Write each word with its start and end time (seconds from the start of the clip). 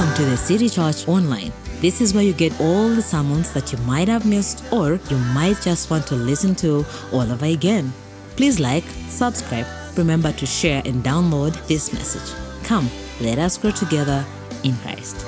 Welcome 0.00 0.24
to 0.24 0.30
the 0.30 0.36
City 0.38 0.70
Church 0.70 1.06
Online. 1.08 1.52
This 1.82 2.00
is 2.00 2.14
where 2.14 2.22
you 2.22 2.32
get 2.32 2.58
all 2.58 2.88
the 2.88 3.02
sermons 3.02 3.52
that 3.52 3.70
you 3.70 3.76
might 3.80 4.08
have 4.08 4.24
missed 4.24 4.64
or 4.72 4.98
you 5.10 5.18
might 5.34 5.60
just 5.60 5.90
want 5.90 6.06
to 6.06 6.14
listen 6.14 6.54
to 6.54 6.86
all 7.12 7.30
over 7.30 7.44
again. 7.44 7.92
Please 8.34 8.58
like, 8.58 8.84
subscribe, 9.10 9.66
remember 9.98 10.32
to 10.32 10.46
share 10.46 10.80
and 10.86 11.04
download 11.04 11.52
this 11.66 11.92
message. 11.92 12.34
Come, 12.64 12.88
let 13.20 13.38
us 13.38 13.58
grow 13.58 13.72
together 13.72 14.24
in 14.64 14.74
Christ. 14.76 15.26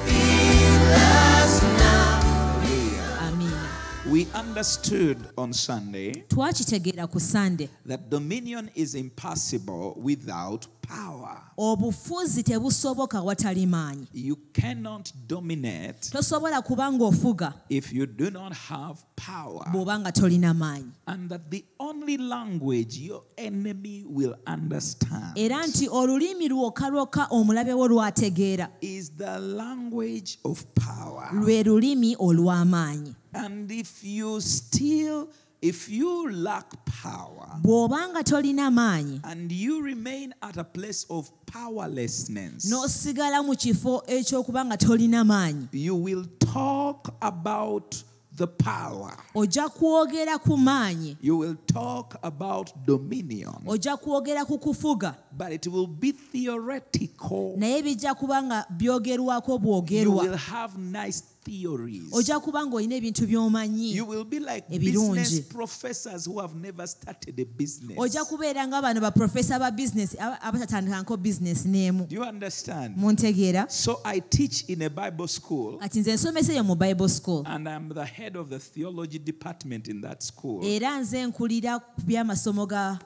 We 4.12 4.26
understood 4.34 5.16
on 5.38 5.52
Sunday 5.54 6.12
twakitegeera 6.28 7.10
ku 7.10 7.18
sande 7.18 7.68
that 7.86 8.10
dominion 8.10 8.68
is 8.74 8.94
impossible 8.94 9.94
without 9.96 10.66
power. 10.82 11.38
obufuzi 11.58 12.42
tebusoboka 12.42 13.22
watali 13.22 13.66
maanyi 13.66 14.06
You 14.12 14.36
cannot 14.52 15.12
dominate 15.26 16.10
tosobola 16.10 16.62
kuba 16.62 16.92
ng'ofuga 16.92 17.54
if 17.70 17.90
you 17.92 18.04
do 18.06 18.30
not 18.30 18.52
have 18.52 18.98
power. 19.16 19.64
bw'oba 19.72 19.98
nga 20.00 20.12
tolina 20.12 20.52
maanyi 20.54 20.92
And 21.06 21.30
that 21.30 21.50
the 21.50 21.64
only 21.80 22.18
language 22.18 22.98
your 22.98 23.22
enemy 23.38 24.04
will 24.06 24.34
understand 24.46 25.38
era 25.38 25.66
nti 25.66 25.88
olulimi 25.88 26.48
lwokka 26.48 26.88
lwokka 26.90 27.26
omulabe 27.30 27.72
wo 27.72 27.88
lwategeera 27.88 28.68
is 28.82 29.10
the 29.16 29.38
language 29.38 30.38
of 30.44 30.64
power. 30.74 31.30
lwe 31.32 31.62
lulimi 31.62 32.16
olw'amaanyi 32.18 33.14
And 33.34 33.70
if 33.70 34.04
you 34.04 34.40
still, 34.40 35.28
if 35.62 35.88
you 35.88 36.30
lack 36.30 36.66
power 36.84 37.48
bw'oba 37.62 38.22
tolina 38.24 38.70
maanyi 38.70 39.20
and 39.24 39.50
you 39.52 39.80
remain 39.82 40.34
at 40.42 40.56
a 40.56 40.64
place 40.64 41.06
of 41.08 41.30
powerlessness, 41.46 42.64
n'osigala 42.70 43.44
mu 43.44 43.54
kifo 43.54 44.02
eky'okuba 44.06 44.64
nga 44.64 44.76
tolina 44.76 45.24
maanyi 45.24 45.68
you 45.72 45.94
will 45.94 46.24
talk 46.40 47.14
about 47.22 48.02
the 48.36 48.46
power. 48.46 49.16
ojja 49.34 49.68
kwogera 49.68 50.38
ku 50.42 50.56
maanyi 50.56 51.16
You 51.20 51.36
will 51.36 51.56
talk 51.66 52.16
about 52.22 52.72
dominion, 52.86 53.62
ojja 53.66 53.96
kwogera 53.96 54.44
ku 54.46 54.58
kufuga 54.58 55.14
but 55.36 55.52
it 55.52 55.66
will 55.66 55.86
be 55.86 56.12
theoretical. 56.12 57.54
naye 57.58 57.82
bijja 57.82 58.14
kuba 58.14 58.42
nga 58.42 58.66
byogerwako 58.70 59.60
You 59.90 60.10
will 60.12 60.36
have 60.36 60.78
nice 60.78 61.22
theories. 61.44 62.12
ojja 62.12 62.40
kuba 62.40 62.66
ng'olina 62.66 62.94
ebintu 62.96 63.26
by'omanyi 63.26 63.94
You 63.94 64.04
will 64.06 64.24
be 64.24 64.38
like 64.40 64.64
Ebirungi. 64.70 65.14
business 65.14 65.40
professors 65.40 66.24
who 66.26 66.38
have 66.40 66.54
never 66.54 66.86
started 66.86 67.38
a 67.40 67.44
business. 67.44 67.98
ojja 67.98 68.24
kubeera 68.24 68.66
nga 68.68 68.82
bano 68.82 69.00
baprofesa 69.00 69.58
ba 69.58 69.70
bizinesi 69.70 70.16
abatatandikako 70.18 71.16
bizinesi 71.16 71.68
n'emu 71.68 72.06
Do 72.08 72.14
you 72.16 72.22
understand? 72.24 72.96
muntegeera 72.96 73.66
So 73.70 74.00
I 74.04 74.20
teach 74.20 74.64
in 74.68 74.82
a 74.82 74.90
Bible 74.90 75.28
school, 75.28 75.78
kati 75.78 76.00
nze 76.00 76.14
nsomesa 76.14 76.52
eyo 76.52 76.64
mu 76.64 76.74
bible 76.74 77.08
school 77.08 77.42
and 77.46 77.68
I'm 77.68 77.88
the 77.88 78.04
head 78.06 78.36
of 78.36 78.48
the 78.50 78.58
theology 78.58 79.18
department 79.18 79.88
in 79.88 80.00
that 80.02 80.22
school. 80.22 80.64
era 80.64 80.98
nze 81.00 81.26
nkulira 81.26 81.78
ku 81.80 82.00
by'amasomo 82.06 82.66
ga 82.68 82.98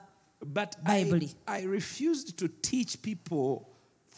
But 0.47 0.77
Bible. 0.85 1.27
I, 1.47 1.61
I 1.61 1.65
refused 1.65 2.37
to 2.39 2.49
teach 2.49 3.01
people 3.03 3.67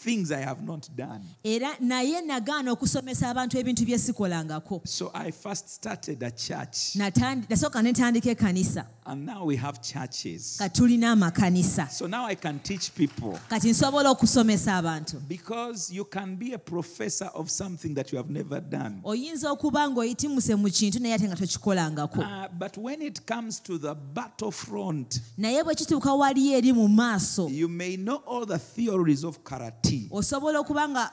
things 0.04 0.30
I 0.32 0.40
have 0.40 0.62
not 0.62 0.88
done. 0.96 1.20
era 1.44 1.76
naye 1.80 2.20
nagaana 2.20 2.72
okusomesa 2.72 3.28
abantu 3.30 3.58
ebintu 3.58 3.84
bye 3.86 3.98
sikolangako 3.98 4.80
So 4.86 5.10
I 5.14 5.30
first 5.32 5.68
started 5.68 6.22
a 6.22 6.30
church, 6.30 6.94
Natandi- 6.96 7.46
nasooka 7.48 7.82
netandika 7.82 8.30
ekkanisa 8.30 8.86
and 9.06 9.24
now 9.26 9.44
we 9.44 9.56
have 9.56 9.80
churches. 9.82 10.56
kati 10.58 10.80
tulina 10.80 11.12
amakanisa 11.12 11.90
So 11.90 12.06
now 12.06 12.24
I 12.26 12.34
can 12.36 12.58
teach 12.60 12.94
people 12.94 13.38
kati 13.50 13.70
nsobola 13.70 14.10
okusomesa 14.10 14.76
abantu 14.76 15.20
because 15.28 15.90
you 15.92 16.04
can 16.04 16.36
be 16.36 16.52
a 16.52 16.58
professor 16.58 17.30
of 17.34 17.50
something 17.50 17.94
that 17.94 18.12
you 18.12 18.18
have 18.18 18.30
never 18.30 18.60
done. 18.60 19.00
oyinza 19.04 19.50
okuba 19.52 19.88
ng'oyitimuse 19.90 20.54
mu 20.56 20.68
kintu 20.70 20.98
naye 21.00 21.14
ate 21.14 21.24
nga 21.28 21.36
tokikolangako 21.36 22.20
Uh, 22.20 22.46
but 22.58 22.76
when 22.78 23.02
it 23.02 23.20
comes 23.26 23.58
to 23.60 23.78
the 23.78 23.94
battlefront, 24.48 25.20
naye 25.38 25.64
bwe 25.64 25.74
kituuka 25.74 26.12
wali 26.14 26.52
eri 26.54 26.72
mu 26.72 26.88
maaso 26.88 27.48
you 27.50 27.68
may 27.68 27.96
know 27.96 28.22
all 28.26 28.46
the 28.46 28.58
theories 28.58 29.24
of 29.24 29.38
karate. 29.44 29.87
Osobola 30.10 30.60
okuba 30.60 30.88
nga 30.88 31.10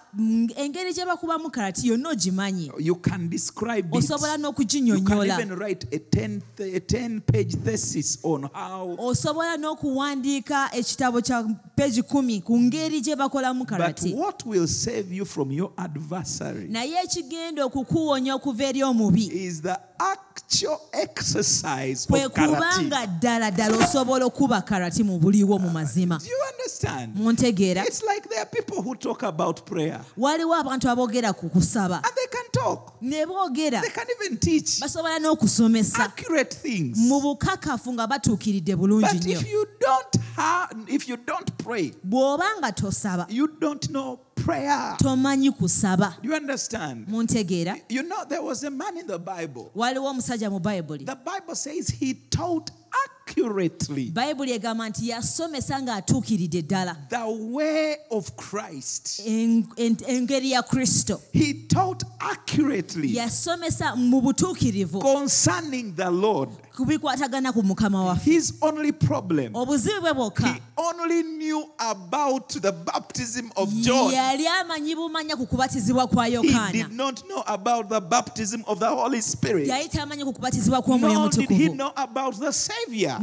engeri 0.56 0.94
gye 0.94 1.06
bakubamu 1.06 1.50
karati 1.50 1.88
yonna 1.88 2.10
ogimanyi 2.10 2.72
You 2.80 2.96
can 2.96 3.30
describe 3.30 3.88
it. 3.88 3.94
osobola 3.96 4.32
You 4.32 4.38
can 4.38 4.42
n'okuginyonnyola 4.42 5.40
even 5.42 5.56
write 5.60 5.86
a 5.92 5.98
10, 6.00 6.42
a 6.60 6.80
10 6.80 7.22
page 7.22 7.56
thesis 7.64 8.20
on 8.24 8.50
how. 8.54 8.96
osobola 9.00 9.58
n'okuwandiika 9.58 10.70
ekitabo 10.74 11.22
kya 11.22 11.44
peegi 11.76 12.02
kumi 12.04 12.42
ku 12.42 12.60
ngeri 12.60 13.02
gye 13.02 13.16
bakolamu 13.16 13.60
But 13.66 13.70
karati 13.70 14.14
what 14.14 14.46
will 14.46 14.68
save 14.68 15.12
you 15.16 15.26
from 15.26 15.52
your 15.52 15.72
adversary 15.78 16.68
naye 16.68 16.96
ekigenda 17.04 17.66
okukuwonya 17.66 18.36
okuva 18.36 18.64
eri 18.64 18.84
omubi 18.84 19.26
is 19.46 19.62
the 19.62 19.78
actual 20.00 20.80
exercise 20.92 22.08
kwe 22.08 22.30
kubanga 22.30 23.08
ddala 23.08 23.52
ddala 23.52 23.78
osobola 23.78 24.26
okuba 24.26 24.62
karati 24.62 25.04
mu 25.04 25.20
buliwo 25.20 25.60
mu 25.60 25.70
mazima. 25.70 26.20
Do 26.20 26.26
you 26.30 26.42
understand? 26.52 27.16
muntegeera 27.16 27.86
It's 27.86 28.04
like 28.04 28.30
there 28.30 28.42
are 28.42 28.46
people 28.50 28.82
who 28.82 28.96
talk 28.96 29.24
about 29.24 29.66
prayer. 29.66 30.02
Waliwo 30.18 30.56
abantu 30.56 30.90
aboogera 30.90 31.34
ku 31.34 31.50
kusaba. 31.50 31.96
And 31.96 32.14
they 32.16 32.28
can 32.28 32.46
talk. 32.52 32.94
ne 33.02 33.26
boogera. 33.26 33.82
They 33.82 33.90
can 33.90 34.08
even 34.20 34.38
teach 34.38 34.80
basobola 34.82 35.20
n'okusomesa. 35.20 36.00
accurate 36.00 36.54
things. 36.54 36.98
mu 36.98 37.22
bukakafu 37.22 37.94
nga 37.94 38.08
batuukiridde 38.08 38.76
bulungi 38.76 39.02
But 39.02 39.22
nnyo. 39.22 39.32
if 39.40 39.48
you 39.52 39.66
don't 39.80 40.16
have, 40.36 40.70
if 40.88 41.08
you 41.08 41.18
don't 41.18 41.58
pray, 41.58 41.92
bw'oba 42.08 42.46
nga 42.60 42.72
tosaba 42.72 43.26
you 43.30 43.48
don't 43.48 43.90
know 43.90 44.20
prayer. 44.36 44.96
tomanyi 44.98 45.52
kusaba 45.52 46.16
Do 46.22 46.30
you 46.30 46.36
understand? 46.36 47.08
muntegeera 47.08 47.76
You 47.90 48.04
know, 48.04 48.26
there 48.30 48.42
was 48.42 48.64
a 48.64 48.70
man 48.72 48.98
in 48.98 49.08
the 49.08 49.20
Bible. 49.20 49.72
waliwo 49.76 50.10
omusajja 50.10 50.50
mu 50.50 50.60
bayibuli 50.60 51.06
The 51.06 51.16
Bible 51.16 51.56
says 51.56 51.88
he 51.90 52.14
taught 52.30 52.72
accurately 53.06 54.12
bayibuli 54.12 54.52
egamba 54.52 54.90
nti 54.90 55.10
yasomesa 55.10 55.82
ng'atuukiridde 55.82 56.62
ddala 56.62 56.96
the 57.10 57.26
way 57.54 57.96
of 58.12 58.32
Christ. 58.36 59.22
En- 59.26 59.68
en- 59.78 59.98
engeri 60.08 60.52
ya 60.52 60.62
kristo 60.64 61.22
He 61.34 61.54
taught 61.54 62.04
accurately 62.20 63.16
yasomesa 63.16 63.96
mu 63.96 64.22
butuukirivu 64.22 65.00
concerning 65.02 65.96
the 65.96 66.10
Lord. 66.12 66.50
ku 66.76 66.86
bikwatagana 66.86 67.54
ku 67.54 67.64
mukama 67.64 68.04
waffe 68.06 68.26
His 68.32 68.54
only 68.62 68.92
problem, 68.92 69.54
obuzibu 69.56 70.14
bwe 70.14 70.46
he 70.46 70.62
only 70.78 71.24
knew 71.24 71.64
about 71.80 72.50
the 72.50 72.72
baptism 72.72 73.50
of 73.56 73.70
John. 73.82 74.12
yali 74.14 74.46
amanyi 74.48 74.96
bumanya 74.96 75.36
ku 75.38 75.46
kubatizibwa 75.48 76.08
kwa 76.08 76.26
He 76.28 76.72
did 76.72 76.92
not 76.92 77.24
know 77.28 77.44
about 77.48 77.90
the 77.90 78.02
baptism 78.02 78.62
of 78.68 78.80
the 78.80 78.88
Holy 78.90 79.22
Spirit. 79.22 79.68
yali 79.68 79.88
tamanyi 79.90 80.24
ku 80.26 80.34
kubatizibwa 80.34 80.82
kw'omwoyo 80.82 81.30
did 81.32 81.50
he 81.50 81.56
mutukuvu 81.56 81.76
know 81.76 81.92
about 81.96 82.36
the 82.40 82.52
Savior. 82.86 83.18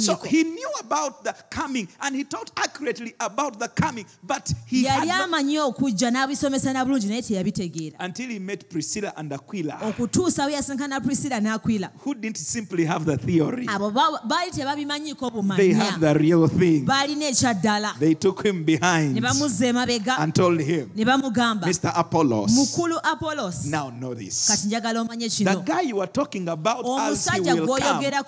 So, 0.00 0.14
so 0.14 0.16
he 0.26 0.44
knew 0.44 0.70
about 0.80 1.24
the 1.24 1.34
coming 1.50 1.88
and 2.02 2.14
he 2.14 2.24
taught 2.24 2.50
accurately 2.56 3.14
about 3.20 3.58
the 3.58 3.68
coming, 3.68 4.06
but 4.22 4.52
he 4.66 4.84
had 4.84 5.02
yali 5.02 5.08
not, 5.08 5.28
amanyi 5.28 5.58
okujja 5.58 6.10
n'abisomesa 6.10 6.84
bulungi 6.84 7.06
naye 7.08 7.22
teyabitegeera 7.22 7.96
until 8.00 8.28
he 8.30 8.38
met 8.38 8.68
Priscilla 8.70 9.12
and 9.16 9.32
Aquila, 9.32 9.78
okutuusa 9.82 10.46
we 10.46 10.52
yasinkana 10.52 11.00
prisila 11.00 11.40
n'akwila 11.40 11.90
who 12.00 12.14
didn't 12.14 12.36
simply 12.38 12.84
have 12.84 13.04
the 13.04 13.16
theory. 13.16 13.66
abo 13.66 13.90
baali 13.90 14.50
tebabimanyiko 14.50 15.56
They 15.56 15.72
had 15.72 15.94
bumanya 15.94 16.00
the 16.00 16.18
real 16.18 16.48
thing. 16.48 16.84
baalina 16.86 17.28
ekyaddala 17.28 17.98
They 17.98 18.14
took 18.14 18.44
him 18.44 18.64
behind 18.64 19.16
bamuzza 19.20 19.66
emabega 19.66 20.16
and 20.18 20.34
told 20.34 20.60
him, 20.60 20.90
ne 20.94 21.04
bamugamba 21.04 21.66
Mr. 21.66 21.92
Apollos, 21.94 22.50
mukulu 22.52 22.98
apolos 23.02 23.66
now 23.70 23.90
know 23.90 24.14
this. 24.14 24.48
kati 24.48 24.66
njagala 24.66 25.00
omanye 25.00 25.28
The 25.28 25.44
kino 25.44 25.60
guy 25.62 25.80
you 25.82 26.00
are 26.00 26.06
talking 26.10 26.48
about 26.48 26.84
as 26.86 27.26
he 27.26 27.40
omusajja 27.40 27.54
will 27.54 27.66
come, 27.66 27.80
gw'oyogerako 27.80 27.88
nti 27.88 27.98
agenda 27.98 28.22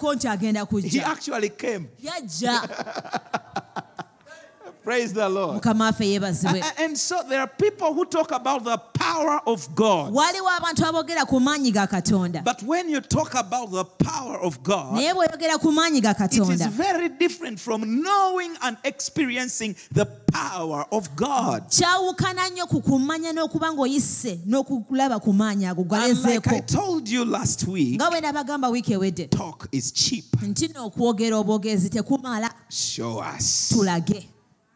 he 0.88 1.00
actually 1.00 1.50
came. 1.50 1.88
yajja 2.02 2.60
Praise 4.84 5.12
the 5.12 5.28
Lord. 5.28 5.54
mukama 5.56 5.84
waffe 5.84 6.04
yeebazibwe 6.08 6.62
And 6.78 6.96
so 6.98 7.22
there 7.28 7.40
are 7.40 7.46
people 7.58 7.92
who 7.94 8.04
talk 8.04 8.30
about 8.32 8.64
the 8.64 8.78
power 8.94 9.40
of 9.46 9.68
God. 9.74 10.12
waliwo 10.14 10.48
abantu 10.48 10.86
aboogera 10.86 11.26
ku 11.26 11.40
maanyi 11.40 11.72
ga 11.72 11.86
katonda 11.86 12.42
But 12.44 12.62
when 12.62 12.88
you 12.88 13.00
talk 13.00 13.34
about 13.34 13.70
the 13.70 13.84
power 13.84 14.38
of 14.40 14.62
God, 14.62 14.94
naye 14.96 15.12
bw'oyogera 15.14 15.58
ku 15.60 15.70
maanyi 15.72 16.00
ga 16.02 16.14
it 16.20 16.32
is 16.32 16.66
very 16.66 17.08
different 17.08 17.60
from 17.60 18.02
knowing 18.02 18.56
and 18.62 18.76
experiencing 18.84 19.74
the 19.92 20.06
power 20.06 20.84
of 20.92 21.14
God. 21.16 21.64
kyawukana 21.68 22.48
nnyo 22.50 22.66
ku 22.68 22.80
kumanya 22.80 23.32
n'okuba 23.32 23.72
ng'oyise 23.74 24.40
n'okulaba 24.46 25.20
ku 25.20 25.32
maanyi 25.32 25.70
ago 25.70 25.84
And 25.90 26.22
like 26.24 26.46
I 26.48 26.60
told 26.60 27.08
you 27.08 27.24
last 27.24 27.66
week, 27.66 27.96
nga 28.00 28.10
bwe 28.10 28.20
nabagamba 28.20 28.68
wiiki 28.70 28.92
ewedde 28.92 29.28
talk 29.30 29.68
is 29.72 29.92
cheap. 29.92 30.24
nti 30.42 30.68
n'okwogera 30.68 31.36
obwogezi 31.36 31.90
tekumala 31.90 32.50
Show 32.70 33.18
us. 33.20 33.68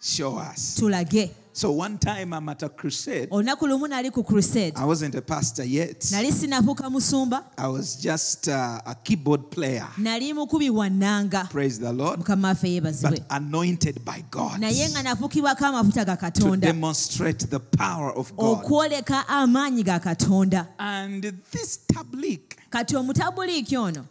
Show 0.05 0.37
us. 0.37 0.77
tulage 0.79 1.31
So 1.57 1.71
one 1.71 1.99
time 1.99 2.33
I'm 2.35 2.49
at 2.49 2.63
a 2.63 2.69
crusade. 2.69 3.31
olunaku 3.31 3.67
lumu 3.67 3.89
nali 3.89 4.13
ku 4.13 4.23
crusade 4.23 4.73
I 4.77 4.85
wasn't 4.85 5.15
a 5.15 5.23
pastor 5.23 5.65
yet. 5.65 6.01
nali 6.13 6.31
sinafuuka 6.33 6.91
musumba 6.91 7.45
I 7.57 7.69
was 7.69 7.97
just 7.97 8.49
uh, 8.49 8.81
a 8.85 8.95
keyboard 9.03 9.51
player. 9.51 9.89
nali 9.97 10.35
mukubi 10.35 10.69
wa 10.71 11.45
Praise 11.49 11.79
the 11.79 11.91
Lord. 11.93 12.21
mukama 12.21 12.49
waffe 12.49 12.69
yeebazibwe 12.69 13.19
But 13.19 13.27
anointed 13.31 14.05
by 14.05 14.23
God 14.31 14.61
naye 14.61 14.91
nga 14.91 15.03
nafuukibwako 15.03 15.65
amafuta 15.65 16.05
ga 16.05 16.17
to 16.17 16.21
katonda 16.21 16.67
demonstrate 16.67 17.47
the 17.49 17.61
power 17.61 18.11
of 18.13 18.37
God. 18.37 18.59
okwoleka 18.65 19.27
amaanyi 19.29 19.85
ga 19.85 20.01
katonda 20.01 20.67
And 20.79 21.23
this 21.51 21.79
tablik 21.87 22.59
kati 22.71 22.95
omutabuliiki 22.97 23.77
ono 23.79 24.05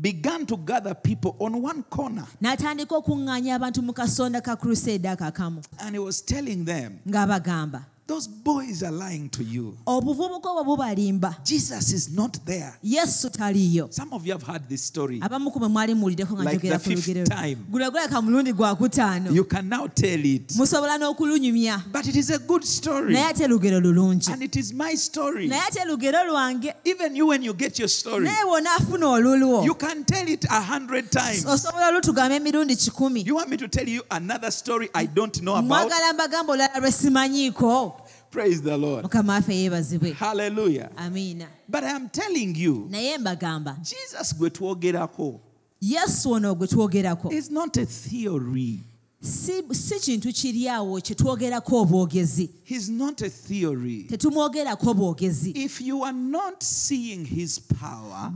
began 0.00 0.46
to 0.46 0.56
gather 0.56 0.94
people 0.94 1.36
on 1.38 1.60
one 1.62 1.82
corner. 1.84 2.26
n'atandika 2.40 2.96
okuŋŋaanya 2.96 3.54
abantu 3.58 3.82
mu 3.82 3.92
kasonda 3.92 4.42
ka 4.42 4.56
crusade 4.56 5.04
akakamu 5.08 5.62
And 5.80 5.94
he 5.94 5.98
was 5.98 6.20
telling 6.22 6.64
them, 6.64 7.00
ng'abagamba 7.06 7.84
Those 8.12 8.26
boys 8.28 8.82
are 8.82 8.90
lying 8.92 9.30
to 9.30 9.42
you. 9.42 9.74
obuvubuka 9.86 10.50
obwo 10.50 10.64
bubalimba 10.64 11.36
Jesus 11.44 11.92
is 11.92 12.10
not 12.10 12.36
there. 12.44 12.72
yesu 12.82 13.30
taliiyo 13.30 13.88
Some 13.90 14.12
of 14.12 14.26
you 14.26 14.32
have 14.32 14.42
heard 14.46 14.68
this 14.68 14.82
story. 14.84 15.18
abamu 15.20 15.50
ku 15.50 15.58
bwe 15.58 15.68
mwali 15.68 15.94
muwuliddeko 15.94 16.34
nga 16.34 16.42
Like 16.44 16.56
njogera 16.56 16.78
the 16.78 16.84
ku 16.84 16.90
fifth 16.90 17.08
lugero 17.08 17.26
time. 17.26 17.56
guno 17.70 17.90
guleka 17.90 18.22
mulundi 18.22 18.52
gwa 18.52 18.76
kutaano 18.76 19.30
You 19.34 19.44
can 19.44 19.68
now 19.68 19.86
tell 19.88 20.24
it. 20.26 20.52
musobola 20.56 20.98
n'okulunyumya 20.98 21.84
But 21.92 22.06
it 22.06 22.16
is 22.16 22.30
a 22.30 22.38
good 22.38 22.64
story. 22.64 23.14
naye 23.14 23.24
ate 23.30 23.46
lugero 23.48 23.80
lulungi 23.80 24.28
And 24.32 24.42
it 24.42 24.56
is 24.56 24.72
my 24.74 24.94
story. 24.94 25.48
naye 25.48 25.62
ate 25.68 25.84
lugero 25.88 26.24
lwange 26.24 26.74
Even 26.84 27.16
you, 27.16 27.26
when 27.28 27.42
you 27.42 27.54
get 27.54 27.78
your 27.78 27.88
story, 27.88 28.26
naye 28.26 28.44
bw'onaafuna 28.44 29.06
olulwo 29.08 29.64
you 29.64 29.74
can 29.74 30.04
tell 30.04 30.28
it 30.28 30.44
a 30.50 30.60
hundred 30.60 31.10
times. 31.10 31.46
osobola 31.46 31.88
olutugamba 31.88 32.34
emirundi 32.36 32.76
kikumi 32.76 33.24
You 33.26 33.36
want 33.36 33.48
me 33.48 33.56
to 33.56 33.68
tell 33.68 33.88
you 33.88 34.02
another 34.10 34.50
story 34.52 34.90
I 34.94 35.06
don't 35.06 35.38
know 35.40 35.54
about? 35.56 35.68
mwagala 35.68 36.12
mbagamba 36.12 36.52
olulala 36.52 36.78
lwe 36.80 36.92
simanyiiko 36.92 37.96
Praise 38.32 38.62
the 38.62 38.76
Lord. 38.78 39.02
mukama 39.04 39.32
waffe 39.32 39.54
yeebazibwe 39.56 40.12
Hallelujah. 40.12 40.88
amiina 40.96 41.46
But 41.68 41.84
I 41.84 41.90
am 41.90 42.08
telling 42.08 42.54
you, 42.56 42.86
naye 42.90 43.18
mbagamba 43.18 43.76
Jesus 43.82 44.36
gwe 44.36 44.50
twogerako 44.50 45.40
yesu 45.80 46.30
ono 46.32 46.54
gwe 46.54 46.66
twogerako 46.66 47.32
is 47.32 47.50
not 47.50 47.76
a 47.76 47.86
theory. 47.86 48.80
Si, 49.22 50.00
kintu 50.00 50.32
kye 50.32 51.14
twogerako 51.14 51.80
obwogezi 51.82 52.50
He's 52.64 52.88
not 52.88 53.22
a 53.22 53.30
theory. 53.30 54.04
tetumwogerako 54.08 54.94
bwogezi 54.94 55.50
If 55.54 55.80
you 55.80 56.02
are 56.04 56.12
not 56.12 56.62
seeing 56.62 57.24
his 57.24 57.60
power, 57.60 58.32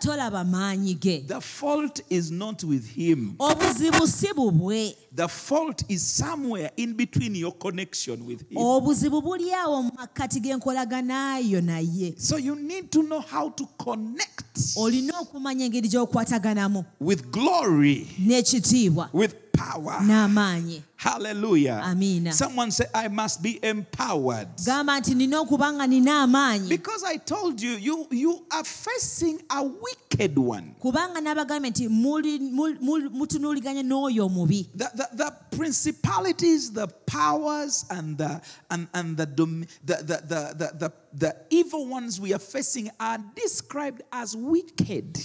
tolaba 0.00 0.44
maanyi 0.44 0.94
ge 0.94 1.24
the 1.28 1.40
fault 1.40 2.00
is 2.10 2.30
not 2.30 2.64
with 2.64 2.86
him. 2.86 3.34
obuzibu 3.38 4.06
si 4.06 4.32
bubwe 4.34 4.96
The 5.14 5.28
fault 5.28 5.82
is 5.88 6.02
somewhere 6.02 6.70
in 6.76 6.94
between 6.94 7.34
your 7.36 7.52
connection 7.52 8.24
with 8.26 8.40
him. 8.48 8.56
obuzibu 8.58 9.22
buli 9.22 9.52
awo 9.54 9.82
mu 9.82 9.90
makkati 9.96 10.40
g'enkolaganayo 10.40 11.60
naye 11.60 12.14
So 12.18 12.36
you 12.36 12.54
need 12.56 12.90
to 12.92 13.02
know 13.02 13.20
how 13.20 13.50
to 13.50 13.66
connect 13.78 14.58
olina 14.76 15.18
okumanya 15.20 15.64
engeri 15.66 15.88
gy'okwataganamu 15.88 16.84
with 17.00 17.30
glory, 17.30 18.06
n'ekitiibwa 18.18 19.08
with 19.12 19.34
power. 19.60 20.00
Hallelujah. 20.96 21.80
Amina. 21.84 22.32
Someone 22.32 22.70
say, 22.70 22.84
I 22.94 23.08
must 23.08 23.42
be 23.42 23.58
empowered. 23.62 24.48
gamba 24.64 25.00
nti 25.00 25.14
nina 25.14 25.40
okuba 25.40 25.72
nga 25.72 25.86
nina 25.86 26.10
amaanyi 26.26 26.68
Because 26.68 27.04
I 27.04 27.16
told 27.16 27.60
you, 27.60 27.72
you, 27.72 28.06
you 28.10 28.46
are 28.52 28.64
facing 28.64 29.40
a 29.50 29.62
wicked 29.64 30.38
one. 30.38 30.74
kubanga 30.80 31.20
n'abagambye 31.20 31.70
nti 31.70 31.88
muli- 31.88 32.38
mul- 32.38 32.78
mul- 32.80 33.10
mutunuuliganye 33.10 33.82
n'oyo 33.82 34.26
omubi 34.26 34.66
The, 34.74 34.90
the, 34.94 35.08
the 35.16 35.32
principalities, 35.56 36.72
the 36.72 36.86
powers, 37.06 37.84
and 37.90 38.18
the 38.18 38.40
and, 38.70 38.86
and 38.92 39.16
the, 39.16 39.26
dom- 39.26 39.64
the, 39.84 39.96
the, 39.96 40.16
the, 40.26 40.54
the, 40.54 40.78
the 40.78 40.92
the 41.12 41.36
evil 41.50 41.86
ones 41.88 42.20
we 42.20 42.32
are 42.32 42.38
facing 42.38 42.88
are 43.00 43.18
described 43.34 44.02
as 44.12 44.36
wicked. 44.36 45.18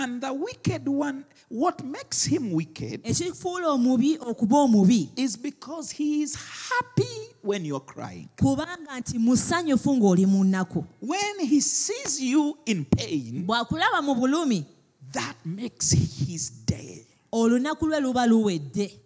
And 0.00 0.20
the 0.20 0.32
wicked 0.32 0.86
one, 0.86 1.24
what 1.48 1.82
makes 1.84 2.24
him 2.24 2.52
wicked 2.52 3.02
ekifuula 3.04 3.68
omubi 3.74 4.18
okuba 4.18 4.56
omubi 4.56 5.08
is 5.16 5.36
because 5.36 5.90
he 5.90 6.22
is 6.22 6.36
happy 6.36 7.34
when 7.42 7.64
you're 7.64 7.80
crying. 7.84 8.28
kubanga 8.36 8.98
nti 9.00 9.18
musanyufu 9.18 9.96
ng'oli 9.96 10.26
mu 10.26 10.44
nnaku 10.44 10.84
When 11.00 11.40
he 11.40 11.60
sees 11.60 12.20
you 12.20 12.58
in 12.66 12.84
pain, 12.84 13.44
bw'akulaba 13.46 14.02
mu 14.02 14.14
bulumi 14.14 14.64
that 15.12 15.36
makes 15.44 15.90
his 15.90 16.50
day. 16.66 17.04
olunaku 17.32 17.86
lwe 17.86 18.00
luba 18.00 18.26
luwedde 18.26 19.00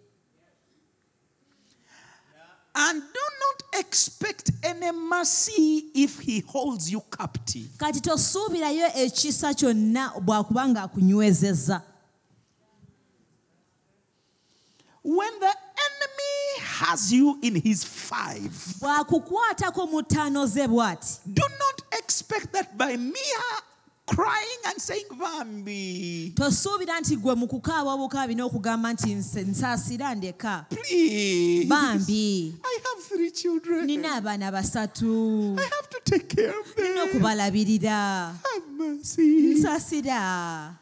And 2.75 3.01
do 3.01 3.19
not 3.39 3.79
expect 3.79 4.51
any 4.63 4.91
mercy 4.91 5.91
if 5.93 6.19
he 6.19 6.39
holds 6.41 6.91
you 6.91 7.01
captive. 7.15 7.67
kati 7.77 8.01
tosuubirayo 8.01 8.87
ekisa 8.95 9.53
kyonna 9.53 10.11
bw'akuba 10.19 10.67
ng'akunywezezza 10.67 11.81
When 15.05 15.39
the 15.39 15.47
enemy 15.47 16.61
has 16.61 17.11
you 17.11 17.37
in 17.41 17.55
his 17.55 17.83
five, 17.83 18.51
bw'akukwatako 18.79 19.89
mu 19.91 20.01
ttaano 20.01 20.47
ze 20.47 20.67
bw'ati 20.67 21.19
do 21.33 21.43
not 21.59 21.81
expect 21.99 22.53
that 22.53 22.77
by 22.77 22.95
mere 22.97 23.61
crying 24.15 24.61
and 24.69 24.79
saying 24.81 25.09
bambi 25.17 26.33
tosuubira 26.35 26.99
nti 26.99 27.15
gwe 27.15 27.35
mu 27.35 27.47
kukaaba 27.47 27.93
obukaabi 27.93 28.35
n'okugamba 28.35 28.93
nti 28.93 29.15
nsaasira 29.15 30.15
ndeka. 30.15 30.65
Bambi. 31.67 32.53
Nina 33.85 34.15
abaana 34.15 34.51
basatu. 34.51 35.57
Nina 36.77 37.03
okubalabirira. 37.03 38.33
Nsaasira. 39.17 40.73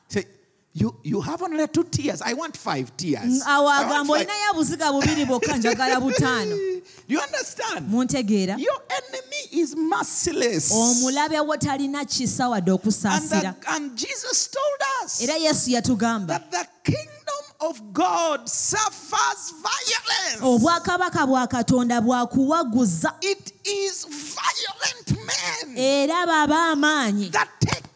You, 0.74 0.96
you 1.04 1.20
have 1.20 1.42
only 1.42 1.68
two 1.68 1.84
tears. 1.84 2.22
I 2.22 2.34
want 2.34 2.56
five 2.56 2.96
tears. 2.96 3.44
awo 3.48 3.66
want 3.66 3.86
agamba 3.86 4.14
olinayo 4.14 4.52
obuziga 4.52 4.92
bubiri 4.92 5.26
bwokka 5.26 5.58
njagala 5.58 6.00
butaano 6.00 6.56
Do 7.08 7.16
you 7.16 7.20
understand? 7.20 7.90
muntegeera 7.90 8.58
Your 8.58 8.82
enemy 8.90 9.62
is 9.64 9.76
merciless. 9.76 10.72
omulabe 10.72 11.40
wo 11.40 11.58
talina 11.58 12.06
kisa 12.06 12.50
wadde 12.50 12.72
And, 12.72 12.80
okusaasira 12.80 13.42
that, 13.42 13.66
and 13.68 13.98
Jesus 13.98 14.48
told 14.48 14.82
us 15.04 15.22
era 15.22 15.38
yesu 15.38 15.72
yatugamba 15.72 16.28
that 16.28 16.52
the 16.52 16.68
kingdom 16.84 17.44
of 17.60 17.82
God 17.94 18.48
suffers 18.50 19.54
violence. 19.62 20.42
obwakabaka 20.42 21.28
bwa 21.28 21.48
katonda 21.48 22.02
bwakuwaguza 22.02 23.14
It 23.22 23.54
is 23.66 24.06
violent 24.08 25.26
men 25.26 25.78
era 25.78 26.26
that 27.32 27.50
take 27.60 27.91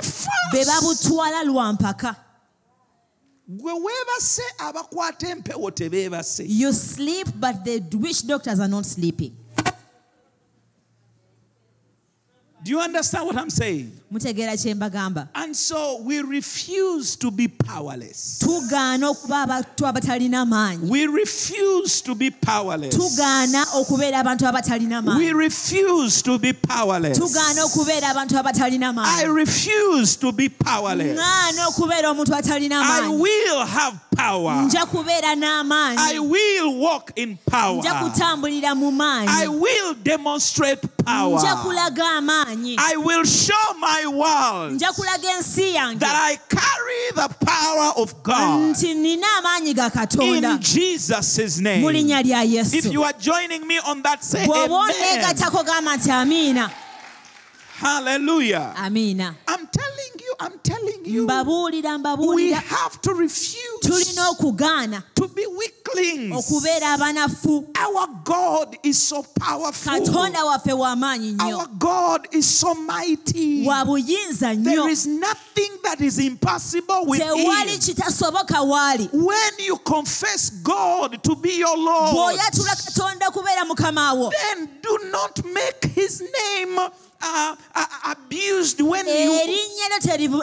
be 0.00 0.06
force. 0.06 0.66
babutwala 0.66 1.44
lwa 1.44 1.72
mpaka. 1.72 2.16
Gwe 3.48 3.72
weebase 3.72 4.42
abakwata 4.58 5.28
empewo 5.28 5.70
tebeebase. 5.70 6.44
You 6.48 6.72
sleep 6.72 7.28
but 7.34 7.64
the 7.64 7.82
witch 7.96 8.26
doctors 8.26 8.60
are 8.60 8.68
not 8.68 8.84
sleeping? 8.86 9.36
Do 12.62 12.70
you 12.70 12.80
understand 12.80 13.26
what 13.26 13.36
i'm 13.36 13.50
saying 13.50 13.92
mutegeera 14.14 14.56
kye 14.56 14.74
mbagamba 14.74 15.28
and 15.34 15.56
so 15.56 16.00
we 16.02 16.22
refuse 16.22 17.16
to 17.16 17.30
be 17.30 17.48
powerless. 17.48 18.38
Tugaana 18.38 19.08
okuba 19.10 19.42
abantu 19.42 19.86
abatalina 19.86 20.46
maanyi 20.46 20.88
we 20.88 21.06
refuse 21.06 22.00
to 22.00 22.14
be 22.14 22.30
powerless. 22.30 22.94
Tugaana 22.94 23.66
okubeera 23.74 24.20
abantu 24.20 24.46
abatalina 24.46 25.02
we 25.18 25.32
refuse 25.32 26.22
to 26.22 26.38
be 26.38 26.52
powerless. 26.52 27.18
Tugaana 27.18 27.64
okubeera 27.64 28.10
abantu 28.10 28.38
abatalina 28.38 28.94
i 28.96 29.24
refuse 29.24 30.16
to 30.16 30.32
be 30.32 30.48
powerless. 30.48 31.18
Ŋŋaana 31.18 31.68
okubeera 31.68 32.10
omuntu 32.10 32.34
atalina 32.34 32.80
i 32.82 33.08
will 33.08 33.66
have 33.66 33.98
power. 34.16 34.62
Nja 34.62 34.86
kubeera 34.86 35.34
i 35.98 36.18
will 36.18 36.78
walk 36.78 37.12
in 37.16 37.38
power. 37.46 37.82
Nja 37.82 37.94
kutambulira 37.94 38.76
mu 38.76 38.90
i 39.00 39.48
will 39.48 39.94
demonstrate 39.94 40.82
power. 41.04 41.40
Nja 41.40 41.56
kulaga 41.56 42.18
amaanyi. 42.18 42.76
I 42.78 42.96
will 42.96 43.24
show 43.24 43.74
my 43.78 44.03
world 44.06 44.80
ensi 44.80 45.74
yange 45.74 45.98
that 46.00 46.14
I 46.14 46.36
carry 46.48 47.10
the 47.14 47.28
power 47.44 47.92
of 48.02 48.22
God 48.22 48.74
nti 48.74 48.94
nina 48.94 49.26
amaanyi 49.38 49.74
ga 49.74 49.90
katonda 49.90 50.54
in 50.56 50.60
Jesus' 50.60 51.60
name. 51.60 51.84
If 51.84 52.92
you 52.92 53.02
are 53.02 53.12
joining 53.12 53.66
me 53.66 53.78
on 53.86 54.02
that, 54.02 54.22
say 54.24 54.44
amen. 54.44 54.70
oneegattako 54.70 55.64
gamba 55.64 55.96
nti 55.96 56.10
amiina 56.10 56.70
Hallelujah. 57.76 58.72
I'm 58.76 59.66
telling 59.66 60.14
you, 60.20 60.23
I'm 60.40 60.58
telling 60.62 61.04
you, 61.04 61.24
mbabuulira 61.24 61.92
we 61.92 61.98
mbabuulira 61.98 62.56
have 62.56 63.00
to 63.02 63.12
refuse 63.14 63.80
tulina 63.82 64.28
okugaana 64.30 65.02
to 65.14 65.28
be 65.28 65.46
weakling 65.46 65.74
weaklings. 65.94 66.36
okubeera 66.36 66.92
abanafu 66.92 67.66
Our 67.78 68.06
God 68.24 68.76
is 68.82 68.98
so 69.08 69.22
powerful. 69.22 69.92
katonda 69.92 70.44
waffe 70.44 70.72
w'amaanyi 70.72 71.36
Our 71.40 71.66
God 71.78 72.28
is 72.32 72.46
so 72.60 72.74
mighty. 72.74 73.66
wa 73.66 73.84
buyinza 73.84 74.54
nnyo 74.54 74.70
There 74.70 74.92
is 74.92 75.06
nothing 75.06 75.70
that 75.82 76.00
is 76.00 76.18
impossible 76.18 77.04
with 77.06 77.20
tewali 77.20 77.70
him. 77.72 77.78
kitasoboka 77.80 78.62
waali 78.62 79.08
When 79.12 79.52
you 79.58 79.76
confess 79.78 80.50
God 80.62 81.22
to 81.22 81.36
be 81.36 81.58
your 81.58 81.76
Lord, 81.76 82.14
bw'oyatula 82.16 82.76
katonda 82.76 83.28
okubeera 83.28 83.64
mukama 83.64 84.12
wo 84.14 84.30
then 84.30 84.68
do 84.82 84.98
not 85.10 85.44
make 85.44 85.86
his 85.94 86.20
name 86.20 86.78
uh, 87.24 87.56
uh, 87.74 88.12
abused 88.12 88.80
when 88.80 89.06
you. 89.06 89.32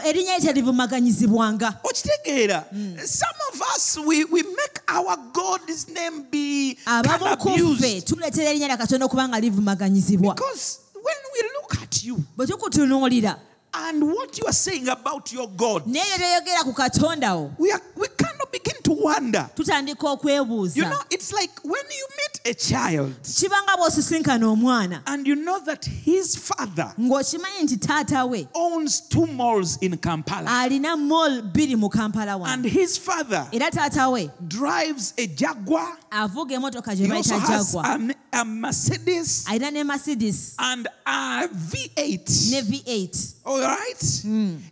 erinnya 0.04 0.38
lyo 0.38 0.40
terivumaganyizibwanga 0.40 1.74
Okitegeera, 1.84 2.66
Some 3.06 3.40
of 3.54 3.62
us 3.76 3.98
we, 4.06 4.26
we 4.26 4.42
make 4.44 4.80
our 4.88 5.18
God's 5.34 5.88
name 5.90 6.26
be 6.32 6.78
abamu 6.86 7.38
ku 7.38 7.50
ffe 7.50 8.02
tuleetera 8.02 8.50
erinnya 8.50 8.68
lya 8.68 8.78
katonda 8.78 9.06
okuba 9.06 9.28
nga 9.28 9.40
livumaganyizibwa. 9.40 10.36
Because 10.36 10.80
when 10.96 11.18
we 11.34 11.50
look 11.56 11.84
at 11.84 12.04
you 12.04 12.24
bwe 12.38 12.48
tukutunuulira 12.48 13.40
and 13.74 14.04
what 14.04 14.38
you 14.38 14.46
are 14.46 14.54
saying 14.54 14.88
about 14.90 15.32
your 15.32 15.50
God, 15.50 15.86
naye 15.86 16.04
bye 16.18 16.40
byoyogera 16.42 16.64
ku 16.64 16.74
katonda 16.74 17.36
wo 17.36 17.54
we 17.58 17.72
are 17.72 17.82
we 17.96 18.08
of 18.44 18.52
begin 18.52 18.82
to 18.84 18.92
wonder. 18.92 19.50
tutandika 19.56 20.76
You 20.76 20.84
know, 20.84 21.00
it's 21.10 21.34
like 21.34 21.52
when 21.64 21.84
you 21.90 22.08
meet 22.18 22.52
a 22.52 22.54
child 22.54 23.14
kiba 23.24 23.56
nga 23.64 23.78
bw'osisinkana 23.78 24.46
omwana 24.46 25.02
and 25.08 25.28
you 25.28 25.36
know 25.36 25.60
that 25.66 25.86
his 25.86 26.36
father 26.36 26.94
ng'okimanyi 27.00 27.64
nti 27.64 27.78
taata 27.78 28.28
we 28.28 28.48
owns 28.54 29.02
two 29.02 29.26
malls 29.28 29.78
in 29.82 29.98
Kampala 29.98 30.48
alina 30.50 30.98
mall 30.98 31.42
bbiri 31.42 31.78
mu 31.78 31.90
kampala 31.90 32.40
and 32.48 32.66
his 32.66 32.98
father 32.98 33.48
era 33.52 33.70
taata 33.70 34.12
we 34.12 34.30
drives 34.48 35.14
a 35.18 35.28
Jaguar. 35.28 35.98
avuga 36.12 36.56
emmotoka 36.56 36.96
gye 36.96 37.08
bayita 37.08 37.40
jagwa 37.40 38.16
a 38.34 38.46
Mercedes 38.46 39.46
alina 39.48 39.72
ne 39.72 39.84
mercedes 39.84 40.56
and 40.60 40.88
a 41.06 41.48
V8. 41.48 42.52
ne 42.52 42.62
v8 42.62 43.34
All 43.46 43.61
right? 43.62 44.24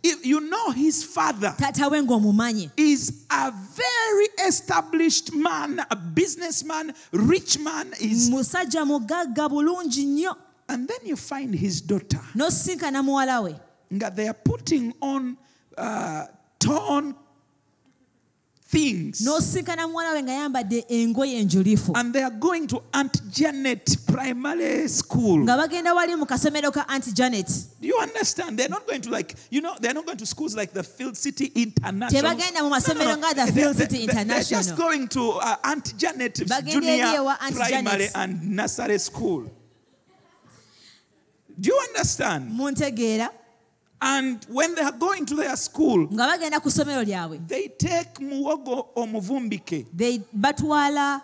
If 0.02 0.26
you 0.26 0.40
know 0.40 0.70
his 0.70 1.04
father 1.04 1.54
is 2.76 3.26
a 3.30 3.52
very 3.52 4.28
established 4.46 5.32
man, 5.34 5.80
a 5.90 5.96
businessman, 5.96 6.92
rich 7.12 7.58
man. 7.58 7.92
Is 8.00 8.30
musajja 8.30 8.84
mugagga 8.84 9.48
bulungi 9.48 10.04
nnyo 10.06 10.36
and 10.68 10.86
then 10.88 10.98
you 11.04 11.16
find 11.16 11.54
his 11.54 11.80
daughter 11.80 12.20
n'osisinkana 12.34 13.02
muwala 13.02 13.42
we 13.44 13.54
that 13.98 14.14
they 14.14 14.28
are 14.28 14.34
putting 14.44 14.94
on 15.00 15.36
uh, 15.76 16.26
torn 16.58 17.14
things 18.70 19.20
n'osisinkana 19.20 19.88
muwala 19.88 20.12
we 20.12 20.22
nga 20.22 20.32
yambadde 20.32 20.84
engoye 20.88 21.38
enjulifu 21.40 21.92
and 21.94 22.12
they 22.14 22.22
are 22.22 22.36
going 22.38 22.66
to 22.66 22.82
Aunt 22.94 23.20
Janet 23.30 23.96
Primary 24.06 24.88
School. 24.88 25.42
nga 25.42 25.56
bagenda 25.56 25.94
wali 25.94 26.14
mu 26.16 26.26
kasomero 26.26 26.72
ka 26.72 26.84
anti 26.88 27.12
janet 27.12 27.48
Do 27.80 27.86
you 27.88 27.98
understand? 27.98 28.58
They're 28.58 28.68
not 28.68 28.86
going 28.86 29.00
to 29.00 29.10
like, 29.10 29.34
you 29.48 29.62
know, 29.62 29.74
they're 29.80 29.94
not 29.94 30.04
going 30.04 30.18
to 30.18 30.26
schools 30.26 30.54
like 30.54 30.72
the 30.72 30.82
Field 30.82 31.16
City 31.16 31.46
International. 31.54 32.22
Tebagenda 32.22 32.62
mu 32.62 32.70
masomero 32.70 33.16
nga 33.16 33.46
the 33.46 33.52
Field 33.52 33.76
City 33.76 34.06
They're 34.06 34.42
just 34.42 34.76
going 34.76 35.08
to 35.08 35.30
uh, 35.40 35.56
Aunt 35.64 35.96
Janet 35.96 36.34
Junior 36.66 37.24
Aunt 37.40 37.56
Primary 37.56 38.08
and 38.14 38.56
Nursery 38.56 38.98
School. 38.98 39.50
Do 41.58 41.68
you 41.68 41.78
understand? 41.88 42.50
muntegeera 42.52 43.30
And 44.02 44.42
when 44.48 44.74
they 44.74 44.82
are 44.82 44.92
going 44.98 45.26
to 45.26 45.34
their 45.36 45.56
school, 45.56 46.06
nga 46.08 46.26
bagenda 46.26 46.60
ku 46.62 46.70
ssomero 46.70 47.04
lyabwe 47.04 47.46
they 47.46 47.68
take 47.68 48.14
muwogo 48.20 48.86
omuvumbike. 48.96 49.86
They- 49.94 50.22
batwala 50.34 51.20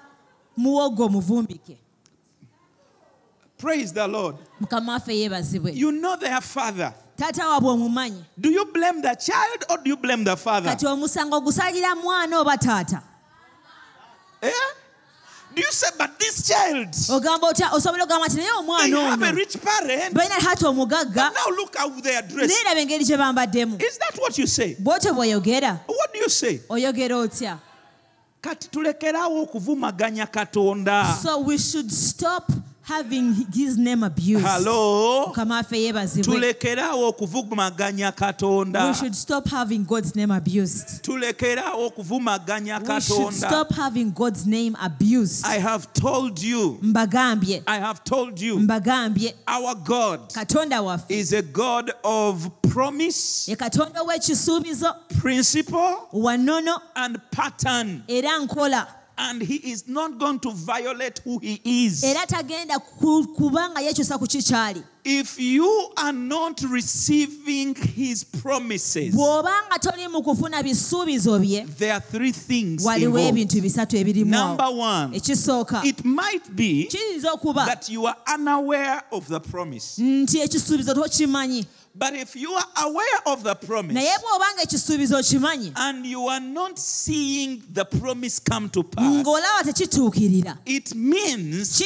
muwogo 0.59 1.09
muvumbike 1.09 1.79
Praise 3.59 3.93
the 3.93 4.07
Lord. 4.07 4.37
mukama 4.61 4.93
waffe 4.93 5.13
yeebazibwe 5.19 5.73
You 5.75 5.91
know 5.93 6.17
their 6.17 6.41
father. 6.43 6.93
taata 7.17 7.49
waabwe 7.49 7.71
omumanyi 7.71 8.23
Do 8.39 8.51
you 8.51 8.65
blame 8.67 9.01
the 9.01 9.15
child 9.17 9.65
or 9.71 9.79
do 9.79 9.89
you 9.91 9.97
blame 9.97 10.25
the 10.25 10.37
father? 10.37 10.71
kati 10.71 10.87
omusango 10.87 11.41
mwana 11.97 12.41
oba 12.41 12.59
taata 12.59 13.03
Eh? 14.43 14.53
Do 15.57 15.63
you 15.63 15.73
say, 15.73 15.89
but 15.97 16.19
this 16.19 16.47
child, 16.47 16.89
ogamba 17.09 17.49
otya 17.49 17.71
osobola 17.73 18.05
ogamba 18.05 18.27
nti 18.29 18.37
naye 18.37 18.51
omwana 18.59 19.09
have 19.11 19.23
a 19.23 19.27
ono 19.29 19.33
rich 19.37 19.57
parent. 19.63 20.15
balina 20.15 20.37
taata 20.39 20.69
omugagga 20.69 21.15
But 21.15 21.33
now 21.35 21.57
look 21.57 21.75
how 21.77 21.89
they 22.01 22.15
are 22.15 22.23
dressed. 22.23 22.51
naye 22.51 22.65
raba 22.65 22.81
engeri 22.81 23.05
gye 23.05 23.17
bambaddemu 23.17 23.81
Is 23.83 23.97
that 23.99 24.19
what 24.21 24.37
you 24.39 24.47
say? 24.47 24.75
bw'otyo 24.75 25.13
bw'oyogera 25.15 25.81
What 25.87 26.13
do 26.13 26.19
you 26.19 26.29
say? 26.29 26.61
oyogera 26.69 27.17
otya 27.17 27.59
Kati 28.43 28.69
tulekerawo 28.69 29.43
okuvumaganya 29.47 30.27
Katonda. 30.31 31.15
so 31.23 31.39
we 31.41 31.57
should 31.59 31.91
stop 31.91 32.53
having 32.87 33.35
his 33.53 33.77
name 33.77 34.05
abused. 34.05 34.47
Hello? 34.47 35.27
mukama 35.27 35.65
yeebazibwe 35.71 36.35
Tulekerawo 36.35 37.09
okuvumaganya 37.09 38.13
Katonda. 38.13 38.89
we 38.89 38.95
should 38.95 39.15
stop 39.15 39.49
having 39.49 39.85
god's 39.85 40.15
name 40.15 40.31
abused. 40.31 41.03
Okuvumaganya 41.03 42.79
we 42.89 43.01
should 43.01 43.33
stop 43.35 43.73
having 43.73 44.13
god's 44.13 44.47
name 44.47 44.77
abused. 44.81 45.45
I 45.45 45.59
have 45.59 45.93
told 45.93 46.41
you, 46.41 46.79
mbagambye. 46.81 47.65
I 47.67 47.79
have 47.79 48.05
told 48.05 48.41
you, 48.41 48.57
mbagambye. 48.59 49.35
Our 49.49 49.75
God 49.75 50.33
katonda 50.33 50.81
waffe. 50.81 51.11
is 51.11 51.33
a 51.33 51.43
God 51.43 51.91
of 52.05 52.49
promise, 52.63 53.49
ye 53.49 53.57
katonda 53.57 54.01
w'ekisuubizo. 54.05 54.95
principle, 55.21 56.09
wannono. 56.13 56.81
and 56.95 57.19
pattern. 57.33 58.05
era 58.09 58.39
nkola 58.39 58.87
And 59.19 59.41
He 59.43 59.57
is 59.73 59.89
not 59.89 60.19
going 60.19 60.39
to 60.41 60.51
violate 60.51 61.21
who 61.25 61.39
He 61.39 61.61
is. 61.65 62.05
era 62.05 62.27
tagenda 62.27 62.79
ku- 62.79 63.27
kubanga 63.35 63.81
yekyusa 63.81 64.19
ku 64.19 64.27
kikyali 64.27 64.83
If 65.09 65.39
you 65.39 65.93
are 65.97 66.13
not 66.13 66.61
receiving 66.69 67.75
His 67.77 68.25
promises, 68.25 69.15
bw'obanga 69.15 69.79
toli 69.81 70.09
mu 70.09 70.21
kufuna 70.23 70.63
bisuubizo 70.63 71.39
bye 71.39 71.65
there 71.79 71.93
are 71.93 72.01
three 72.01 72.33
things 72.33 72.85
involved. 72.85 73.17
ebintu 73.29 73.61
bisatu 73.63 73.97
ebirimu 73.97 74.31
Number 74.31 74.69
one, 74.71 75.15
it 75.15 76.05
might 76.05 76.55
be 76.55 76.89
that 76.91 77.89
you 77.89 78.07
are 78.07 78.17
unaware 78.35 79.03
of 79.13 79.27
the 79.29 79.41
promise. 79.41 79.99
Nti 81.97 81.97
ekisuubizo 81.97 81.97
tokimanyi 81.97 81.99
But 81.99 82.15
if 82.15 82.37
you 82.37 82.53
are 82.53 82.67
aware 82.77 83.21
of 83.27 83.43
the 83.43 83.55
promise 83.55 83.95
naye 83.95 84.11
bw'obanga 84.19 84.63
ekisuubizo 84.63 85.17
okimanyi 85.19 85.73
and 85.77 86.07
you 86.07 86.29
are 86.29 86.41
not 86.41 86.79
seeing 86.79 87.63
the 87.73 87.85
promise 87.85 88.41
come 88.41 88.69
to 88.69 88.83
pass, 88.83 89.05
ng'olaba 89.05 89.65
tekituukirira 89.65 90.59
it 90.67 90.95
means 90.95 91.81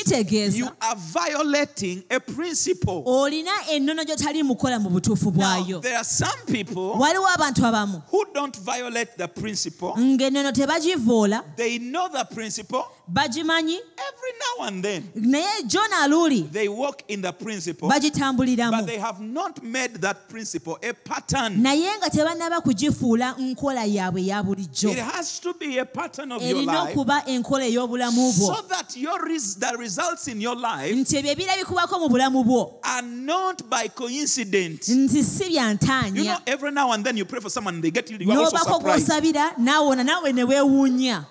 you 0.57 0.69
are 0.81 0.97
violating 0.97 2.03
a 2.11 2.21
principle. 2.21 3.03
olina 3.07 3.51
ennono 3.71 4.05
gy'otali 4.05 4.43
mukola 4.43 4.79
mu 4.81 4.91
butuufu 4.91 5.31
Now, 5.31 5.63
bwayo 5.63 5.81
there 5.81 5.97
are 5.97 6.05
some 6.05 6.45
people 6.47 6.99
waliwo 6.99 7.27
abantu 7.35 7.67
abamu 7.67 8.03
who 8.11 8.25
don't 8.35 8.57
violate 8.59 9.17
the 9.17 9.29
principle. 9.29 9.95
ng'ennono 9.99 10.53
tebagivoola 10.53 11.45
They 11.57 11.79
know 11.79 12.09
the 12.09 12.25
principle. 12.35 12.85
Bagimanyi 13.13 13.77
Every 13.77 14.33
now 14.39 14.67
and 14.67 14.85
then, 14.85 15.03
naye 15.15 15.63
jona 15.67 16.51
they 16.53 16.69
walk 16.69 17.03
in 17.09 17.23
the 17.23 17.33
principle, 17.33 17.89
bagitambuliramu. 17.89 18.71
but 18.71 18.87
they 18.87 18.99
have 18.99 19.21
not 19.21 19.63
made 19.63 19.95
that 19.97 20.29
principle 20.29 20.79
a 20.83 20.93
pattern. 20.93 21.63
naye 21.63 21.91
nga 21.99 22.11
tebannaba 22.11 22.61
kugifuula 22.61 23.35
nkola 23.39 23.85
yaabwe 23.85 24.23
eya 24.23 24.43
bulijjo. 24.43 24.91
It 24.91 24.99
has 24.99 25.41
to 25.41 25.55
be 25.55 25.79
a 25.79 25.85
pattern 25.85 26.33
of 26.33 26.43
your 26.43 26.63
life. 26.63 26.95
okuba 26.95 27.25
enkola 27.27 27.65
ey'obulamu 27.65 28.33
bwo. 28.33 28.55
So 28.55 28.63
that 28.69 28.97
your 28.97 29.25
res- 29.27 29.57
the 29.57 29.77
results 29.77 30.29
in 30.29 30.41
your 30.41 30.57
life 30.57 30.95
nti 30.95 31.17
ebyo 31.17 31.33
ebirabikubako 31.33 32.01
mu 32.01 32.09
bulamu 32.09 32.45
bwo. 32.45 32.75
are 32.85 33.03
not 33.03 33.69
by 33.69 33.89
coincidence. 33.89 34.89
nti 34.89 35.23
si 35.23 35.51
You 35.51 36.25
know, 36.25 36.39
every 36.47 36.71
now 36.71 36.93
and 36.93 37.05
then 37.05 37.17
you 37.17 37.25
pray 37.25 37.41
for 37.41 37.51
someone 37.51 37.75
and 37.75 37.85
they 37.85 37.91
get 37.91 38.09
healed. 38.09 38.23
You 38.23 38.31
are 38.33 38.39
also 38.39 38.57
n'obako 38.57 38.83
gw'osabira 38.83 39.57
naawona 39.59 40.05
naawe 40.05 40.33
ne 40.33 40.45
weewuunya 40.45 41.25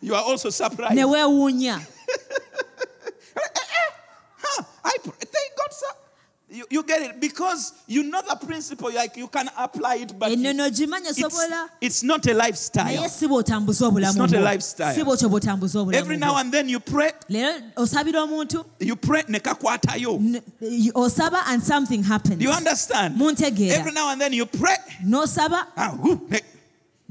You 0.00 0.14
are 0.14 0.22
also 0.22 0.50
surprised. 0.50 0.94
Huh, 4.40 4.64
I. 4.84 4.92
Thank 5.02 5.56
God, 5.56 5.70
sir. 5.72 5.86
You, 6.50 6.64
you 6.70 6.82
get 6.82 7.02
it 7.02 7.20
because 7.20 7.74
you 7.86 8.02
know 8.04 8.22
the 8.26 8.34
principle, 8.46 8.90
like 8.90 9.18
you 9.18 9.28
can 9.28 9.50
apply 9.58 9.96
it, 9.96 10.18
but 10.18 10.30
you- 10.30 10.36
ennono 10.38 10.70
gimanyi 10.70 11.10
it's, 11.10 11.20
it's 11.82 12.02
not 12.02 12.26
a 12.26 12.32
lifestyle. 12.32 13.06
si 13.08 13.26
bw'otambuza 13.26 13.86
obulamu 13.86 14.08
It's 14.08 14.16
not 14.16 14.32
a 14.32 14.40
lifestyle. 14.40 14.94
si 14.94 15.02
bw'otyo 15.02 15.28
bw'otambuza 15.28 15.94
Every 15.94 16.16
now 16.16 16.36
and 16.38 16.50
then 16.50 16.66
you 16.70 16.80
pray, 16.80 17.10
leero 17.28 17.60
osabira 17.76 18.22
omuntu 18.26 18.64
you 18.78 18.96
pray, 18.96 19.24
nekakwatayo. 19.24 20.18
n- 20.18 20.42
osaba 20.94 21.42
and 21.48 21.62
something 21.62 22.02
happens 22.02 22.42
you 22.42 22.50
understand? 22.50 23.20
Every 23.20 23.92
now 23.92 24.08
and 24.10 24.18
then 24.18 24.32
you 24.32 24.46
pray, 24.46 24.76
n'osaba 25.04 25.66
ah, 25.76 25.94
whoo, 26.00 26.18
ne- 26.30 26.40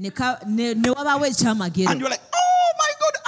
ne 0.00 0.10
ka- 0.10 0.40
ne 0.48 0.74
ne 0.74 0.88
wabaawo 0.90 1.86
and 1.88 2.00
you're 2.00 2.10
like, 2.10 2.20
oh 2.34 2.34
my 2.34 2.34
God, 2.34 2.34
answered 2.34 2.47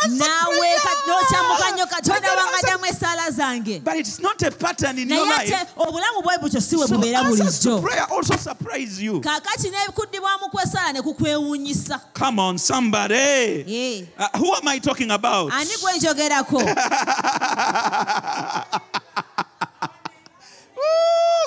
nawe 0.09 0.59
prayer. 0.59 0.79
n'okyamuka 1.07 1.71
nnyo 1.73 1.85
My 1.87 1.91
katonda 1.91 2.21
God 2.29 2.39
wange 2.39 2.53
answered- 2.57 2.65
addamu 2.65 2.87
essaala 2.87 3.31
zange 3.31 3.81
But 3.85 3.97
it's 3.97 4.19
not 4.21 4.43
a 4.43 4.51
pattern 4.51 4.99
in 4.99 5.09
your 5.09 5.27
naye 5.27 5.39
life. 5.51 5.55
ate 5.55 5.69
obulamu 5.77 6.23
bwe 6.23 6.39
butyo 6.39 6.61
si 6.61 6.77
bwe 6.77 6.87
bubeera 6.87 7.23
bulijjo 7.25 7.81
prayer 7.83 8.07
also 8.11 8.37
surprise 8.37 9.01
you. 9.03 9.21
kaakati 9.21 9.71
n'ebikuddibwamu 9.71 10.49
kw'essaala 10.51 10.93
ne 10.93 11.03
kukwewuunyisa 11.03 12.01
Come 12.15 12.39
on, 12.43 12.59
somebody. 12.59 14.07
Uh, 14.19 14.29
who 14.39 14.55
am 14.55 14.69
I 14.69 14.79
talking 14.79 15.11
about? 15.11 15.53
ani 15.53 15.71
gwe 15.81 15.97
njogerako 15.99 16.63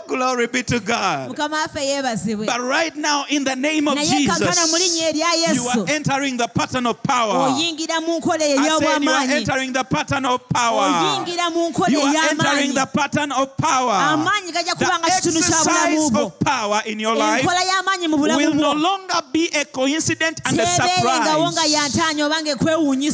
glory 0.07 0.47
be 0.47 0.61
to 0.63 0.79
God. 0.79 1.29
mukama 1.29 1.57
waffe 1.61 1.79
yeebazibwe 1.85 2.45
But 2.45 2.59
right 2.61 2.95
now, 2.95 3.25
in 3.29 3.43
the 3.43 3.55
name 3.55 3.87
of 3.87 3.95
naye 3.95 4.27
kankana 4.27 4.67
mu 4.67 4.77
linnya 4.77 5.11
Jesus, 5.13 5.55
you 5.55 5.69
are 5.69 5.89
entering 5.89 6.37
the 6.37 6.47
pattern 6.47 6.85
of 6.87 7.01
power. 7.03 7.49
oyingira 7.49 8.01
mu 8.01 8.19
nkola 8.19 8.43
eyo 8.45 8.59
I 8.59 8.79
said 8.79 9.03
you 9.03 9.09
are 9.09 9.23
entering 9.31 9.73
the 9.73 9.83
pattern 9.83 10.25
of 10.25 10.41
power. 10.49 10.83
oyingira 10.91 11.49
mu 11.53 11.69
nkola 11.71 11.89
You 11.89 12.01
are 12.01 12.29
entering 12.29 12.73
the 12.73 12.85
pattern 12.85 13.31
of 13.31 13.57
power. 13.57 13.93
amaanyi 13.93 14.51
gajja 14.51 14.75
kuba 14.75 14.99
nga 14.99 15.07
The 15.07 15.11
kitundu 15.21 15.39
kya 15.41 15.63
bulamu 15.63 15.93
exercise 15.93 16.25
of 16.25 16.39
power 16.39 16.81
in 16.85 16.99
your 16.99 17.15
life 17.15 17.41
enkola 17.43 17.63
y'amaanyi 17.63 18.07
mu 18.09 18.17
bulamu 18.17 18.37
will 18.37 18.53
no 18.53 18.73
longer 18.73 19.21
be 19.31 19.49
a 19.55 19.65
coincidence 19.65 20.41
and 20.45 20.59
a 20.59 20.65
surprise. 20.65 21.25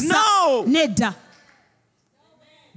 No. 0.02 0.64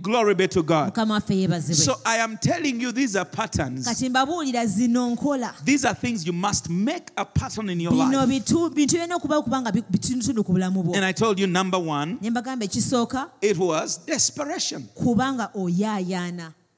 Glory 0.04 0.36
be 0.36 0.48
to 0.48 0.62
God. 0.64 0.86
mukama 0.86 1.14
waffe 1.14 1.36
yeebazibwe 1.36 1.86
So 1.86 1.96
I 2.06 2.18
am 2.18 2.38
telling 2.38 2.82
you, 2.82 2.92
these 2.92 3.16
are 3.20 3.26
patterns. 3.30 3.86
kati 3.88 4.10
mbabuulira 4.10 4.66
zino 4.66 5.10
nkola 5.10 5.54
These 5.66 5.88
are 5.88 5.96
things 5.96 6.26
you 6.28 6.34
must 6.34 6.70
make 6.70 7.06
a 7.16 7.26
pattern 7.26 7.70
in 7.70 7.80
your 7.82 7.94
life. 7.94 8.28
bitu- 8.28 8.70
bintu 8.70 8.70
birina 8.76 9.16
okuba 9.16 9.38
okuba 9.38 9.62
nga 9.62 9.72
bi- 9.72 9.84
bitundutundu 9.90 10.44
ku 10.46 10.52
bulamu 10.54 10.84
bwo 10.84 10.96
And 10.96 11.06
I 11.06 11.14
told 11.14 11.40
you, 11.40 11.48
number 11.48 11.80
one, 11.80 12.18
ne 12.22 12.30
mbagamba 12.30 12.66
ekisooka 12.66 13.30
it 13.42 13.58
was 13.58 13.98
desperation. 14.06 14.88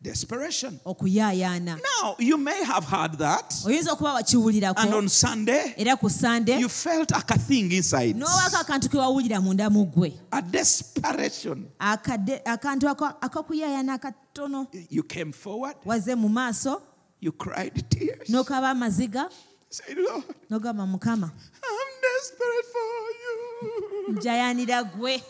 Desperation. 0.06 0.80
okuyaayaana 0.86 1.80
Now, 1.82 2.16
you 2.20 2.38
may 2.38 2.64
have 2.64 2.84
heard 2.86 3.18
that, 3.18 3.50
oyinza 3.66 3.92
okuba 3.92 4.78
and 4.78 4.94
on 4.94 5.10
Sunday, 5.10 5.74
era 5.78 5.98
ku 5.98 6.08
sande 6.10 6.60
you 6.60 6.70
felt 6.70 7.12
a 7.12 7.22
thing 7.40 7.72
inside. 7.72 8.16
n'owaako 8.16 8.58
akantu 8.62 8.90
ke 8.90 8.98
wawulira 8.98 9.42
munda 9.42 9.68
mu 9.70 9.86
ggwe 9.86 10.14
A 10.32 10.42
desperation. 10.42 11.66
Akadde- 11.80 12.42
akantu 12.46 12.88
ako- 12.88 13.18
akakuyaayaana 13.22 13.94
akatono 14.00 14.68
You 14.90 15.02
came 15.04 15.32
forward, 15.32 15.76
wazze 15.86 16.16
mu 16.16 16.30
maaso 16.30 16.82
you 17.20 17.32
cried 17.32 17.90
tears. 17.90 18.30
n'okaba 18.30 18.70
amaziga 18.72 19.28
Say, 19.70 19.96
Lord, 19.96 20.24
n'ogamba 20.52 20.86
mukama 20.88 21.32
I'm 21.64 21.92
desperate 22.02 22.68
for 22.72 22.90
you. 23.22 24.14
njayanira 24.20 24.84
gwe 24.84 25.16
I'm 25.16 25.22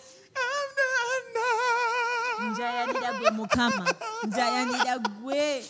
njayanira 2.52 3.14
gwe 3.20 3.30
mukama 3.32 3.94
njayanira 4.28 4.98
gwe 5.00 5.64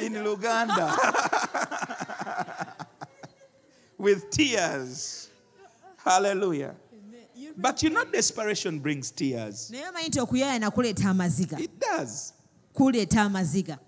in 0.00 0.14
Luganda 0.24 0.94
with 3.98 4.30
tears. 4.30 5.28
Hallelujah. 5.98 6.74
But 7.56 7.82
you 7.82 7.90
know, 7.90 8.04
desperation 8.04 8.78
brings 8.78 9.10
tears. 9.10 9.70
naye 9.70 9.88
omanyi 9.88 10.08
nti 10.08 10.20
okuyaayana 10.20 10.70
kuleeta 10.70 11.10
amaziga 11.10 11.58
It 11.58 11.70
does. 11.80 12.32
Kuleeta 12.74 13.22
amaziga. 13.22 13.78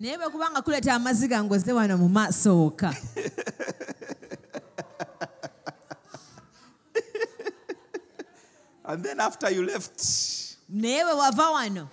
Naye 0.00 0.18
bwe 0.18 0.28
kubanga 0.28 0.62
kuleeta 0.62 0.94
amaziga 0.94 1.44
ng'ozze 1.44 1.72
wano 1.72 1.98
mu 1.98 2.08
maaso 2.08 2.56
wokka 2.58 2.94
and 8.84 9.04
then 9.04 9.20
after 9.20 9.50
you 9.50 9.62
left, 9.64 10.00
naye 10.68 11.04
bwe 11.04 11.12
wava 11.14 11.50
wano. 11.50 11.88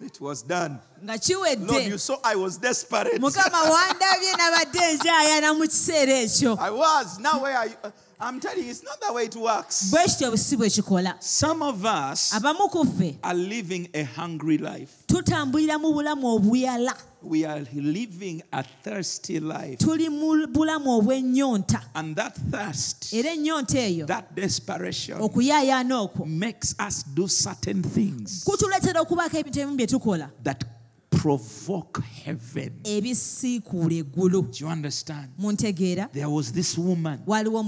It 0.00 0.20
was 0.20 0.42
done. 0.42 0.78
nga 1.02 1.12
Lord, 1.12 1.22
kiwedde 1.22 1.88
you 1.88 1.98
saw 1.98 2.16
I 2.24 2.36
was 2.36 2.58
desperate. 2.58 3.18
mukama 3.20 3.62
wandabye 3.62 4.32
nabadde 4.38 4.94
njaayana 4.94 5.54
mu 5.54 5.62
kiseera 5.68 6.12
ekyo 6.12 6.58
I 8.24 8.30
was. 8.30 8.44
Now 8.44 8.52
where 8.52 8.54
are 8.54 8.54
you? 8.54 8.54
I'm 8.54 8.54
telling 8.54 8.64
you, 8.64 8.70
it's 8.70 8.82
not 8.82 9.00
the 9.00 9.12
way 9.12 9.24
it 9.24 9.36
works. 9.36 9.90
bwe 9.90 10.38
si 10.38 10.56
bwe 10.56 10.70
kikola 10.70 11.14
Some 11.22 11.62
of 11.62 11.84
us 11.84 12.32
abamu 12.32 12.70
ku 12.70 12.84
ffe 12.84 13.16
are 13.22 13.34
living 13.34 13.88
a 13.94 14.04
hungry 14.04 14.58
life. 14.58 15.04
tutambulira 15.06 15.78
mu 15.80 15.92
bulamu 15.92 16.38
obuyala 16.38 16.94
We 17.22 17.46
are 17.46 17.60
living 17.72 18.42
a 18.52 18.62
thirsty 18.62 19.40
life. 19.40 19.78
tuli 19.78 20.08
mu 20.10 20.46
bulamu 20.46 21.00
obw'ennyonta 21.00 21.80
And 21.94 22.14
that 22.16 22.34
thirst, 22.50 23.14
era 23.14 23.30
ennyonta 23.30 23.78
eyo 23.78 24.06
that 24.06 24.34
desperation 24.34 25.20
okuyaayaana 25.20 26.00
okwo 26.00 26.26
makes 26.26 26.74
us 26.88 27.02
do 27.14 27.26
certain 27.28 27.82
things 27.82 28.44
kutuleetera 28.44 29.00
okubaako 29.00 29.36
ebintu 29.38 29.60
ebimu 29.60 29.76
bye 29.76 29.86
tukola 29.86 30.30
that 30.42 30.64
provoke 31.24 32.02
heaven. 32.24 32.72
ebisiikuula 32.84 33.94
eggulu 33.94 34.42
Do 34.42 34.58
you 34.60 34.68
understand? 34.68 35.28
muntegeera 35.38 36.08
There 36.12 36.28
was 36.28 36.52
this 36.52 36.76
woman. 36.76 37.20
waliwo 37.26 37.64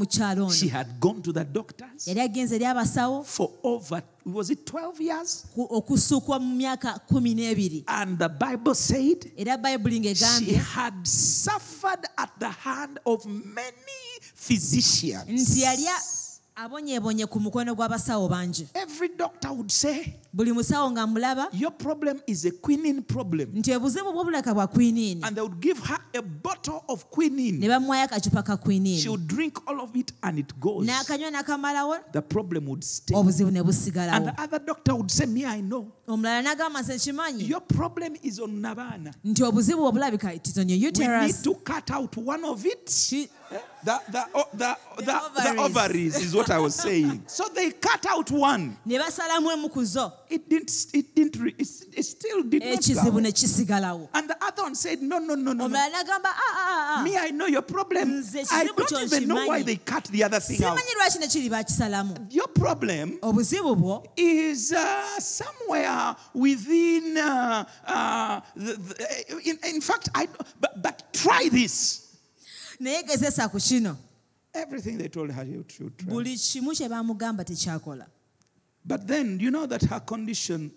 She 0.53 0.67
ono 0.67 0.71
had 0.71 1.01
gone 1.01 1.23
to 1.23 1.33
the 1.33 1.45
doctors 1.45 2.07
yali 2.07 2.21
agenze 2.21 2.55
eri 2.55 2.65
abasawo 2.67 3.25
for 3.25 3.51
over, 3.63 4.03
was 4.27 4.51
it 4.51 4.67
12 4.67 5.01
years? 5.01 5.47
ku- 5.55 5.67
okusukwa 5.71 6.39
mu 6.39 6.55
myaka 6.55 6.99
kumi 7.09 7.35
n'ebiri 7.35 7.85
And 7.87 8.19
the 8.19 8.29
Bible 8.29 8.75
said 8.75 9.33
era 9.39 9.57
bayibuli 9.57 9.95
she 9.95 10.01
ng'egambye 10.15 10.57
had 10.59 11.07
suffered 11.07 12.05
at 12.19 12.31
the 12.39 12.51
hand 12.51 12.99
of 13.07 13.25
many 13.25 14.21
physicians. 14.35 15.25
nti 15.29 15.63
yali 15.63 15.87
a- 15.87 16.26
abonyeebonye 16.57 17.27
ku 17.27 17.39
mukono 17.41 17.75
gw'abasawo 17.75 18.29
bangi 18.29 18.67
Every 18.75 19.09
doctor 19.09 19.53
would 19.53 19.71
say, 19.71 20.15
buli 20.33 20.53
musawo 20.53 20.91
ng'amulaba 20.91 21.49
Your 21.53 21.71
problem 21.71 22.21
is 22.27 22.45
a 22.47 22.51
quinine 22.51 23.03
problem. 23.03 23.51
nti 23.55 23.73
obuzibu 23.77 24.13
bw'obulaka 24.13 24.55
bwa 24.55 24.67
kwiniini 24.67 25.21
And 25.23 25.37
they 25.37 25.43
would 25.43 25.61
give 25.61 25.79
her 25.87 25.99
a 26.15 26.23
bottle 26.23 26.83
of 26.89 27.05
ne 27.05 27.11
quinine. 27.11 27.69
bamuwayo 27.69 28.05
akacupa 28.05 28.43
ka 28.43 28.57
She 28.99 29.09
would 29.09 29.27
drink 29.29 29.59
all 29.69 29.81
of 29.83 29.95
it 29.97 30.13
and 30.23 30.39
it 30.39 30.59
goes. 30.59 30.87
n'akanywa 30.87 31.31
n'akamalawo 31.31 31.99
The 32.13 32.23
problem 32.23 32.67
would 32.69 32.85
stay. 32.85 33.15
obuzibu 33.15 33.51
ne 33.53 33.59
And 33.61 33.69
busigalawo 33.69 34.25
the 34.35 34.41
other 34.43 34.59
doctor 34.59 34.95
would 34.95 35.11
say, 35.11 35.27
Me, 35.27 35.45
I 35.45 35.61
know. 35.61 35.93
omulala 36.09 36.43
n'agamba 36.43 36.83
kimanyi 36.99 37.49
Your 37.49 37.61
problem 37.61 38.17
is 38.23 38.41
on 38.41 38.63
Nabana. 38.63 39.13
nti 39.25 39.43
obuzibu 39.43 39.85
obulabika 39.85 40.33
it 40.35 40.47
is 40.49 40.57
on 40.59 40.69
your 40.71 40.79
We 40.79 41.07
need 41.27 41.45
to 41.45 41.55
cut 41.57 41.91
out 41.91 42.17
one 42.17 42.45
of 42.47 42.65
it. 42.65 42.89
The, 43.85 44.01
the, 44.11 44.25
oh, 44.35 44.45
the, 44.53 44.77
the, 44.97 45.05
the, 45.05 45.21
ovaries. 45.21 45.59
ovaries 45.61 46.17
is 46.17 46.35
what 46.35 46.51
I 46.51 46.59
was 46.59 46.75
saying. 46.75 47.23
So 47.29 47.45
they 47.55 47.71
cut 47.71 48.05
out 48.07 48.31
one. 48.31 48.77
ne 48.85 48.99
basalamu 48.99 49.53
emu 49.53 49.69
ku 49.69 49.85
zo 49.85 50.13
It 50.29 50.49
didn't, 50.49 50.87
it 50.93 51.15
didn't, 51.15 51.37
re- 51.41 51.55
it, 51.57 51.69
it 51.95 52.03
still 52.03 52.43
did 52.43 52.65
not 52.65 52.83
go. 52.83 54.09
And 54.13 54.29
the 54.31 54.37
other 54.43 54.63
one 54.65 54.75
said, 54.75 55.01
No, 55.03 55.19
no, 55.19 55.35
no, 55.37 55.53
no, 55.53 55.69
no. 55.69 55.77
"Ah, 55.79 55.91
ah, 55.95 56.97
ah, 56.99 57.03
Me, 57.05 57.17
I 57.17 57.31
know 57.31 57.47
your 57.47 57.63
problem. 57.63 58.25
I 58.51 58.65
don't 58.65 59.03
even 59.03 59.29
know 59.29 59.47
why 59.47 59.63
they 59.63 59.77
cut 59.77 60.05
the 60.05 60.25
other 60.25 60.41
thing 60.41 60.65
out. 60.65 60.77
simanyi 60.79 60.95
lwaki 60.99 61.21
ne 61.21 61.29
kiri 61.29 62.27
Your 62.31 62.49
problem 62.49 63.19
is 64.17 64.73
uh, 64.73 65.21
somewhere 65.21 66.17
within. 66.35 67.17
Uh, 67.19 67.65
uh, 67.87 68.41
the, 68.57 68.73
the, 68.73 69.41
in, 69.51 69.59
in 69.77 69.81
fact, 69.81 70.09
I. 70.15 70.27
But, 70.61 70.83
but 70.83 71.13
try 71.13 71.49
this. 71.53 72.06
Naye 72.81 73.03
gezesa 73.03 73.49
ku 73.51 73.59
kino 73.59 73.97
Everything 74.55 74.97
they 74.97 75.09
told 75.09 75.31
her 75.33 75.45
you 75.45 75.65
should 75.69 75.97
try. 75.99 76.09
buli 76.09 76.37
kimu 76.37 76.73
kye 76.73 76.89
bamugamba 76.89 77.45
tekyakola 77.45 78.07
But 78.85 79.07
then 79.07 79.41
you 79.41 79.51
know 79.51 79.67
that 79.67 79.83
her 79.83 80.01
condition, 80.01 80.71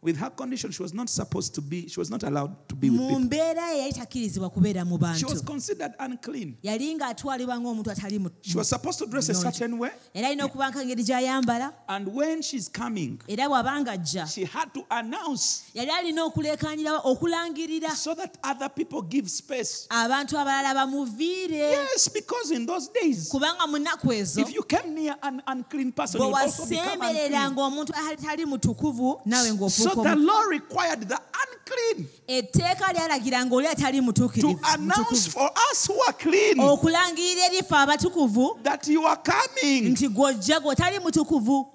with 0.00 0.16
her 0.16 0.30
condition, 0.30 0.70
she 0.70 0.80
was 0.82 0.94
not 0.94 1.08
supposed 1.08 1.54
to 1.56 1.60
be. 1.60 1.88
She 1.88 1.98
was 1.98 2.08
not 2.08 2.22
allowed 2.22 2.68
to 2.68 2.76
be 2.76 2.88
with 2.88 3.00
mu 3.00 3.08
people. 3.08 3.20
mbeera 3.24 3.72
ye 3.74 3.92
takkirizibwa 3.92 4.50
kubeera 4.50 4.84
mu 4.86 4.96
She 5.16 5.24
was 5.24 5.40
considered 5.42 5.92
unclean. 5.98 6.56
yali 6.62 6.94
ng'atwalibwa 6.94 7.58
ng'omuntu 7.58 7.90
atali 7.90 8.18
mu- 8.20 8.30
She 8.42 8.56
was 8.56 8.68
supposed 8.68 8.98
to 9.00 9.06
dress 9.06 9.28
a 9.28 9.34
certain 9.34 9.76
way, 9.78 9.90
era 10.14 10.28
alina 10.28 10.44
okuba 10.46 10.70
nka 10.70 10.84
ngeri 10.84 11.02
gy'ayambala 11.04 11.72
and 11.88 12.06
when 12.14 12.42
she's 12.42 12.68
coming, 12.68 13.20
era 13.28 13.48
bw'abanga 13.48 13.90
ajja 13.98 14.26
she 14.32 14.44
had 14.44 14.72
to 14.72 14.84
announce 14.90 15.64
yali 15.74 15.90
alina 15.90 16.24
okuleekaanira 16.30 17.00
okulangirira 17.04 17.90
so 17.90 18.14
that 18.14 18.38
other 18.44 18.68
people 18.68 19.02
give 19.02 19.28
space. 19.28 19.88
abantu 19.90 20.36
abalala 20.38 20.74
bamuviire 20.74 21.72
Yes, 21.72 22.08
because 22.08 22.52
in 22.52 22.66
those 22.66 22.88
days, 22.88 23.28
kubanga 23.30 23.66
mu 23.68 23.78
nnaku 23.78 24.12
ezo 24.12 24.40
if 24.42 24.54
you 24.54 24.62
came 24.62 24.94
near 24.94 25.16
an 25.24 25.42
unclean 25.48 25.90
person, 25.92 26.20
bwe 26.20 26.26
you 26.28 26.32
would 26.32 26.42
also 26.42 26.66
become 26.66 27.00
wasembereranga 27.00 27.60
omuntu 27.62 27.92
atali 27.94 28.44
mutukuvu 28.46 29.20
nawe 29.26 29.50
So 29.94 30.02
the 30.02 30.16
law 30.16 30.42
required 30.50 31.08
the 31.08 31.18
unclean 31.18 32.08
etteeka 32.28 32.92
lyalagiranga 32.92 33.54
oli 33.54 33.66
atali 33.66 33.98
to 33.98 34.02
mutuukirivu 34.02 34.60
announce 34.74 35.26
for 35.28 35.50
us 35.70 35.86
who 35.86 36.00
are 36.02 36.12
clean 36.12 36.58
okulangirira 36.60 37.46
erife 37.46 37.74
abatukuvu 37.76 38.62
that 38.62 38.86
you 38.88 39.06
are 39.06 39.16
coming. 39.22 39.90
nti 39.92 40.08
gw'ojja 40.08 40.60
gw'otali 40.60 40.98
mutukuvu 40.98 41.66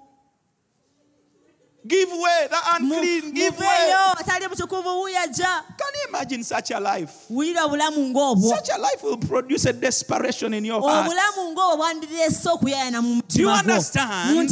Give 1.86 2.08
way, 2.08 2.46
the 2.48 2.56
unclean, 2.80 3.34
give 3.34 3.58
way. 3.58 3.92
atali 4.16 4.46
Can 4.56 5.92
you 5.94 6.08
imagine 6.08 6.42
such 6.42 6.70
a 6.70 6.80
life? 6.80 7.12
wulira 7.30 7.64
obulamu 7.66 8.08
ng'obwo 8.08 8.48
Such 8.56 8.70
a 8.74 8.80
life 8.80 9.02
will 9.02 9.18
produce 9.18 9.66
a 9.66 9.72
desperation 9.74 10.54
in 10.54 10.64
your 10.64 10.80
heart. 10.80 11.06
obulamu 11.06 11.52
ng'obwo 11.52 11.76
bwandireese 11.76 12.48
okuyayana 12.48 13.02
mu 13.02 13.20
Do 13.28 13.42
you 13.42 13.50
understand? 13.50 14.50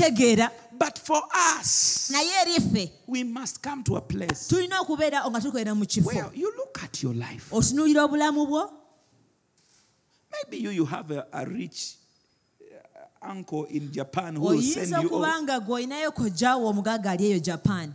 But 0.82 0.98
for 0.98 1.22
us, 1.58 2.10
naye 2.12 2.32
eri 2.42 2.58
ffe 2.58 2.90
we 3.06 3.22
must 3.22 3.62
come 3.62 3.84
to 3.84 3.96
a 3.96 4.00
place 4.00 4.48
tulina 4.48 4.80
okubeera 4.80 5.22
nga 5.30 5.40
tukolera 5.40 5.74
mu 5.76 5.86
kifo 5.86 6.06
where 6.10 6.26
you 6.34 6.52
look 6.56 6.82
at 6.82 7.02
your 7.02 7.14
life. 7.14 7.50
otunuulira 7.52 8.04
obulamu 8.04 8.46
bwo 8.46 8.70
Maybe 10.32 10.56
you, 10.64 10.70
you 10.70 10.84
have 10.86 11.10
a, 11.12 11.26
a 11.32 11.44
rich 11.46 11.94
uh, 12.60 13.30
uncle 13.30 13.64
in 13.70 13.92
Japan 13.92 14.34
who 14.34 14.40
will 14.42 14.58
oyinza 14.58 14.86
send 14.86 15.02
you. 15.04 15.08
okuba 15.10 15.34
all- 15.34 15.42
nga 15.42 15.60
gwe 15.60 15.74
olinayo 15.86 16.10
kojjaawo 16.12 16.66
omugagga 16.68 17.10
ali 17.10 17.24
eyo 17.30 17.38
japan 17.38 17.94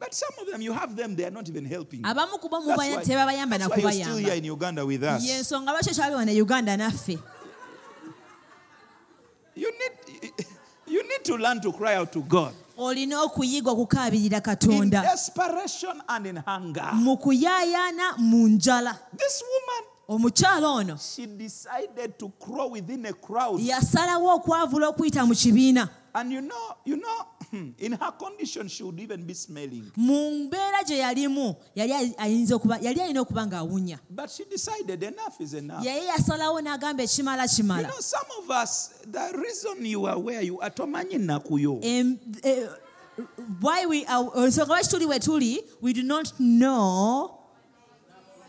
But 0.00 0.14
some 0.14 0.30
of 0.40 0.46
them, 0.46 0.60
you 0.62 0.72
have 0.72 0.94
them, 0.94 1.16
they 1.16 1.24
are 1.24 1.30
not 1.34 1.48
even 1.48 1.64
helping. 1.64 2.00
you. 2.00 2.06
abamu 2.06 2.38
kuba 2.38 2.60
That's 2.60 2.78
why, 2.78 3.02
tebabayamba 3.04 3.58
that's 3.58 3.70
why 3.70 3.76
you're 3.82 3.92
still 3.92 4.16
here 4.16 4.28
nakubayamba 4.30 4.36
in 4.38 4.44
Uganda 4.44 4.84
with 4.86 5.02
us. 5.02 5.24
yensonga 5.24 5.72
lwaki 5.72 5.90
ekyali 5.90 6.14
wana 6.14 6.32
uganda 6.32 6.76
naffe 6.76 7.18
You 9.56 9.70
need, 9.72 9.97
need 11.08 11.24
to 11.24 11.36
learn 11.36 11.60
to 11.60 11.72
cry 11.72 11.94
out 11.96 12.12
to 12.12 12.20
God. 12.22 12.52
olina 12.78 13.22
okuyiga 13.22 13.70
okukaabirira 13.70 14.36
In 14.38 14.42
katonda 14.42 15.02
desperation 15.02 16.00
and 16.08 16.26
in 16.26 16.36
hunger. 16.36 16.90
mu 16.94 17.16
kuyaayaana 17.16 18.18
mu 18.18 18.48
njala 18.48 18.98
This 19.16 19.42
woman, 19.42 19.84
omukyala 20.08 20.68
ono 20.68 20.96
she 20.96 21.26
decided 21.26 22.18
to 22.18 22.28
crawl 22.38 22.70
within 22.70 23.06
a 23.06 23.12
crowd. 23.12 23.60
yasalawo 23.60 24.34
okwavula 24.36 24.88
okuyita 24.88 25.26
mu 25.26 25.34
kibiina 25.34 25.88
And 26.14 26.32
you 26.32 26.40
know, 26.40 26.76
you 26.84 26.96
know, 26.96 27.26
in 27.52 27.92
her 27.92 28.12
condition, 28.18 28.68
she 28.68 28.82
would 28.82 29.00
even 29.00 29.24
be 29.24 29.34
smelling. 29.34 29.90
mu 29.96 30.30
mbeera 30.30 30.82
gye 30.86 30.98
yalimu 30.98 31.56
yali 31.74 32.14
ayinza 32.18 32.54
okuba 32.56 32.78
yali 32.80 33.00
alina 33.00 33.20
okuba 33.20 33.46
ng'awunya 33.46 33.98
But 34.10 34.30
she 34.30 34.44
decided 34.44 35.02
enough 35.02 35.40
is 35.40 35.54
enough. 35.54 35.82
yaye 35.84 36.04
yasalawo 36.06 36.60
n'agamba 36.60 37.02
ekimala 37.02 37.42
You 37.42 37.48
kimala 37.48 37.82
know, 37.88 38.00
some 38.00 38.26
of 38.38 38.50
us, 38.50 38.88
the 39.06 39.32
reason 39.36 39.84
you 39.86 40.04
are 40.06 40.18
where 40.18 40.42
you 40.42 40.60
are, 40.60 40.70
tomanyi 40.70 41.18
nakuyo. 41.18 41.80
Em- 41.82 42.18
eh, 42.44 42.66
why 43.60 43.86
we 43.86 44.04
are 44.06 44.24
ensonga 44.36 44.66
lwaki 44.68 44.88
tuli 44.90 45.06
we 45.06 45.18
tuli 45.18 45.60
we 45.80 45.92
do 45.92 46.02
not 46.02 46.32
know 46.38 47.34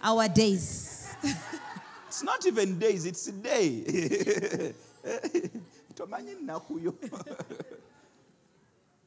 our 0.03 0.27
days 0.27 1.07
It's 2.07 2.23
not 2.23 2.45
even 2.47 2.77
days, 2.79 3.05
it's 3.05 3.25
day. 3.27 3.83
tomanyi 5.95 6.35
nakuyo. 6.45 6.93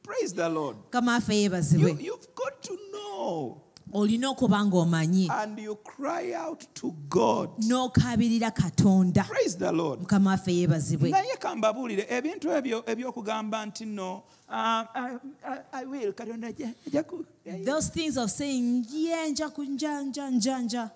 Praise 0.03 0.33
the 0.33 0.49
Lord. 0.49 0.75
kamaafe 0.91 1.33
You, 1.79 1.97
you've 1.99 2.27
got 2.35 2.61
to 2.63 2.77
know. 2.91 3.61
olina 3.93 4.29
okuba 4.35 4.65
ng'omanyi 4.65 5.29
And 5.29 5.59
you 5.59 5.75
cry 5.75 6.33
out 6.33 6.65
to 6.75 6.91
God. 7.09 7.49
n'okabirira 7.59 8.51
katonda. 8.53 9.23
Praise 9.27 9.55
the 9.57 9.71
Lord. 9.71 9.99
mukamaafe 10.01 10.51
yeebazibwe 10.53 11.09
naye 11.11 11.37
kambabuulire 11.39 12.05
ebintu 12.09 12.49
ebyo 12.51 12.83
ebyokugamba 12.85 13.65
nti 13.65 13.85
no 13.85 14.23
ah, 14.49 14.85
I- 14.95 15.19
I- 15.45 15.61
I 15.81 15.85
will 15.85 16.11
katonda 16.13 16.47
ajja- 16.51 16.73
ajja 16.87 17.03
ku- 17.07 17.25
those 17.65 17.89
things 17.89 18.17
of 18.17 18.29
saying 18.31 18.85
ye 18.91 19.29
nja 19.31 19.49
ku 19.53 19.63
nja 19.63 20.01
nja 20.03 20.29
nja 20.59 20.91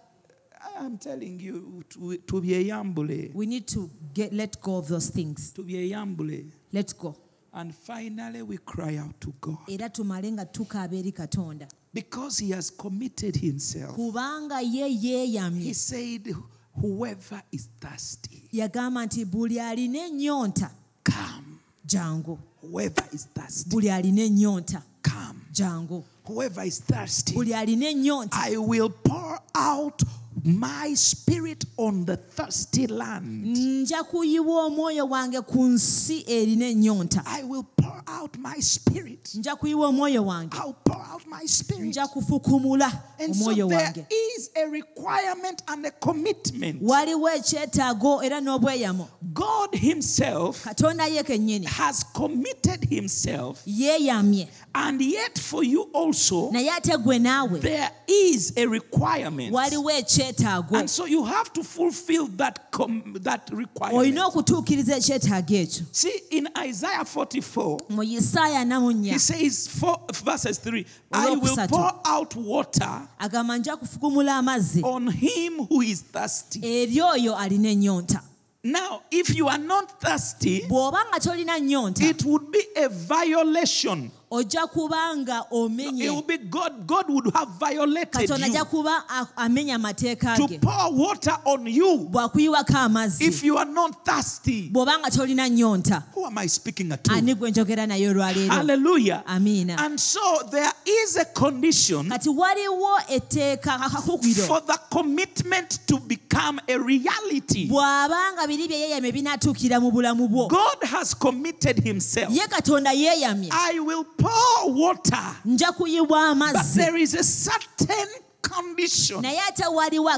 I'm 0.82 0.98
telling 0.98 1.40
you 1.40 1.84
tu- 1.88 2.18
tubyeyambule 2.26 3.32
we 3.36 3.46
need 3.46 3.68
to 3.68 3.90
get 4.14 4.34
let 4.34 4.60
go 4.62 4.78
of 4.78 4.88
those 4.88 5.10
things. 5.12 5.54
To 5.54 5.64
be 5.64 5.74
tubyeyambule 5.74 6.46
let 6.74 6.98
go 6.98 7.16
and 7.58 7.74
finally 7.74 8.44
we 8.44 8.58
cry 8.58 8.98
out 8.98 9.20
to 9.20 9.34
God. 9.42 9.58
Era 9.68 9.90
tumale 9.90 10.32
nga 10.32 10.46
tukaaba 10.46 10.96
eri 10.96 11.12
katonda. 11.12 11.68
Because 11.94 12.38
he 12.38 12.52
has 12.52 12.70
committed 12.70 13.36
himself. 13.36 13.96
Kubanga 13.96 14.62
ye 14.62 14.88
yeeyamye 14.88 15.64
he 15.64 15.74
said 15.74 16.34
whoever 16.80 17.42
is 17.52 17.68
thirsty 17.80 18.44
yagamba 18.54 19.06
nti 19.06 19.26
buli 19.26 19.60
alina 19.60 20.00
ennyonta 20.00 20.70
come. 21.04 21.60
jangu 21.86 22.38
whoever 22.62 23.04
is 23.12 23.26
thirsty 23.34 23.70
buli 23.70 23.90
alina 23.90 24.22
ennyonta 24.22 24.82
come. 25.02 25.42
jangu 25.52 26.04
whoever 26.26 26.64
is 26.64 26.80
thirsty 26.80 27.34
buli 27.34 27.54
alina 27.54 27.86
ennyonta 27.88 28.38
I 28.38 28.58
will 28.58 28.90
pour 28.90 29.40
out 29.56 30.04
my 30.48 30.94
spirit 30.96 31.66
on 31.78 32.06
the 32.06 32.16
thirsty 32.16 32.88
land. 32.88 33.58
Nja 33.58 34.04
kuyiwa 34.04 34.66
omwoyo 34.66 35.08
wange 35.10 35.42
ku 35.42 35.64
nsi 35.64 36.24
erina 36.28 36.66
ennyonta. 36.66 37.24
I 37.26 37.44
will 37.44 37.66
out 38.08 38.38
my 38.38 38.60
spirit. 38.62 39.34
nja 39.36 39.56
kuyiwa 39.56 39.88
omwoyo 39.88 40.26
wange 40.26 40.58
I'll 40.58 40.74
pour 40.74 41.06
out 41.14 41.26
my 41.28 41.48
spirit. 41.48 41.84
nja 41.86 42.08
kufukumula 42.08 42.92
And 43.20 43.36
so 43.36 43.52
there 43.54 44.06
is 44.36 44.50
a 44.56 44.68
requirement 44.70 45.62
and 45.68 45.86
a 45.86 45.92
commitment. 45.92 46.82
waliwo 46.82 47.30
ekyetaago 47.30 48.24
era 48.24 48.40
n'obweyamo 48.42 49.08
God 49.34 49.76
Himself 49.76 50.64
katonda 50.64 51.06
ye 51.08 51.24
kennyini 51.24 51.66
has 51.66 52.04
committed 52.14 52.84
Himself, 52.90 53.62
yeeyamye 53.66 54.48
and 54.76 55.02
yet 55.02 55.40
for 55.40 55.64
you 55.64 55.90
also, 55.94 56.52
naye 56.52 56.70
ate 56.70 56.98
gwe 56.98 57.20
naawe 57.20 57.60
there 57.62 57.90
is 58.08 58.54
a 58.58 58.66
requirement. 58.68 59.54
waliwo 59.54 59.92
ekyetaago 59.92 60.76
And 60.78 60.90
so 60.90 61.06
you 61.06 61.24
have 61.24 61.52
to 61.54 61.64
fulfill 61.64 62.28
that, 62.38 62.72
com- 62.72 63.16
that 63.22 63.50
requirement. 63.52 63.98
olina 64.00 64.26
okutuukiriza 64.28 64.96
ekyetaago 64.98 65.56
ekyo 65.56 65.86
See, 65.92 66.22
in 66.30 66.48
Isaiah 66.70 67.04
44, 67.06 67.78
mu 67.90 67.97
isaaya 67.97 67.97
namunya 67.97 67.97
he 68.04 69.20
says, 69.20 69.68
four, 69.68 70.00
verses 70.24 70.58
3, 70.60 70.86
I 71.12 71.30
will 71.36 71.68
pour 71.68 72.02
out 72.06 72.36
water 72.36 73.08
agamba 73.20 73.58
nja 73.58 73.78
kufukumula 73.78 74.38
amazzi 74.38 74.82
on 74.84 75.08
him 75.12 75.66
who 75.70 75.82
is 75.82 76.02
thirsty. 76.02 76.60
eri 76.64 77.02
oyo 77.02 77.36
alina 77.38 77.70
ennyonta 77.70 78.22
Now, 78.64 79.04
if 79.12 79.34
you 79.34 79.48
are 79.48 79.58
not 79.58 80.02
thirsty, 80.02 80.62
bw'oba 80.68 81.06
nga 81.10 81.20
tolina 81.20 81.60
nnyonta 81.60 82.04
it 82.04 82.24
would 82.26 82.52
be 82.52 82.62
a 82.76 82.90
violation. 82.90 84.12
Ojja 84.32 84.68
kuba 84.68 85.16
nga 85.18 85.40
It 85.40 85.46
omenye 85.52 86.28
be 86.28 86.38
God. 86.38 86.86
God 86.88 87.06
would 87.10 87.34
have 87.34 87.50
violated 87.60 88.12
katonda 88.12 88.48
you 88.48 88.54
ajja 88.54 88.66
kuba 88.66 89.04
amenya 89.38 89.76
amateeka 89.76 90.36
to 90.36 90.48
ge 90.48 90.60
pour 90.62 90.92
water 90.94 91.38
on 91.46 91.66
you 91.68 91.98
bwakuyiwako 92.12 92.74
amazzi 92.78 93.24
if 93.26 93.44
you 93.44 93.58
are 93.58 93.70
not 93.72 94.04
thirsty. 94.06 94.70
bw'oba 94.70 95.00
nga 95.00 95.10
tolina 95.12 95.48
nnyonta 95.50 96.04
Who 96.14 96.26
am 96.26 96.38
I 96.38 96.48
speaking 96.48 96.90
to? 96.90 97.12
ani 97.14 97.36
gwe 97.36 97.52
njogera 97.52 97.86
naye 97.88 98.10
olwaleero 98.10 98.54
Hallelujah. 98.54 99.24
amiina 99.26 99.78
And 99.80 100.00
so 100.00 100.20
there 100.52 100.72
is 100.86 101.16
a 101.18 101.26
condition 101.26 102.10
kati 102.10 102.30
waliwo 102.30 103.00
etteeka 103.10 103.78
kakakugiro 103.80 104.46
for 104.48 104.62
the 104.62 104.78
commitment 104.90 105.80
to 105.88 106.00
become 106.00 106.60
a 106.68 106.78
reality. 106.78 107.68
bw'aba 107.70 108.34
nga 108.34 108.48
biri 108.48 108.68
bye 108.68 108.78
yeeyamye 108.80 109.12
binaatuukira 109.12 109.80
mu 109.80 109.92
bulamu 109.92 110.28
bwo 110.28 110.48
God 110.50 110.84
has 110.84 111.14
committed 111.14 111.80
himself. 111.84 112.30
ye 112.34 112.42
katonda 112.48 112.92
yeeyamye 112.92 113.50
I 113.54 113.80
will 113.80 114.04
pour 114.18 114.74
water, 114.74 115.36
but 115.46 116.66
there 116.76 116.96
is 116.98 117.14
a 117.14 117.24
certain 117.24 118.08
condition. 118.42 119.22
naye 119.22 119.40
ate 119.50 119.64
waliwo 119.66 120.10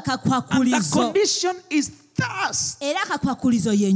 And 0.51 0.71
the 0.71 0.89
condition 0.93 1.55
is 1.69 1.89
thirst. 1.89 2.83
era 2.83 2.99
akakwakulizo 3.05 3.71
ye 3.77 3.91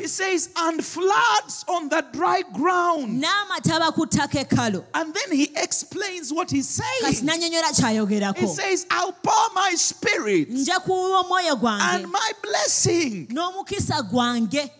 He 0.00 0.06
says, 0.08 0.48
and 0.56 0.82
floods 0.84 1.64
on 1.68 1.88
the 1.88 2.02
dry 2.12 2.42
ground. 2.52 3.22
n'amataba 3.22 3.92
ku 3.94 4.06
ttaka 4.06 4.44
ekkalu 4.46 4.82
And 4.94 5.12
then 5.14 5.32
he 5.36 5.50
explains 5.56 6.32
what 6.32 6.50
he's 6.50 6.80
kasi 7.02 7.12
saying. 7.14 7.26
nannyonnyola 7.28 7.76
He 7.76 7.82
kyayogerako 7.82 8.48
says, 8.48 8.86
I'll 8.90 9.12
pour 9.12 9.50
my 9.54 9.72
spirit 9.76 10.50
nja 10.50 10.80
kuwa 10.80 11.22
omwoyo 11.24 11.56
gwange 11.60 11.82
and 11.82 12.08
my 12.10 12.32
blessing. 12.42 13.26
n'omukisa 13.28 14.02
gwange 14.10 14.70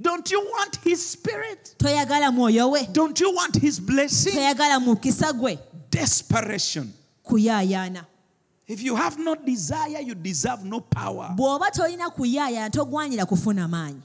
Don't 0.00 0.30
you 0.30 0.40
want 0.40 0.76
his 0.84 1.10
spirit? 1.12 1.74
toyagala 1.78 2.30
mwoyo 2.32 2.70
we 2.70 2.86
Don't 2.92 3.20
you 3.20 3.34
want 3.34 3.56
his 3.60 3.80
blessing? 3.80 4.32
toyagala 4.32 4.80
mukisa 4.80 5.32
gwe 5.32 5.58
Desperation. 5.90 6.92
kuyaayaana 7.22 8.04
If 8.68 8.82
you 8.82 8.96
have 8.96 9.16
no 9.22 9.34
desire, 9.36 10.00
you 10.02 10.14
deserve 10.14 10.64
no 10.64 10.80
power. 10.80 11.30
bw'oba 11.36 11.70
tolina 11.70 12.10
kuyaayaana 12.10 12.70
togwanira 12.70 13.26
kufuna 13.26 13.68
maanyi 13.68 14.02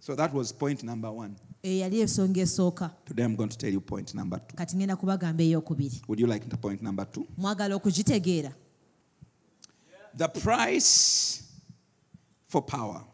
So 0.00 0.14
that 0.16 0.32
was 0.32 0.52
point 0.52 0.82
number 0.82 1.10
one. 1.10 1.36
eyo 1.62 1.78
yali 1.80 2.00
ensonga 2.00 2.40
esooka 2.40 2.90
Today 3.04 3.24
I'm 3.24 3.36
going 3.36 3.50
to 3.50 3.58
tell 3.58 3.70
you 3.72 3.80
point 3.80 4.14
number 4.14 4.38
two. 4.38 4.56
kati 4.56 4.76
ngenda 4.76 4.96
kubagamba 4.96 5.42
ey'okubiri 5.42 6.02
Would 6.08 6.20
you 6.20 6.26
like 6.26 6.48
the 6.48 6.56
point 6.56 6.82
number 6.82 7.04
two? 7.12 7.26
mwagala 7.38 7.74
okugitegeera 7.76 8.52
The 10.16 10.28
price 10.28 11.42
for 12.46 12.62
power. 12.62 13.04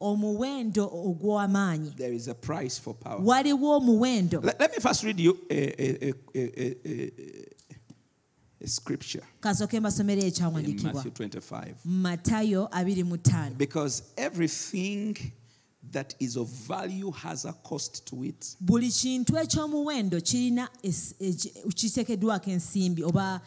omuwendo 0.00 0.86
ogw'amaanyi 0.86 1.90
There 1.96 2.14
is 2.14 2.28
a 2.28 2.34
price 2.34 2.78
for 2.80 2.94
power. 2.94 3.20
waliwo 3.24 3.76
omuwendo 3.76 4.40
Let, 4.40 4.60
let 4.60 4.70
me 4.70 4.78
first 4.80 5.02
read 5.04 5.20
you 5.20 5.36
a, 5.50 5.54
a, 5.54 6.08
a, 6.08 6.14
a, 6.34 6.76
a, 6.84 7.54
a 8.60 8.66
scripture 8.68 9.22
kasooke 9.40 9.76
in 9.76 9.82
ekyawandiikibwa 10.28 10.94
Matthew 10.94 11.10
25. 11.12 11.74
mu 11.84 12.02
matayo 12.02 12.68
25 12.72 13.56
Because 13.58 14.02
everything 14.16 15.16
that 15.92 16.14
is 16.20 16.36
of 16.36 16.48
value 16.48 17.10
has 17.10 17.44
a 17.44 17.52
cost 17.52 18.06
to 18.06 18.24
it. 18.24 18.56
buli 18.60 18.88
kintu 18.90 19.36
ekyomuwendo 19.38 20.20
kirina 20.20 20.68
es- 20.82 21.14
eki- 21.20 21.72
kiteekeddwako 21.74 22.50
ensimbi 22.50 23.02
oba. 23.04 23.40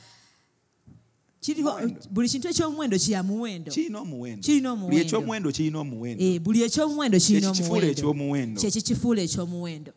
Buli 2.11 2.29
kintu 2.29 2.47
ekyomuwendo 2.47 2.97
kya 2.99 3.23
muwendo? 3.23 3.71
Kirina 3.71 3.99
omuwendo. 3.99 4.41
Kirina 4.43 4.75
buli 4.75 4.85
omuwendo. 4.85 5.07
ekyomuwendo 5.07 5.51
kirina 5.51 5.79
omuwendo. 5.79 6.23
Eh, 6.23 6.39
buli 6.39 6.63
ekyomuwendo 6.63 7.19
kirina 7.19 7.51
Kyekikifuula 7.51 7.81
omuwendo. 7.81 7.99
ekyomuwendo. 8.01 8.61
kyekikifuula 8.61 9.21
ekyomuwendo 9.21 9.93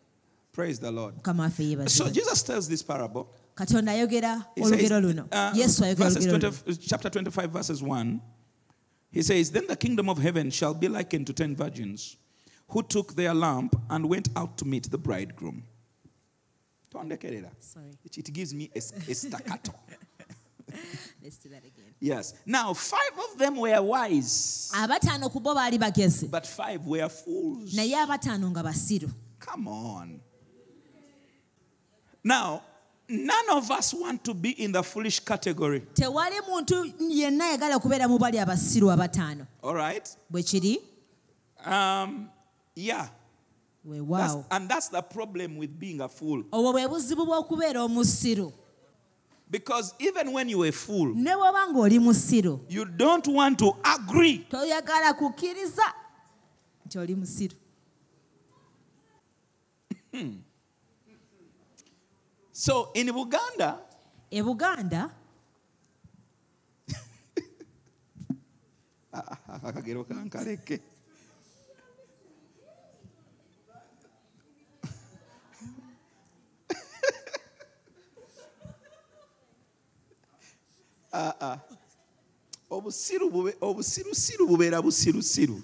praise 0.53 0.81
the 0.81 0.91
lord. 0.91 1.15
So 1.89 2.09
jesus 2.11 2.43
tells 2.45 2.69
this 2.69 2.83
parable. 2.83 3.27
Katonda 3.57 3.93
ayogera 3.93 4.45
olugero 4.57 5.01
luno. 5.01 5.25
uh, 5.33 5.59
yesu 5.59 5.85
ayogera 5.85 6.11
verses 6.11 6.27
20 6.27 6.77
chapter 6.89 7.11
25 7.11 7.49
verses 7.53 7.83
1 7.83 8.21
he 9.13 9.23
says 9.23 9.51
then 9.51 9.67
the 9.67 9.77
kingdom 9.77 10.09
of 10.09 10.19
heaven 10.19 10.51
shall 10.51 10.75
be 10.75 10.89
likened 10.89 11.27
to 11.27 11.33
ten 11.33 11.55
virgins 11.57 12.17
who 12.69 12.83
took 12.83 13.15
their 13.15 13.35
lamp 13.35 13.75
and 13.91 14.07
went 14.09 14.29
out 14.37 14.57
to 14.57 14.65
meet 14.65 14.91
the 14.91 14.99
bridegroom. 14.99 15.63
Tondekerera. 16.93 17.51
Sorry. 17.61 17.91
it, 18.05 18.19
it 18.19 18.33
gives 18.33 18.55
me 18.55 18.71
a, 18.75 18.79
a 18.79 19.15
staccato 19.15 19.73
Let's 21.23 21.37
do 21.39 21.49
that 21.51 21.65
again. 21.65 21.95
yes 22.01 22.35
now 22.47 22.75
five 22.75 23.15
of 23.19 23.39
them 23.39 23.57
were 23.57 23.81
wise 23.83 24.71
abataano 24.75 25.31
ku 25.33 25.41
bo 25.41 25.55
baali 25.55 25.79
bagezi 25.79 26.29
but 26.31 26.47
five 26.47 26.87
were 26.87 27.09
fools 27.09 27.75
naye 27.75 27.95
abataano 27.97 28.51
nga 28.51 28.63
basiru 28.63 29.09
Come 29.41 29.69
on. 29.69 30.21
Now, 32.25 32.63
none 33.09 33.51
of 33.51 33.71
us 33.71 33.93
want 33.93 34.25
to 34.25 34.33
be 34.33 34.51
in 34.53 34.73
the 34.73 34.83
foolish 34.83 35.21
category. 35.21 35.81
tewali 35.95 36.41
muntu 36.49 36.93
yenna 37.11 37.47
yagala 37.47 37.79
kubeera 37.79 38.09
mu 38.09 38.19
bali 38.19 38.39
abasiru 38.39 38.91
abataano 38.91 39.47
All 39.63 39.75
right? 39.75 40.09
bwe 40.31 40.43
kiri 40.43 40.81
Um, 41.67 42.29
yeah. 42.75 43.09
That's, 43.09 43.11
weewaawo 43.87 44.45
and 44.51 44.69
that's 44.69 44.89
the 44.89 45.03
problem 45.03 45.57
with 45.59 45.79
being 45.79 46.01
a 46.01 46.09
fool. 46.09 46.43
obwo 46.53 46.73
bwe 46.73 46.89
buzibu 46.89 47.27
bw'okubeera 47.27 47.83
omusiru 47.83 48.53
Because 49.55 49.95
even 50.01 50.33
when 50.33 50.49
you're 50.49 50.67
a 50.67 50.73
fool, 50.73 51.15
ne 51.15 51.31
bw'oba 51.31 51.71
ng'oli 51.71 51.99
musiru 52.03 52.59
you 52.69 52.85
don't 52.85 53.27
want 53.29 53.57
to 53.59 53.71
agree. 53.85 54.39
toyagala 54.51 55.15
kukkiriza 55.15 55.87
nti 56.87 56.99
oli 56.99 57.15
musiru 57.15 57.57
So 62.53 62.91
in 62.95 63.09
Uganda, 63.11 63.79
e 64.31 64.43
buganda 64.43 65.11
akagero 69.63 70.05
kankaleke. 70.05 70.81
Ah, 81.15 81.35
ah. 81.41 81.59
bube- 83.31 83.57
obusirusiru 83.61 84.47
bubeera 84.49 84.83
busirusiru 84.83 85.63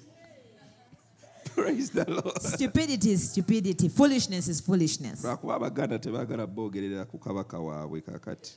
praise 1.54 1.90
the 1.90 2.04
lord. 2.04 2.40
Stupidity 2.40 3.10
is 3.12 3.30
stupidity. 3.30 3.88
Foolishness 3.88 4.48
is 4.48 4.60
foolishness. 4.60 5.24
Lwakuba 5.24 5.54
abaganda 5.54 5.98
tebaagala 5.98 6.46
boogerera 6.46 7.04
ku 7.04 7.18
kabaka 7.18 7.58
waabwe 7.58 8.00
kakati 8.00 8.56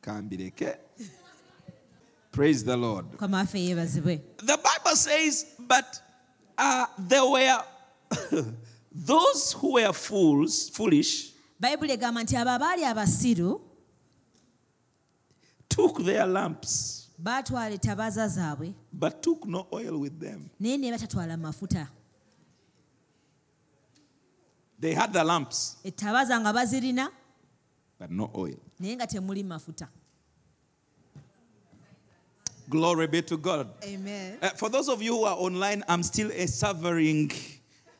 kambireke. 0.00 0.76
Praise 2.32 2.64
the 2.64 2.76
lord. 2.76 3.06
The 3.18 4.58
Bible 4.58 4.96
says, 4.96 5.46
but 5.60 6.02
uh, 6.58 6.86
there 6.98 7.24
were 7.24 7.62
those 8.92 9.52
who 9.52 9.74
were 9.74 9.92
fools, 9.92 10.68
foolish, 10.70 11.32
bayibuli 11.60 11.92
egamba 11.92 12.22
nti 12.22 12.36
abo 12.36 12.50
abaali 12.50 12.84
abasiru 12.84 13.60
took 15.76 16.02
their 16.04 16.26
lamps, 16.26 17.08
baatwala 17.22 17.76
zaabwe 18.28 18.74
but 18.92 19.22
took 19.22 19.44
no 19.46 19.66
oil 19.72 19.98
with 20.00 20.18
them. 20.18 20.48
naye 20.60 20.78
ne 20.78 20.90
batatwala 20.90 21.36
mafuta 21.36 21.88
They 24.78 24.92
had 24.94 25.12
the 25.12 25.24
lamps, 25.24 25.76
ettabaaza 25.84 26.40
nga 26.40 26.52
bazirina 26.52 27.08
but 27.98 28.10
no 28.10 28.30
oil. 28.34 28.58
naye 28.80 28.96
nga 28.96 29.06
temuli 29.06 29.44
mafuta 29.44 29.88
Glory 32.68 33.06
be 33.06 33.22
to 33.22 33.36
God. 33.36 33.68
Amen. 33.84 34.38
Uh, 34.42 34.48
for 34.48 34.68
those 34.68 34.88
of 34.88 35.00
you 35.00 35.16
who 35.16 35.22
are 35.24 35.36
online, 35.36 35.84
I'm 35.88 36.02
still 36.02 36.32
uh, 36.32 36.46
savoring 36.48 37.30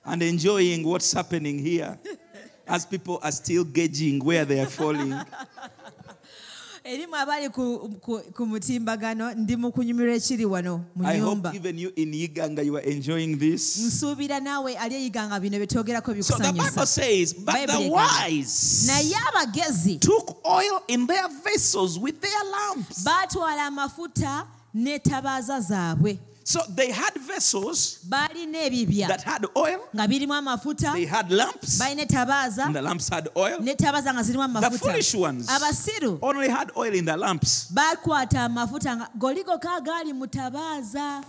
and 0.05 0.21
enjoying 0.25 0.83
what's 0.85 1.12
happening 1.12 1.57
here 1.61 1.97
as 2.67 2.85
people 2.85 3.21
are 3.23 3.31
still 3.31 3.62
gauging 3.62 4.19
where 4.25 4.45
they 4.45 4.59
are 4.59 4.67
falling. 4.67 5.12
erimu 6.87 7.16
abali 7.16 7.49
ku, 7.49 7.90
mutimbagano 8.46 9.35
ndi 9.35 9.57
mu 9.57 9.72
kunyumirwa 9.72 10.14
ekiri 10.14 10.44
wano 10.44 10.85
mu 10.94 11.05
I 11.09 11.18
nyumba 11.18 11.49
hope 11.51 11.57
even 11.57 11.79
you 11.79 11.92
in 11.96 12.12
Iganga, 12.12 12.64
you 12.64 12.77
are 12.77 12.83
enjoying 12.87 13.38
this. 13.38 13.77
nsuubira 13.79 14.40
naawe 14.40 14.77
ali 14.79 14.94
eyiganga 14.94 15.40
bino 15.40 15.59
byetwogerako 15.59 16.22
So 16.22 16.37
the 16.37 16.42
Bible 16.53 16.62
bikusanyusa 16.64 16.87
says, 16.87 17.33
but 17.35 17.55
Bible 17.55 17.83
the 17.85 17.90
wise 17.90 18.90
abagezi 19.35 19.99
took 20.01 20.38
oil 20.46 20.83
in 20.88 21.07
their 21.07 21.29
vessels 21.44 21.99
with 21.99 22.20
their 22.20 22.44
lamps. 22.51 23.05
baatwala 23.05 23.66
amafuta 23.66 24.46
n'ettabaaza 24.75 25.61
zaabwe 25.61 26.18
So 26.46 26.61
they 26.68 26.92
had 26.92 27.12
vessels 27.26 27.98
ebibya 28.09 29.09
that 29.09 29.22
had 29.22 29.44
oil, 29.56 29.80
nga 29.92 30.06
birimu 30.06 30.32
amafuta 30.32 30.92
they 30.92 31.04
had 31.04 31.28
lamps, 31.32 31.76
balina 31.80 32.06
and 32.66 32.76
the 32.76 32.82
lamps 32.82 33.09
had 33.09 33.28
oil. 33.37 33.59
n'ettabaaza 33.59 34.14
nga 34.14 34.22
zirimu 34.22 34.52
The 34.52 34.59
amafuta 34.61 34.78
foolish 34.78 35.14
ones 35.14 35.48
abasiru 35.48 36.20
only 36.22 36.48
had 36.48 36.70
oil 36.76 36.94
in 36.94 37.04
the 37.04 37.16
lamps. 37.16 37.66
bakwata 37.74 38.44
amafuta 38.46 38.96
nga 38.96 39.09
goligo 39.18 39.59
kaagaali 39.59 40.12
mu 40.14 40.26
tabaaza 40.28 41.24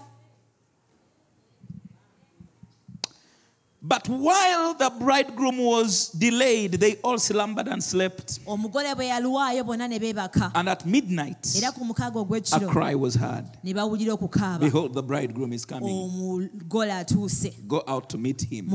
But 3.87 4.09
while 4.09 4.73
the 4.73 4.89
bridegroom 4.89 5.59
was 5.59 6.09
delayed, 6.09 6.73
they 6.73 6.95
all 6.95 7.17
slumbered 7.17 7.69
and 7.69 7.81
slept. 7.81 8.39
omugole 8.45 8.95
bwe 8.95 9.07
yaluwaayo 9.07 9.63
bonna 9.63 9.87
ne 9.87 9.97
beebaka 9.97 10.51
And 10.53 10.67
at 10.67 10.85
midnight, 10.85 11.55
era 11.55 11.71
ku 11.71 11.85
mukaaga 11.85 12.61
a 12.61 12.67
cry 12.67 12.95
was 12.95 13.15
heard 13.15 13.45
ne 13.63 13.73
bawulira 13.73 14.17
okukaaba 14.17 14.59
Behold, 14.59 14.93
the 14.93 15.01
bridegroom 15.01 15.53
is 15.53 15.63
coming. 15.63 16.49
Go 16.67 17.83
out 17.87 18.09
to 18.09 18.17
meet 18.17 18.41
him. 18.41 18.67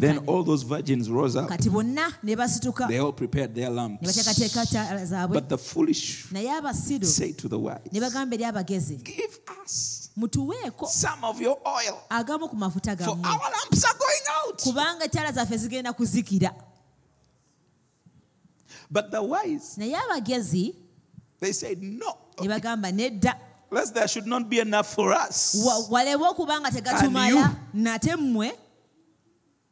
Then 0.00 0.18
all 0.26 0.42
those 0.42 0.62
virgins 0.62 1.10
rose 1.10 1.36
up. 1.36 1.50
kati 1.50 1.70
bonna 1.70 2.08
ne 2.22 2.34
basituka 2.34 2.88
They 2.88 2.98
all 2.98 3.12
prepared 3.12 3.54
their 3.54 3.68
lamps. 3.68 4.08
Eh, 4.08 5.04
zaabwe 5.04 5.34
But 5.34 5.48
the 5.50 5.58
foolish 5.58 6.24
say 7.02 7.32
to 7.32 7.48
the 7.48 7.58
wise, 7.58 7.80
bagamba 7.92 8.34
eri 8.34 8.44
abagezi 8.44 9.04
Give 9.04 9.38
us 9.62 10.01
mutuweeko 10.16 10.90
agamu 12.08 12.48
ku 12.48 12.56
mafuta 12.56 12.96
gammwe 12.96 13.28
kubanga 14.62 15.04
ettaala 15.04 15.32
zaffe 15.32 15.56
zigenda 15.56 15.92
kuzikira 15.92 16.54
naye 19.76 19.96
abagezi 19.96 20.74
ne 22.40 22.48
bagamba 22.48 22.92
nedda 22.92 23.38
lest 23.72 23.94
there 23.94 24.06
should 24.08 24.26
not 24.26 24.48
be 24.48 24.58
enough 24.60 24.86
for 24.86 25.12
us. 25.12 25.56
Walebo 25.90 26.34
kubanga 26.34 26.70
tegatumala 26.70 27.56
nate 27.74 28.16
mmwe. 28.16 28.52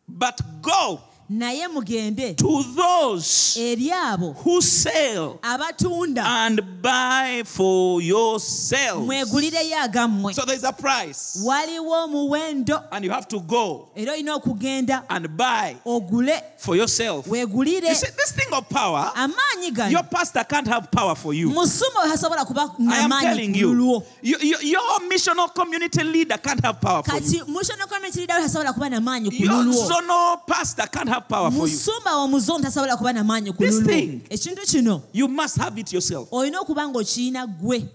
But 0.08 0.40
go. 0.62 1.00
Naye 1.30 1.68
mugende 1.68 2.34
to 2.36 2.62
those 2.74 3.56
eri 3.56 3.90
abo 3.92 4.32
who 4.42 4.60
sell 4.60 5.38
abatunda 5.42 6.24
and 6.24 6.60
buy 6.82 7.42
for 7.44 8.02
yourselves. 8.02 9.06
mwegulireyo 9.06 9.78
agammwe 9.82 10.34
So 10.34 10.44
there's 10.44 10.64
a 10.64 10.72
price, 10.72 11.38
waliwo 11.44 12.04
omuwendo 12.04 12.82
and 12.90 13.04
you 13.04 13.12
have 13.12 13.28
to 13.28 13.38
go 13.40 13.88
era 13.94 14.12
olina 14.12 14.34
okugenda 14.34 15.04
and 15.08 15.28
buy 15.36 15.76
ogule 15.86 16.42
for 16.58 16.74
yourself. 16.76 17.26
weegulire 17.28 17.88
You 17.88 17.94
see, 17.94 18.10
this 18.16 18.32
thing 18.32 18.52
of 18.52 18.68
power, 18.68 19.12
amaanyi 19.14 19.90
your 19.92 20.02
pastor 20.02 20.42
can't 20.42 20.66
have 20.66 20.90
power 20.90 21.14
for 21.14 21.32
you. 21.32 21.50
musuma 21.50 22.08
tasobola 22.10 22.44
kuba 22.44 22.74
I 22.90 22.98
am 23.04 23.10
telling 23.10 23.54
you, 23.54 24.02
you, 24.20 24.36
you, 24.40 24.56
your 24.62 25.00
missional 25.08 25.54
community 25.54 26.02
leader 26.02 26.38
can't 26.38 26.60
have 26.64 26.80
power 26.80 27.04
for 27.04 27.14
you. 27.14 27.20
kati 27.20 27.42
musono 27.52 27.86
community 27.88 28.20
leader 28.20 28.34
tasobola 28.40 28.72
kuba 28.74 28.88
namaanyi 28.90 29.30
ku 29.30 29.44
Your 29.44 29.64
zonal 29.64 30.44
pastor 30.44 30.86
can't 30.88 31.08
have 31.08 31.19
power 31.28 31.50
for 31.50 31.66
you. 31.68 31.72
musumba 31.74 32.16
omuzondo 32.16 32.62
tasobola 32.68 32.96
kuba 32.96 33.12
namaanyi 33.12 33.52
ku 33.52 33.62
This 33.64 33.80
thing. 33.82 34.22
ekintu 34.30 34.62
kino 34.66 35.02
You 35.12 35.28
must 35.28 35.56
have 35.58 35.78
it 35.78 35.92
yourself. 35.92 36.28
olina 36.32 36.60
okuba 36.60 36.88
ng'okiyina 36.88 37.46
gwe 37.60 37.88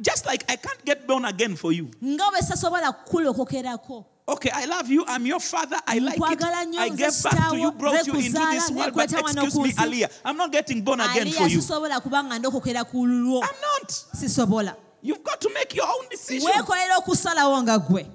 Just 0.00 0.26
like 0.26 0.44
I 0.50 0.56
can't 0.56 0.84
get 0.84 1.06
born 1.06 1.24
again 1.24 1.56
for 1.56 1.72
you. 1.72 1.90
nga 2.02 2.30
bwe 2.30 2.42
sasobola 2.42 2.92
kukulokokerako 2.92 4.04
Okay, 4.26 4.48
I 4.54 4.64
love 4.64 4.88
you. 4.88 5.04
I'm 5.06 5.26
your 5.26 5.38
father. 5.38 5.76
I 5.86 5.98
like 5.98 6.16
it. 6.16 6.22
Nkwagala 6.22 6.64
nnyo, 6.64 6.80
I 6.80 6.88
nze 6.90 6.96
gave 6.96 7.22
back 7.22 7.50
to 7.50 7.56
you, 7.58 7.70
kitaawo, 7.70 7.78
brought 7.78 8.06
you 8.06 8.14
into 8.14 8.40
this 8.52 8.70
world. 8.70 8.94
But 8.94 9.10
wano 9.10 9.44
excuse 9.44 9.54
me, 9.54 9.72
nsi. 9.72 9.84
Aliyah, 9.84 10.10
I'm 10.24 10.36
not 10.38 10.50
getting 10.50 10.80
born 10.82 11.00
again 11.00 11.26
for 11.30 11.44
aliya 11.44 11.50
you. 11.50 11.60
sisobola 11.60 12.00
kuba 12.00 12.24
nga 12.24 12.38
ndokokera 12.38 12.84
ku 12.88 13.04
lulwo 13.06 13.42
I'm 13.44 13.60
not. 13.60 13.90
sisobola 14.16 14.76
You've 15.02 15.22
got 15.22 15.40
to 15.42 15.50
make 15.52 15.74
your 15.76 15.84
own 15.86 16.08
decision. 16.10 16.48
weekolera 16.48 16.96
okusalawo 17.04 17.62
nga 17.62 17.78
gwe 17.78 18.06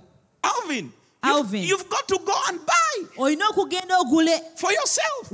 I've 0.44 0.84
Alvin, 1.22 1.62
you- 1.62 1.68
you've 1.70 1.90
got 1.90 2.08
to 2.08 2.18
go 2.26 2.34
and 2.48 2.60
buy 2.66 2.76
olina 3.18 3.48
okugenda 3.52 3.98
ogule 4.00 4.40
for 4.58 4.72
yourself. 4.72 5.28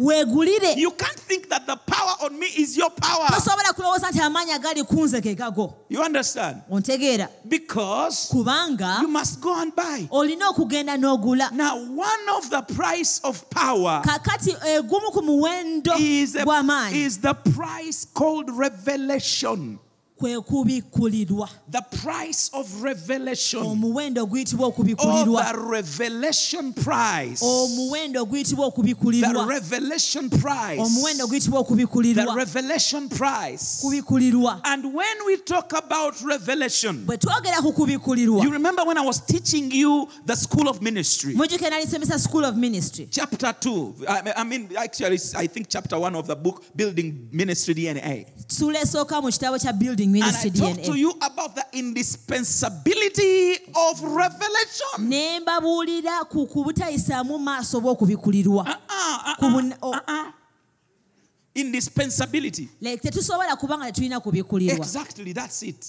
You 0.78 0.92
can't 0.92 1.20
think 1.20 1.48
that 1.50 1.68
the 1.68 1.76
power 1.76 2.16
on 2.24 2.40
me 2.40 2.48
is 2.48 2.76
your 2.76 2.90
power. 2.90 3.28
tosobola 3.28 3.74
kulowooza 3.74 4.10
nti 4.12 4.20
amaanyi 4.20 4.52
agali 4.54 4.84
kunze 4.84 5.22
ke 5.22 5.36
You 5.90 6.02
understand? 6.02 6.64
Because 7.48 8.30
kubanga 8.32 9.02
you 9.02 9.08
must 9.08 9.40
go 9.40 9.54
and 9.60 9.76
buy. 9.76 10.08
olina 10.12 10.50
okugenda 10.52 10.98
n'ogula 10.98 11.52
Now, 11.52 11.78
one 11.78 12.30
of 12.36 12.50
the 12.50 12.62
price 12.64 13.20
of 13.24 13.48
power 13.52 14.02
kakati 14.04 14.54
eh, 14.66 14.82
egumu 14.82 15.12
ku 15.14 15.22
is, 16.00 16.36
a- 16.36 16.46
is 16.94 17.20
the 17.20 17.34
price 17.36 18.06
called 18.06 18.50
revelation. 18.50 19.80
The 20.18 21.82
price 22.02 22.50
of 22.54 22.82
revelation. 22.82 23.60
omuwendo 23.62 24.24
oguyitibwa 24.24 24.66
Oh, 24.66 24.70
okubikkulirwa 24.70 25.44
the 25.52 25.58
revelation 25.60 26.74
price. 26.74 27.42
omuwendo 27.42 28.26
The 28.26 29.46
revelation 29.48 30.30
price. 30.30 30.80
omuwendo 30.80 31.28
The 31.28 32.34
revelation 32.36 33.10
price. 33.10 33.80
kubikkulirwa 33.82 34.62
And 34.64 34.94
when 34.94 35.18
we 35.26 35.38
talk 35.38 35.74
about 35.74 36.22
revelation, 36.24 37.06
bwe 37.06 37.18
twogera 37.18 37.62
ku 37.62 37.74
kubikkulirwa 37.74 38.44
you 38.44 38.52
remember 38.52 38.84
when 38.86 38.98
I 38.98 39.02
was 39.06 39.20
teaching 39.20 39.70
you 39.72 40.08
the 40.26 40.36
school 40.36 40.70
of 40.70 40.82
ministry, 40.82 41.34
mujjuke 41.36 41.70
nali 41.70 41.86
nsomesa 41.86 42.20
school 42.20 42.46
of 42.46 42.56
ministry 42.56 43.08
chapter 43.12 43.54
2. 43.54 44.06
I 44.08 44.34
I 44.38 44.44
mean, 44.44 44.70
actually, 44.78 45.20
I 45.36 45.48
think 45.48 45.68
chapter 45.70 45.98
1 46.00 46.16
of 46.16 46.28
the 46.28 46.36
book, 46.36 46.64
Building 46.76 47.28
Ministry 47.32 47.74
DNA. 47.74 48.26
ssuula 48.48 48.80
esooka 48.82 49.22
mu 49.22 49.30
kitabo 49.32 49.58
kya 49.60 49.74
building 49.78 50.05
And 50.06 50.16
I 50.18 50.20
ministry 50.20 50.52
talked 50.52 50.84
to 50.86 50.92
dna 50.92 50.98
you 51.00 51.12
about 51.22 51.56
the 51.56 51.66
indispensability 51.74 53.58
of 53.76 54.02
revelation. 54.04 55.10
ne 55.10 55.40
mbabuulira 55.40 56.26
ku 56.30 56.48
kubutayisaamu 56.48 57.40
maaso 57.40 57.82
bw'okubikkulirwa 57.82 58.64
Uh-uh, 58.64 58.76
ah, 58.90 58.90
ah, 58.90 59.24
ah, 59.26 59.36
Ku 59.40 59.46
uh-uh, 59.46 59.54
bun- 59.54 59.78
o- 59.82 59.92
uh-uh. 59.92 60.32
Indispensability. 61.56 62.70
like 62.82 63.02
tetusobola 63.02 63.56
kuba 63.58 63.78
nga 63.78 63.86
tetulina 63.92 64.20
kubikkulirwa 64.20 64.76
Exactly, 64.86 65.34
that's 65.34 65.64
it. 65.64 65.86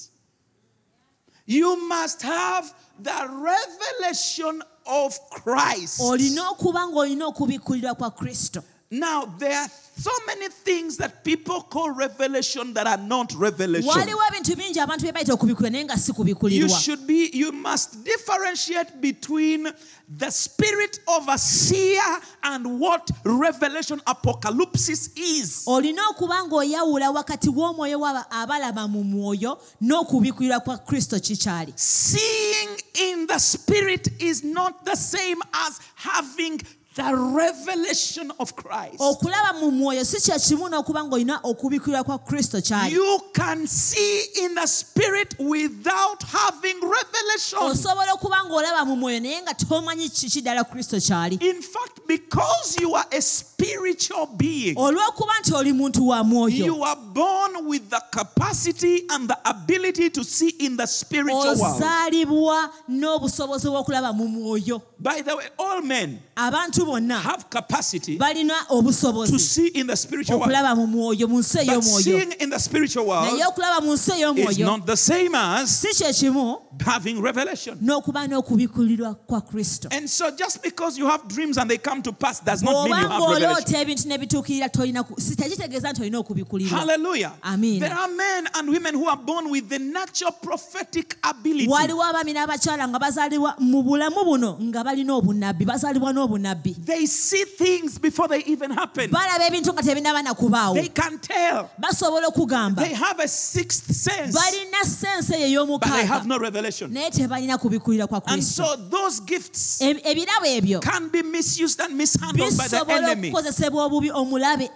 You 1.47 1.77
must 1.89 2.23
have 2.23 2.73
the 3.03 3.29
revelation 3.29 4.63
of 4.87 5.19
Christ. 5.31 6.01
olina 6.01 6.51
okuba 6.51 6.87
ng'olina 6.87 7.27
okubikkulirwa 7.27 7.95
kwa 7.95 8.11
kristo 8.11 8.63
Now, 8.91 9.25
there 9.39 9.59
are 9.59 9.69
so 9.99 10.11
many 10.29 10.49
things 10.49 10.97
that 10.99 11.25
people 11.25 11.63
call 11.63 11.91
revelation 11.91 12.73
that 12.75 12.87
are 12.87 12.97
not 12.97 13.33
revelation. 13.37 13.89
waliwo 13.89 14.21
ebintu 14.29 14.57
bingi 14.57 14.81
abantu 14.81 15.03
bye 15.03 15.13
bayita 15.13 15.33
okubikkulirwa 15.35 15.71
naye 15.71 15.85
nga 15.85 15.97
si 15.99 16.13
You 16.57 16.69
should 16.69 17.07
be, 17.07 17.31
you 17.33 17.51
must 17.51 18.05
differentiate 18.05 19.01
between 19.01 19.69
the 20.09 20.31
spirit 20.31 21.01
of 21.09 21.29
a 21.29 21.39
seer 21.39 22.03
and 22.45 22.79
what 22.79 23.11
revelation 23.25 24.01
apocalypse 24.07 24.89
is. 25.17 25.65
olina 25.67 26.03
okuba 26.11 26.47
ng'oyawula 26.47 27.11
wakati 27.11 27.49
w'omwoyo 27.49 27.99
w'aba 27.99 28.31
abalaba 28.31 28.89
mu 28.89 29.03
mwoyo 29.05 29.59
n'okubikkulirwa 29.83 30.61
kwa 30.61 30.79
kristo 30.79 31.19
kikyali 31.19 31.73
Seeing 31.77 32.69
in 32.95 33.27
the 33.27 33.39
spirit 33.39 34.23
is 34.23 34.45
not 34.45 34.85
the 34.85 34.97
same 34.97 35.43
as 35.53 35.81
having 35.95 36.61
the 36.97 37.15
revelation 37.15 38.33
of 38.41 38.57
Christ. 38.57 38.97
okulaba 39.01 39.53
mu 39.61 39.71
mwoyo 39.71 40.05
si 40.05 40.21
kye 40.21 40.39
kimu 40.39 40.69
n'okuba 40.69 41.05
ng'olina 41.05 41.41
okubikkulirwa 41.43 42.05
kwa 42.05 42.19
kristo 42.19 42.61
kyali 42.61 42.93
You 42.95 43.21
can 43.35 43.67
see 43.67 44.25
in 44.43 44.55
the 44.55 44.67
spirit 44.67 45.35
without 45.39 46.23
having 46.23 46.81
revelation. 46.81 47.59
osobola 47.63 48.13
okuba 48.15 48.37
ng'olaba 48.45 48.85
mu 48.87 48.97
mwoyo 48.97 49.21
naye 49.21 49.43
nga 49.43 49.55
tomanyi 49.55 50.09
kiki 50.09 50.41
ddala 50.41 50.65
kristo 50.65 50.97
kyali 51.01 51.37
In 51.41 51.61
fact, 51.63 52.01
because 52.09 52.77
you 52.81 52.95
are 52.95 53.07
a 53.13 53.21
spiritual 53.21 54.27
being, 54.37 54.75
olw'okuba 54.77 55.33
nti 55.41 55.55
oli 55.55 55.73
muntu 55.73 56.09
wa 56.09 56.25
mwoyo 56.25 56.65
you 56.67 56.83
are 56.85 56.97
born 57.13 57.67
with 57.69 57.91
the 57.91 58.01
capacity 58.11 59.05
and 59.11 59.29
the 59.29 59.37
ability 59.45 60.11
to 60.11 60.25
see 60.25 60.49
in 60.49 60.77
the 60.77 60.87
spiritual 60.87 61.45
world. 61.45 61.61
ozaalibwa 61.77 62.71
n'obusobozi 62.89 63.69
bw'okulaba 63.69 64.13
mu 64.13 64.29
mwoyo 64.29 64.81
By 64.99 65.21
the 65.21 65.37
way, 65.37 65.45
all 65.59 65.83
men 65.83 66.23
abantu 66.37 66.87
bonna 66.87 67.19
have 67.19 67.49
capacity 67.51 68.19
balina 68.19 68.67
to 68.69 69.39
see 69.39 69.69
in 69.69 69.87
the 69.87 69.97
spiritual 69.97 70.39
world. 70.41 70.51
okulaba 70.51 70.77
mu 70.77 70.87
mwoyo 70.87 71.29
mu 71.29 71.39
nsi 71.39 71.59
ey'omwoyo 71.59 72.03
seeing 72.03 72.33
in 72.41 72.51
the 72.51 72.59
spiritual 72.59 73.07
world 73.07 73.27
naye 73.33 73.45
okulaba 73.47 73.85
mu 73.85 73.93
nsi 73.93 74.13
is 74.13 74.19
ey'omwoyo 74.21 74.67
not 74.67 74.87
the 74.87 74.97
same 74.97 75.35
as 75.35 75.81
si 75.81 75.89
kye 75.89 76.13
kimu 76.13 76.61
having 76.85 77.21
revelation. 77.21 77.79
n'okuba 77.83 78.27
n'okubikkulirwa 78.27 79.15
kwa 79.27 79.41
kristo 79.41 79.89
And 79.93 80.09
so, 80.09 80.31
just 80.31 80.63
because 80.63 80.99
you 80.99 81.07
have 81.07 81.27
dreams 81.29 81.59
and 81.59 81.71
they 81.71 81.79
come 81.79 82.03
to 82.03 82.13
pass 82.13 82.41
does 82.41 82.63
not 82.63 82.89
mean 82.89 83.01
you 83.01 83.09
have 83.09 83.23
revelation. 83.31 83.81
ebintu 83.81 84.09
ne 84.09 84.19
bituukirira 84.19 84.69
tolina 84.69 85.05
tekitegeeza 85.05 85.93
nti 85.93 86.03
olina 86.03 86.69
Hallelujah. 86.69 87.33
Amen. 87.43 87.81
There 87.81 87.93
are 87.95 88.09
men 88.09 88.47
and 88.55 88.69
women 88.69 88.95
who 88.95 89.09
are 89.09 89.17
born 89.17 89.51
with 89.51 89.69
the 89.69 89.79
natural 89.79 90.33
prophetic 90.33 91.17
ability. 91.23 91.69
waliwo 91.69 92.03
abaami 92.03 92.33
n'abakyala 92.33 92.89
nga 92.89 92.99
bazaalibwa 92.99 93.55
mu 93.59 93.83
bulamu 93.83 94.25
buno 94.25 94.59
nga 94.61 94.85
balina 94.87 95.15
obunnabbi 95.19 95.65
bazaalibwa 95.67 96.13
n'obunnabbi 96.13 96.75
They 96.87 97.07
see 97.07 97.45
things 97.45 97.99
before 97.99 98.29
they 98.29 98.43
even 98.47 98.71
happen. 98.71 99.11
balaba 99.11 99.47
ebintu 99.47 99.73
nga 99.73 99.83
tebinaba 99.83 100.23
na 100.23 100.35
kubaawo 100.35 100.75
They 100.75 100.89
can 100.89 101.19
tell. 101.19 101.69
basobola 101.79 102.29
okugamba 102.29 102.83
They 102.83 102.95
have 102.95 103.19
a 103.21 103.29
sixth 103.29 103.91
sense, 103.93 104.33
balina 104.35 104.85
sense 104.85 105.31
eyo 105.35 105.67
but 105.67 105.83
they 105.83 106.07
have 106.07 106.23
ey'omukaaga 106.23 106.27
no 106.27 106.39
revelation. 106.39 106.91
naye 106.93 107.11
tebalina 107.11 107.59
kubikkulirwa 107.59 108.07
kwa 108.09 108.23
And 108.27 108.43
kristo 108.43 108.65
so 108.65 108.77
those 108.77 109.21
gifts 109.21 109.81
ebirabo 109.83 110.47
ebyo 110.47 110.81
can 110.81 111.09
be 111.09 111.23
misused 111.23 111.81
and 111.81 111.95
mishandled 111.97 112.57
by 112.57 112.69
the 112.69 112.77
bisobola 112.77 113.11
enemy. 113.11 113.31
okukozesebwa 113.31 113.85
obubi 113.85 114.11
omulabe 114.11 114.71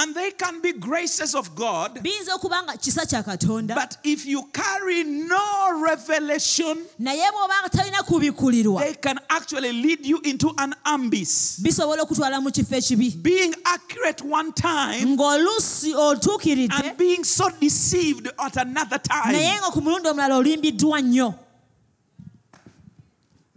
And 0.00 0.14
they 0.14 0.30
can 0.30 0.60
be 0.62 0.72
graces 0.72 1.34
of 1.34 1.54
God. 1.56 1.98
biyinza 2.02 2.34
okuba 2.34 2.62
nga 2.62 2.76
kisa 2.76 3.02
kya 3.06 3.22
katonda 3.24 3.74
But 3.74 3.96
if 4.04 4.24
you 4.26 4.44
carry 4.52 5.02
no 5.04 5.82
revelation, 5.82 6.78
naye 7.00 7.26
bw'oba 7.32 7.54
nga 7.62 7.68
talina 7.68 8.02
kubikkulirwa 8.06 8.80
they 8.80 8.94
can 8.94 9.18
actually 9.28 9.72
lead 9.72 10.06
you 10.06 10.20
into 10.24 10.52
an 10.58 10.72
abyss. 10.86 11.58
bisobola 11.60 12.02
okutwala 12.02 12.40
mu 12.40 12.50
kifo 12.50 12.76
ekibi 12.76 13.10
Being 13.22 13.54
accurate 13.66 14.22
one 14.22 14.52
time 14.52 15.18
and 15.18 16.96
being 16.96 17.24
so 17.24 17.48
deceived 17.60 18.28
at 18.38 18.56
another 18.56 18.98
time. 18.98 19.34
nga 19.34 19.70
ku 19.72 19.80
mulundi 19.80 20.08
omulala 20.08 20.36
olimbiddwa 20.36 21.00
nnyo 21.02 21.34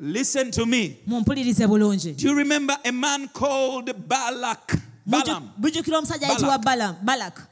Listen 0.04 0.49
to 0.49 0.65
me. 0.65 0.97
Do 1.08 2.27
you 2.27 2.36
remember 2.36 2.75
a 2.84 2.91
man 2.91 3.27
called 3.27 3.93
Balak? 4.08 4.90
Balaam. 5.12 5.50
bujjukira 5.58 5.97
omusajja 5.97 6.28
ayitibwa 6.28 6.58
Balak. 6.58 6.65
Balaam- 6.65 7.06
balaka 7.06 7.47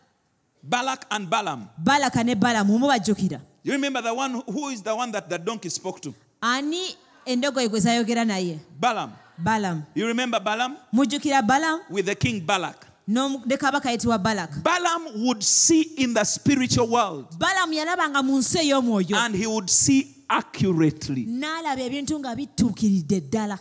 Balak 0.63 1.05
and 1.11 1.29
Balaam. 1.29 1.67
balaka 1.77 2.23
ne 2.23 2.35
balamu 2.35 2.77
mubajjukira 2.79 3.39
You 3.63 3.73
remember 3.73 4.01
the 4.01 4.13
one 4.13 4.41
who 4.47 4.69
is 4.69 4.81
the 4.81 4.95
one 4.95 5.11
that 5.11 5.29
the 5.29 5.37
donkey 5.37 5.69
spoke 5.69 5.99
to? 6.01 6.13
ani 6.41 6.95
endogoyi 7.25 7.67
gwe 7.69 7.79
zayogera 7.79 8.25
naye 8.25 8.59
Balaam. 8.79 9.11
balamu 9.37 9.83
You 9.95 10.07
remember 10.07 10.39
Balaam 10.39 10.77
mujjukira 10.93 11.41
balamu 11.41 11.81
with 11.89 12.05
the 12.05 12.15
king 12.15 12.41
Balak? 12.45 12.85
ne 13.07 13.57
kabaka 13.57 13.89
ayitibwa 13.89 14.17
balaka 14.19 14.61
Balaam 14.63 15.25
would 15.25 15.43
see 15.43 15.81
in 15.97 16.13
the 16.13 16.23
spiritual 16.23 16.87
world 16.87 17.25
balamu 17.37 17.73
yalabanga 17.73 18.23
mu 18.23 18.37
nsi 18.39 18.59
ey'omwoyo 18.69 19.15
and 19.17 19.35
he 19.35 19.47
would 19.47 19.69
see 19.69 20.15
accurately. 20.29 21.25
n'alaba 21.25 21.81
ebintu 21.81 22.19
nga 22.19 22.35
bituukiridde 22.35 23.21
ddala 23.21 23.57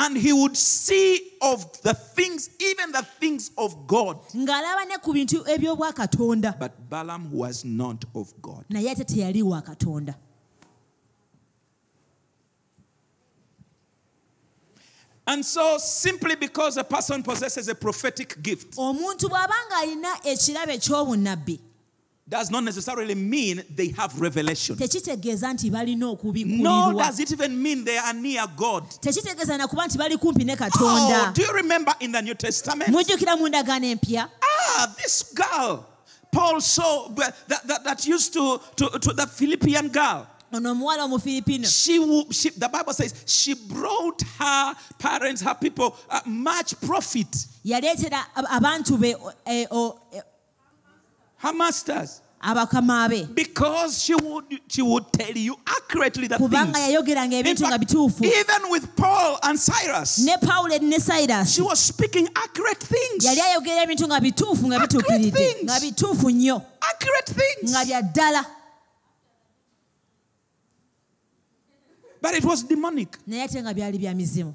And 0.00 0.16
he 0.16 0.32
would 0.32 0.56
see 0.56 1.32
of 1.42 1.82
the 1.82 1.92
things, 1.92 2.50
even 2.60 2.92
the 2.92 3.02
things 3.18 3.50
of 3.58 3.86
God. 3.88 4.18
ng'alaba 4.32 4.86
ne 4.88 4.96
ku 5.02 5.12
bintu 5.12 5.42
eby'obwakatonda 5.44 6.56
But 6.58 6.88
Balaam 6.88 7.32
was 7.32 7.64
not 7.64 8.04
of 8.14 8.32
God. 8.40 8.64
naye 8.70 8.90
ate 8.92 9.04
teyali 9.04 9.42
wa 9.42 9.60
katonda 9.60 10.14
And 15.26 15.44
so, 15.44 15.76
simply 15.76 16.36
because 16.36 16.78
a 16.78 16.84
person 16.84 17.22
possesses 17.22 17.68
a 17.68 17.74
prophetic 17.74 18.40
gift 18.42 18.76
does 22.28 22.50
not 22.50 22.62
necessarily 22.62 23.14
mean 23.14 23.62
they 23.74 23.88
have 23.88 24.20
revelation. 24.20 24.76
tekitegeeza 24.76 25.52
nti 25.52 25.70
balina 25.70 26.16
Nor 26.34 26.92
does 26.94 27.20
it 27.20 27.32
even 27.32 27.60
mean 27.62 27.84
they 27.84 27.96
are 27.98 28.12
near 28.12 28.46
God. 28.56 28.84
tekitegeeza 29.00 29.56
nakuba 29.58 29.86
nti 29.86 29.98
bali 29.98 30.16
kumpi 30.18 30.44
ne 30.44 30.56
Oh, 30.80 31.32
do 31.34 31.42
you 31.42 31.52
remember 31.52 31.94
in 32.00 32.12
the 32.12 32.20
New 32.20 32.34
Testament? 32.34 32.90
mujjukira 32.90 33.36
mu 33.38 33.48
ndagaano 33.48 33.86
empya 33.86 34.28
Ah, 34.42 34.94
this 34.96 35.32
girl, 35.34 35.86
Paul 36.30 36.60
saw 36.60 37.08
that, 37.14 37.34
that, 37.66 37.84
that 37.84 38.06
used 38.06 38.32
to, 38.34 38.60
to, 38.76 38.98
to 38.98 39.12
the 39.14 39.26
Philippian 39.26 39.88
girl. 39.88 40.26
ono 40.52 40.70
omuwala 40.74 41.04
omufiripino 41.04 41.66
She, 41.66 41.96
she, 42.32 42.50
the 42.50 42.68
Bible 42.68 42.92
says 42.92 43.14
she 43.26 43.54
brought 43.54 44.22
her 44.38 44.74
parents, 44.98 45.40
her 45.42 45.54
people, 45.54 45.96
uh, 46.10 46.20
much 46.26 46.78
profit. 46.80 47.28
yaleetera 47.64 48.24
ab- 48.36 48.46
abantu 48.62 48.98
be 49.00 49.14
eh, 49.46 49.66
eh, 49.70 50.20
Her 51.38 51.52
masters. 51.52 52.20
Because 53.34 54.00
she 54.00 54.14
would, 54.14 54.44
she 54.68 54.80
would 54.80 55.12
tell 55.12 55.32
you 55.32 55.56
accurately 55.66 56.28
the 56.28 56.36
kubanga 56.36 56.72
things. 56.74 56.88
yayogeranga 56.94 57.36
ebintu 57.42 57.66
nga 57.66 57.78
bituufu 57.78 58.24
even 58.24 58.70
with 58.70 58.94
Paul 58.94 59.38
and 59.42 59.58
Silas, 59.58 60.18
ne 60.24 60.36
pawulo 60.36 60.80
ne 60.80 60.98
sirasi 60.98 61.56
she 61.56 61.62
was 61.62 61.80
speaking 61.80 62.28
accurate 62.36 62.78
things. 62.78 63.24
yali 63.24 63.40
ayogera 63.40 63.82
ebintu 63.82 64.06
nga 64.06 64.20
bituufu 64.20 64.66
nga 64.66 64.76
Accurate 64.76 65.02
bituukiridde 65.02 65.36
things. 65.36 65.64
nga 65.64 65.80
bituufu 65.80 66.30
nnyo 66.30 66.62
Accurate 66.80 67.32
things. 67.34 67.72
nga 67.72 67.84
bya 67.84 68.02
ddala 68.02 68.44
But 72.22 72.34
it 72.34 72.44
was 72.44 72.62
demonic. 72.62 73.18
naye 73.26 73.42
ate 73.42 73.62
nga 73.62 73.74
byali 73.74 73.98
bya 73.98 74.14
mizimu 74.14 74.54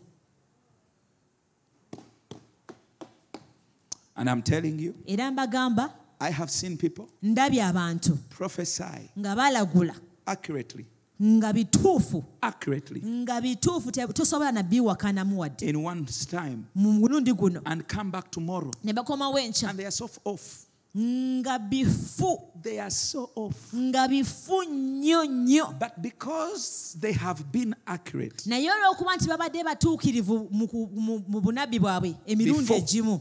And 4.15 4.29
I'm 4.29 4.41
telling 4.41 4.79
you, 4.79 4.95
era 5.07 5.31
mbagamba 5.31 5.89
I 6.23 6.31
have 6.31 6.49
seen 6.49 6.77
people 6.77 7.05
ndabye 7.23 7.63
abantu. 7.63 8.17
prophesy 8.29 9.09
nga 9.19 9.35
balagula. 9.35 9.93
accurately, 10.25 10.85
nga 11.21 11.53
bituufu 11.53 12.23
accurately. 12.41 13.01
Nga 13.01 13.41
bituufu 13.41 13.91
tosobola 13.91 14.51
nabbiwakanamu 14.51 15.39
wadde 15.39 15.63
in 15.69 15.75
one 15.83 16.05
time. 16.29 16.65
Mu 16.75 16.91
mulundi 16.93 17.33
guno. 17.33 17.61
And 17.65 17.85
come 17.87 18.09
back 18.11 18.31
tomorrow. 18.31 18.71
Ne 18.83 18.93
bakomawo 18.93 19.37
enkya 19.37 19.69
and 19.69 19.79
they 19.79 19.85
are 19.85 19.91
so 19.91 20.09
off. 20.25 20.65
nga 20.95 21.59
bifu. 21.59 22.39
They 22.61 22.79
are 22.79 22.89
so 22.91 23.29
off. 23.35 23.73
nga 23.73 24.07
bifu 24.07 24.63
nnyo 24.63 25.25
nnyo. 25.25 25.77
But 25.79 26.01
because 26.01 26.95
they 26.99 27.11
have 27.13 27.51
been 27.51 27.75
accurate, 27.85 28.45
naye 28.45 28.69
olw'okuba 28.69 29.15
nti 29.17 29.27
babadde 29.27 29.63
batuukirivu 29.63 30.47
mu 30.51 30.67
ku- 30.67 30.89
mu 30.93 31.19
mu 31.27 31.41
bunabbi 31.41 31.79
bwabwe 31.79 32.15
emirundi 32.25 32.73
egimu 32.73 33.19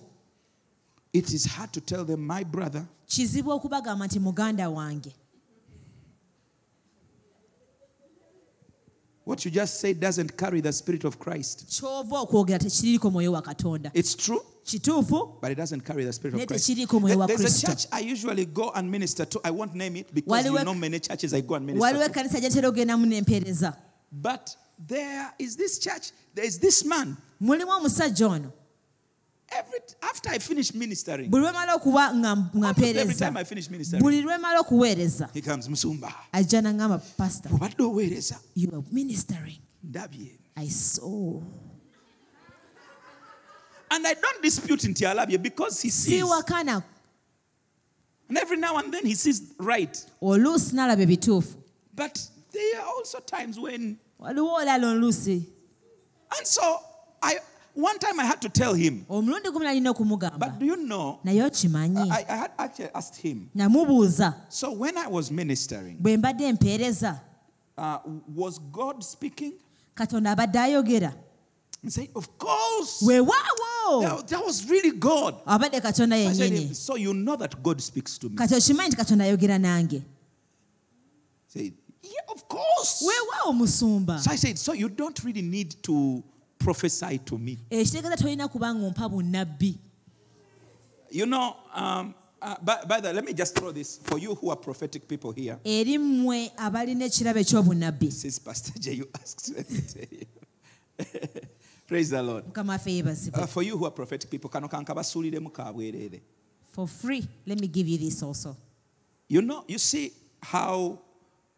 it 1.13 1.33
is 1.33 1.47
hard 1.47 1.73
to 1.73 1.81
tell 1.81 2.05
them, 2.05 2.27
my 2.27 2.45
brother, 2.45 2.85
kizibu 3.07 3.51
okubagamba 3.51 4.07
nti 4.07 4.19
muganda 4.21 4.69
wange 4.71 5.13
what 9.25 9.45
you 9.45 9.51
just 9.53 9.79
said 9.81 10.01
doesn't 10.01 10.37
carry 10.37 10.61
the 10.61 10.73
spirit 10.73 11.05
of 11.05 11.19
Christ. 11.19 11.65
kyova 11.81 12.21
okwogera 12.21 12.59
tekiriiko 12.59 13.11
mwoyo 13.11 13.43
katonda 13.43 13.91
It's 13.95 14.15
true, 14.17 14.41
but 15.41 15.51
it 15.51 15.57
doesn't 15.59 15.85
carry 15.85 16.05
the 16.05 16.13
spirit 16.13 16.35
of 16.35 16.47
Christ. 16.47 16.67
tekiriiko 16.67 17.01
mwoyo 17.01 17.19
wa 17.19 17.27
There- 17.27 17.37
There's 17.39 17.63
a 17.65 17.67
church 17.67 17.87
I 17.93 18.01
usually 18.13 18.45
go 18.47 18.71
and 18.75 18.91
minister 18.91 19.25
to. 19.29 19.41
I 19.45 19.51
won't 19.51 19.75
name 19.75 19.97
it 20.01 20.13
because 20.15 20.45
you 20.47 20.59
know 20.65 20.75
many 20.75 20.99
churches 21.01 21.33
I 21.35 21.41
go 21.43 21.55
and 21.55 21.67
minister 21.67 21.93
to. 21.99 22.05
ekkanisa 22.05 22.41
gyetera 22.41 22.69
ogendamu 22.69 23.07
n'empeereza 23.07 23.77
But 24.11 24.57
there 24.89 25.31
is 25.39 25.57
this 25.57 25.79
church, 25.79 26.11
there 26.35 26.47
is 26.49 26.59
this 26.59 26.85
man. 26.85 27.17
mulimu 27.41 27.71
omusajja 27.71 28.27
ono 28.29 28.53
Every 29.55 29.79
after 30.03 30.31
I 30.31 30.39
finish 30.39 30.75
ministering, 30.75 31.31
buli 31.31 31.43
lwemala 31.43 31.75
okuba 31.75 32.15
nga 32.15 32.37
nga 32.57 32.75
every 32.79 33.15
time 33.15 33.37
I 33.37 33.45
finish 33.45 33.69
ministering, 33.71 34.03
lwemala 34.03 34.61
okuweereza 34.61 35.29
he 35.35 35.41
comes, 35.41 35.69
Musumba. 35.69 36.13
ajja 36.33 36.63
nangamba 36.63 36.99
pastor. 37.17 37.53
Obadde 37.53 37.83
oweereza? 37.83 38.39
You 38.55 38.71
are 38.73 38.83
ministering. 38.91 39.59
Ndabye. 39.85 40.39
I 40.57 40.69
saw. 40.69 41.41
And 43.91 44.07
i 44.07 44.15
don't 44.15 44.43
dispute 44.43 44.89
nti 44.89 45.05
alabye 45.07 45.43
because 45.43 45.83
he 45.83 45.91
sees. 45.91 46.23
and 48.29 48.39
every 48.39 48.57
now 48.57 48.79
and 48.79 48.93
then 48.93 49.05
he 49.05 49.15
sees 49.15 49.53
right. 49.59 50.07
Oluusi 50.23 50.73
n'alaba 50.73 51.03
ebituufu 51.03 51.63
but 51.95 52.29
there 52.53 52.81
are 52.81 52.87
also 52.87 53.19
times 53.21 53.59
when 53.59 53.99
waliwo 54.21 54.61
olala 54.61 54.87
oluusi. 54.95 55.47
And 56.37 56.47
so 56.47 56.79
i 57.23 57.39
one 57.75 57.99
time 57.99 58.21
i 58.21 58.25
had 58.25 58.41
to 58.41 58.49
tell 58.49 58.75
him. 58.75 59.05
Omulundi 59.09 59.51
gumu 59.51 59.65
nalina 59.65 59.91
okumugamba. 59.91 60.39
But 60.39 60.59
do 60.59 60.67
you 60.67 60.77
know? 60.77 61.19
Naye 61.25 61.43
okimanyi. 61.43 62.11
I, 62.11 62.25
I 62.29 62.37
had 62.37 62.51
actually 62.59 62.89
asked 62.95 63.17
him. 63.17 63.51
Namubuuza. 63.57 64.35
So 64.49 64.73
when 64.73 64.97
i 64.99 65.07
was 65.07 65.31
ministering 65.31 65.97
bwe 65.99 66.17
mbadde 66.17 66.53
mpeereza. 66.53 67.21
uh, 67.79 67.99
was 68.35 68.59
god 68.59 69.03
speaking? 69.03 69.53
Katonda 69.95 70.31
abadde 70.37 70.59
ayogera. 70.59 71.15
He 71.83 71.91
said 71.91 72.09
of 72.15 72.29
course. 72.39 73.03
Weewaawo 73.03 74.03
that, 74.03 74.29
that 74.29 74.45
was 74.45 74.69
really 74.69 74.97
god. 74.97 75.35
Abadde 75.47 75.81
katonda 75.81 76.15
I 76.15 76.33
said, 76.33 76.53
yennyini. 76.53 76.77
So 76.77 76.97
you 76.97 77.15
know 77.15 77.37
that 77.37 77.63
god 77.63 77.81
speaks 77.81 78.19
to 78.19 78.29
me? 78.29 78.37
Kati 78.37 78.55
okimanyi 78.55 78.89
nti 78.89 78.97
katonda 78.97 79.25
ayogera 79.25 79.59
nange? 79.59 80.03
He 80.03 80.03
said 81.49 81.73
yeah 82.03 82.33
of 82.33 82.47
course. 82.49 83.03
Weewaawo 83.03 83.53
musumba. 83.55 84.19
So 84.19 84.31
I 84.31 84.37
said, 84.37 84.59
so 84.59 84.73
you 84.75 84.89
don't 84.89 85.19
really 85.25 85.43
need 85.43 85.83
to 85.85 86.23
prophesy 86.65 87.19
to 87.19 87.39
me. 87.39 87.59
ekitegeeza 87.71 88.17
tolina 88.17 88.49
kuba 88.49 88.75
nga 88.75 89.09
bunnabbi 89.09 89.79
You 91.11 91.27
know, 91.27 91.57
um, 91.75 92.15
uh, 92.41 92.55
by, 92.63 92.77
by 92.89 93.01
the 93.01 93.13
let 93.13 93.25
me 93.25 93.35
just 93.35 93.55
throw 93.55 93.71
this 93.71 93.99
for 94.03 94.19
you 94.19 94.35
who 94.35 94.51
are 94.51 94.57
prophetic 94.57 95.07
people 95.07 95.31
here. 95.33 95.59
eri 95.65 95.99
mmwe 95.99 96.51
abalina 96.57 97.05
ekirabo 97.05 97.39
ekyobunnabbi 97.41 98.11
Since 98.11 98.39
Pastor 98.39 98.73
J, 98.81 98.93
you 98.95 99.09
asked, 99.21 99.49
let 99.57 99.71
me 99.71 99.81
tell 99.81 100.07
you. 100.11 100.27
Praise 101.87 102.11
the 102.11 102.23
Lord. 102.23 102.45
mukama 102.47 102.73
waffe 102.73 102.93
yeebazibwe 102.93 103.41
Uh, 103.43 103.47
for 103.47 103.63
you 103.63 103.77
who 103.77 103.85
are 103.87 103.95
prophetic 103.95 104.31
people, 104.31 104.49
kano 104.49 104.69
kankabasuuliremu 104.69 105.51
ka 105.53 105.73
bwereere. 105.73 106.21
for 106.73 106.89
free 106.89 107.23
let 107.47 107.61
me 107.61 107.67
give 107.69 107.87
you 107.91 107.99
this 107.99 108.23
also 108.23 108.57
You 109.29 109.41
know, 109.43 109.65
you 109.69 109.79
see 109.79 110.13
how 110.43 110.99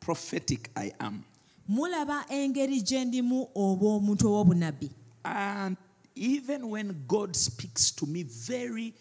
prophetic 0.00 0.70
I 0.76 0.92
am. 1.00 1.24
Mulaba 1.68 2.24
engeri 2.28 2.80
gye 2.82 3.04
ndimu 3.04 3.48
ow'obunnabbi 3.54 4.90
And 5.24 5.76
even 6.14 6.68
when 6.68 7.04
God 7.08 7.34
speaks 7.34 7.90
to 7.92 8.06
me 8.06 8.22
very, 8.24 8.94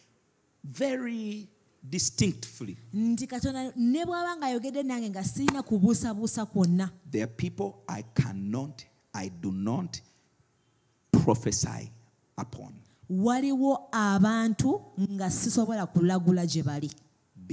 very 0.63 1.47
distinctly, 1.89 2.77
nti 2.93 3.27
katonda 3.27 3.73
ne 3.75 4.05
bw'aba 4.05 4.37
ng'ayogedde 4.37 4.83
nange 4.83 5.09
nga 5.09 5.23
sirina 5.23 5.61
kubuusabuusa 5.63 6.45
kwonna. 6.45 6.89
There 7.11 7.23
are 7.23 7.27
people 7.27 7.83
I 7.89 8.03
cannot, 8.15 8.85
I 9.13 9.29
do 9.29 9.51
not 9.51 9.99
prophesy 11.11 11.91
upon. 12.37 12.73
Waliwo 13.09 13.87
abantu 13.91 14.81
nga 15.11 15.29
sisobola 15.29 15.85
kulagula 15.85 16.45
gye 16.47 16.63
bali 16.63 16.89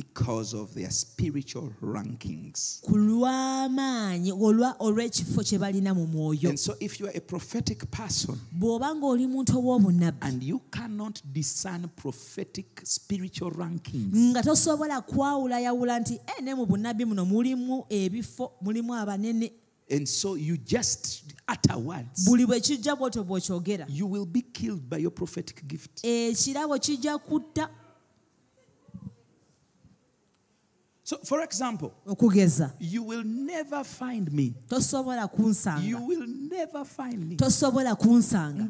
because 0.01 0.55
of 0.55 0.75
their 0.75 0.91
spiritual 0.91 1.73
rankings. 1.83 2.81
ku 2.83 2.97
lw'amaanyi 2.97 4.33
olwa- 4.33 4.77
olw'ekifo 4.79 5.43
kye 5.45 5.59
balina 5.59 5.95
mu 5.95 6.07
mwoyo 6.07 6.49
And 6.49 6.59
so, 6.59 6.75
if 6.81 7.01
you 7.01 7.07
are 7.07 7.17
a 7.17 7.21
prophetic 7.21 7.91
person 7.91 8.39
bw'oba 8.59 8.95
ng'oli 8.95 9.27
muntu 9.27 9.53
ow'obunnabbi 9.59 10.19
and 10.23 10.43
you 10.43 10.61
cannot 10.71 11.21
discern 11.33 11.89
prophetic 11.97 12.81
spiritual 12.85 13.51
rankings, 13.51 14.15
nga 14.15 14.43
tosobola 14.43 15.01
kwawulayawula 15.03 16.01
nti 16.01 16.15
"Eh, 16.15 16.43
ne 16.43 16.55
mu 16.55 16.67
bunnabbi 16.67 17.05
muno 17.05 17.25
mulimu 17.25 17.85
ebifo 17.91 18.53
mulimu 18.63 18.95
abanene 18.95 19.53
and 19.93 20.07
so 20.09 20.35
you 20.37 20.57
just 20.57 21.25
utter 21.53 21.77
words, 21.79 22.25
buli 22.25 22.47
bwe 22.47 22.61
kijja 22.61 22.97
bwotyo 22.97 23.25
bw'okyogera 23.25 23.87
you 23.89 24.07
will 24.07 24.27
be 24.27 24.41
killed 24.41 24.89
by 24.89 24.97
your 24.99 25.11
prophetic 25.13 25.67
gift. 25.67 26.05
ekirabo 26.05 26.79
kijja 26.79 27.19
kutta 27.19 27.69
So, 31.11 31.19
for 31.25 31.41
example, 31.43 31.93
you 32.79 33.03
will 33.03 33.25
never 33.25 33.83
find 33.83 34.33
me. 34.33 34.55
You 35.83 35.99
will 36.07 36.25
never 36.29 36.85
find 36.85 37.29
me. 37.29 37.37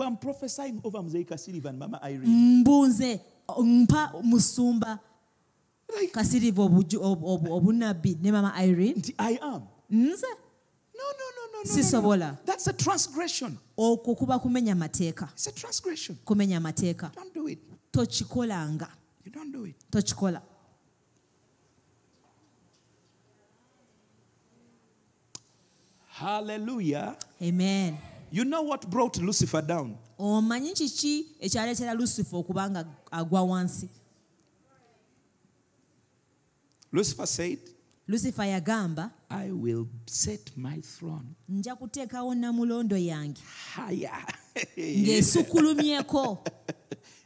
I'm 0.01 0.17
prophesying 0.17 0.81
over 0.83 0.99
Mzeika 1.03 1.39
Sullivan, 1.39 1.77
Mama 1.79 2.01
Irene. 2.03 2.27
mbunze 2.63 3.21
mpa 3.65 4.13
musumba 4.23 4.99
kasiriva 6.13 6.63
obuju- 6.63 7.01
obu- 7.03 7.27
obu- 7.27 7.53
obunnabbi 7.53 8.19
ne 8.23 8.33
mama 8.33 8.55
irene 8.65 8.95
nti 8.97 9.15
I 9.19 9.39
am. 9.43 9.63
nze 9.91 10.27
No, 10.95 11.05
no, 11.05 11.27
no, 11.37 11.47
no, 11.47 11.53
no, 11.53 11.59
no, 11.59 11.65
no. 11.65 11.75
sisobola 11.75 12.37
That's 12.47 12.67
a 12.69 12.73
transgression. 12.73 13.59
okwo 13.77 14.15
kuba 14.17 14.39
kumenya 14.39 14.75
mateeka 14.75 15.29
It's 15.33 15.47
a 15.47 15.53
transgression. 15.53 16.17
kumenya 16.25 16.61
mateeka 16.61 17.11
Don't 17.15 17.35
do 17.35 17.49
it. 17.49 17.59
tokikolanga 17.93 18.89
You 19.27 19.33
don't 19.33 19.53
do 19.53 19.67
it. 19.67 19.77
tokikola 19.91 20.41
Hallelujah. 26.21 27.17
amen 27.43 27.97
You 28.33 28.45
know 28.45 28.63
what 28.63 28.89
brought 28.91 29.17
Lucifer 29.19 29.63
down? 29.63 29.97
omanyi 30.19 30.73
kiki 30.73 31.27
ekyaleetera 31.41 31.95
lusifa 31.95 32.37
okuba 32.37 32.71
nga 32.71 32.85
agwa 33.11 33.43
wansi 33.43 33.89
Lucifer 36.93 37.27
said, 37.27 37.59
lusifa 38.09 38.47
yagamba 38.47 39.11
I 39.31 39.51
will 39.53 39.87
set 40.07 40.51
my 40.57 40.81
throne 40.81 41.27
nja 41.49 41.77
kuteekawo 41.77 42.35
namulondo 42.35 42.97
yange 42.97 43.41
ng'esukulumyeko 44.79 46.39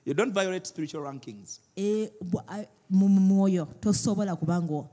you 0.06 0.14
don't 0.14 0.32
violate 0.34 0.66
spiritual 0.66 1.02
rankings. 1.02 1.60
e, 1.76 2.10
bwa- 2.24 2.44
eh, 2.58 2.64
a- 2.64 2.68
mu 2.90 3.08
mwoyo 3.08 3.64
tosobola 3.80 4.36
kuba 4.36 4.62
nga 4.62 4.84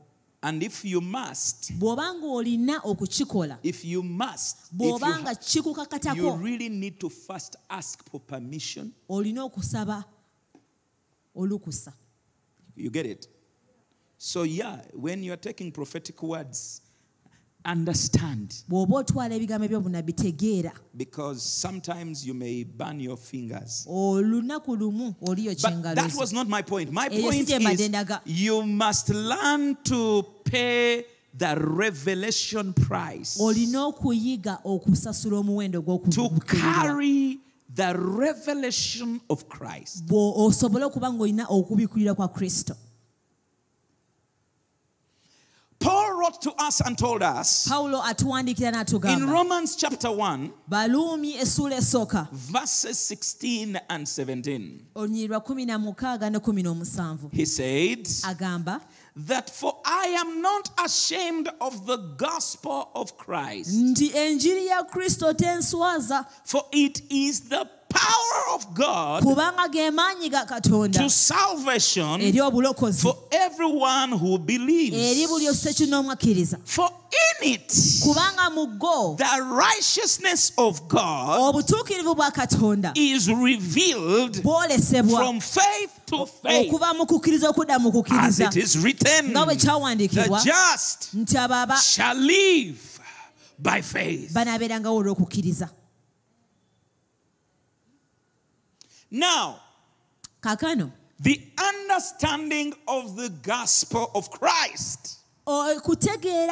And 0.44 0.64
if 0.64 0.84
you 0.84 1.02
must, 1.02 1.72
bw'oba 1.80 2.14
ng'olina 2.16 2.82
okukikola 2.84 3.60
if 3.64 3.86
you 3.86 4.02
must, 4.02 4.58
if 4.74 4.78
bw'oba 4.78 6.16
you, 6.16 6.24
you 6.24 6.32
really 6.36 6.70
need 6.70 7.00
to 7.00 7.10
first 7.10 7.56
ask 7.70 8.04
for 8.10 8.20
permission. 8.20 8.92
olina 9.10 9.44
okusaba 9.44 10.04
olukusa 11.36 11.94
You 12.76 12.89
get 12.89 13.06
it? 13.06 13.28
So, 14.18 14.44
yeah, 14.44 14.78
when 14.94 15.24
you're 15.24 15.38
taking 15.38 15.72
prophetic 15.72 16.22
words, 16.24 16.82
understand 17.66 18.53
bw'oba 18.68 18.95
otwala 18.97 19.36
ebigambo 19.36 19.66
eby'obunabbi 19.66 20.14
tegeera 20.14 20.72
because 20.95 21.43
sometimes 21.43 22.26
you 22.26 22.34
may 22.34 22.64
burn 22.64 22.99
your 22.99 23.18
fingers. 23.18 23.86
olunaku 23.88 24.76
lumu 24.76 25.16
oliyo 25.22 25.51
But 25.62 25.95
that 25.95 26.14
was 26.16 26.34
not 26.34 26.47
my 26.47 26.62
point. 26.62 26.91
My 26.91 27.09
point 27.09 27.34
si 27.34 27.45
gye 27.45 27.59
mbadde 27.59 28.26
is 28.26 28.41
you 28.41 28.64
must 28.64 29.09
learn 29.09 29.76
to 29.84 30.24
pay 30.43 31.05
the 31.38 31.55
revelation 31.55 32.74
price 32.74 33.38
olina 33.39 33.86
okuyiga 33.86 34.59
okusasula 34.66 35.38
omuwendo 35.38 35.82
to 36.12 36.30
carry 36.45 37.39
the 37.74 37.93
revelation 37.93 39.22
of 39.30 39.47
Christ. 39.47 40.03
bwo 40.07 40.45
osobole 40.45 40.86
okuba 40.86 41.14
ng'olina 41.14 41.45
okubikulira 41.49 42.16
kwa 42.16 42.28
kristo 42.28 42.76
Paul 45.80 46.11
wrote 46.22 46.39
to 46.41 46.51
us 46.59 46.82
and 46.82 46.97
told 46.97 47.24
us 47.24 47.67
in 47.72 49.28
Romans 49.28 49.76
chapter 49.76 50.11
1, 50.11 50.51
baluumi 50.69 51.34
essuula 51.38 51.76
esooka 51.78 52.28
verses 52.32 52.99
16 52.99 53.80
and 53.89 54.05
17. 54.07 54.80
olunyiri 54.95 55.28
lwa 55.28 55.39
kumi 55.39 55.65
na 55.65 55.80
mukaaga 55.80 56.30
ne 56.32 56.39
kumi 56.39 56.63
n'omusanvu 56.63 57.30
He 57.34 57.45
said, 57.45 58.05
agamba 58.24 58.82
That 59.15 59.49
for 59.49 59.76
I 59.84 60.15
am 60.19 60.41
not 60.41 60.69
ashamed 60.86 61.49
of 61.59 61.86
the 61.86 61.97
gospel 62.17 62.89
of 62.95 63.17
Christ, 63.17 63.74
nti 63.74 64.11
enjiri 64.15 64.65
ya 64.67 64.84
kristo 64.84 65.34
tenswaza 65.34 66.26
for 66.45 66.63
it 66.72 67.01
is 67.09 67.41
the 67.49 67.65
power 67.94 68.56
of 68.56 68.74
God 68.74 69.24
kubanga 69.24 69.68
ge 69.72 69.92
maanyi 69.92 70.30
ga 70.30 70.46
to 70.92 71.10
salvation 71.10 72.22
for 72.94 73.18
everyone 73.32 74.12
who 74.12 74.38
believes. 74.38 75.28
buli 75.28 75.48
osekinoomu 75.50 76.12
akkiriza 76.12 76.58
For 76.66 76.89
in 77.42 77.54
it, 77.54 77.68
the 77.70 79.42
righteousness 79.52 80.52
of 80.58 80.88
God 80.88 81.56
obutuukirivu 81.56 82.16
bwa 82.16 82.32
katonda 82.32 82.92
is 82.96 83.28
revealed 83.28 84.42
from 84.42 85.39
faith 85.39 86.00
to 86.06 86.26
faith, 86.26 86.72
okuva 86.72 86.94
mu 86.98 87.06
kukkiriza 87.06 87.50
okudda 87.50 87.80
as 88.12 88.39
it 88.39 88.56
is 88.56 88.78
written, 88.78 89.34
the 89.34 90.42
just 90.44 91.14
nti 91.16 91.38
abo 91.38 91.54
aba 91.54 91.78
shall 91.78 92.16
live 92.16 93.00
by 93.60 93.82
faith. 93.82 94.34
Now, 99.12 99.59
kaakano 100.41 100.91
the 101.20 101.39
understanding 101.57 102.74
of 102.88 103.16
the 103.16 103.30
gospel 103.30 104.09
of 104.16 104.32
Christ 104.32 105.20
o- 105.45 105.80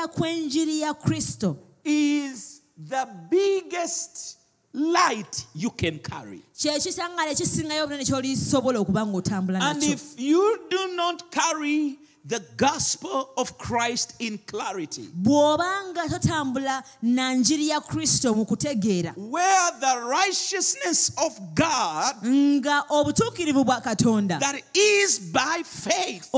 kw'enjiri 0.08 0.80
ya 0.82 0.94
kristo 0.94 1.58
is 1.84 2.62
the 2.78 3.08
biggest 3.30 4.38
light 4.74 5.46
you 5.56 5.70
can 5.72 6.00
carry. 6.00 6.42
kyekitangala 6.56 7.32
ekisingayo 7.32 7.84
obunene 7.86 8.06
kyolisobola 8.06 8.80
okuba 8.80 9.06
ng'otambula 9.06 9.60
And 9.62 9.82
if 9.84 10.20
you 10.20 10.60
do 10.70 10.96
not 10.96 11.32
carry 11.32 11.98
the 12.26 12.40
gospel 12.58 13.30
of 13.38 13.58
Christ 13.58 14.16
in 14.20 14.38
clarity, 14.38 15.10
bw'obanga 15.14 16.10
totambula 16.10 16.84
na 17.02 17.34
njiri 17.34 17.68
ya 17.68 17.82
kristo 17.82 18.36
mu 18.36 18.46
kutegeera 18.46 19.14
where 19.18 19.72
the 19.80 19.96
righteousness 20.10 21.12
of 21.18 21.40
God 21.56 22.16
nga 22.28 22.84
obutuukirivu 22.90 23.64
bwa 23.66 23.82
katonda 23.82 24.40
that 24.40 24.62
is 24.74 25.20
by 25.20 25.64
faith 25.64 26.30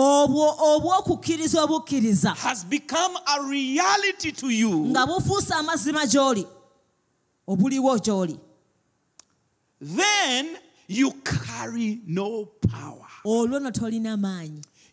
has 2.35 2.63
become 2.65 3.17
a 3.27 3.41
reality 3.49 4.31
to 4.31 4.49
you, 4.49 4.85
nga 4.85 5.05
bufuuse 5.05 5.53
amazima 5.53 6.05
gy'oli 6.05 6.47
obuliwo 7.47 7.97
gy'oli. 7.99 8.39
Then 9.81 10.57
you 10.87 11.11
carry 11.23 12.01
no 12.05 12.45
power. 12.69 13.07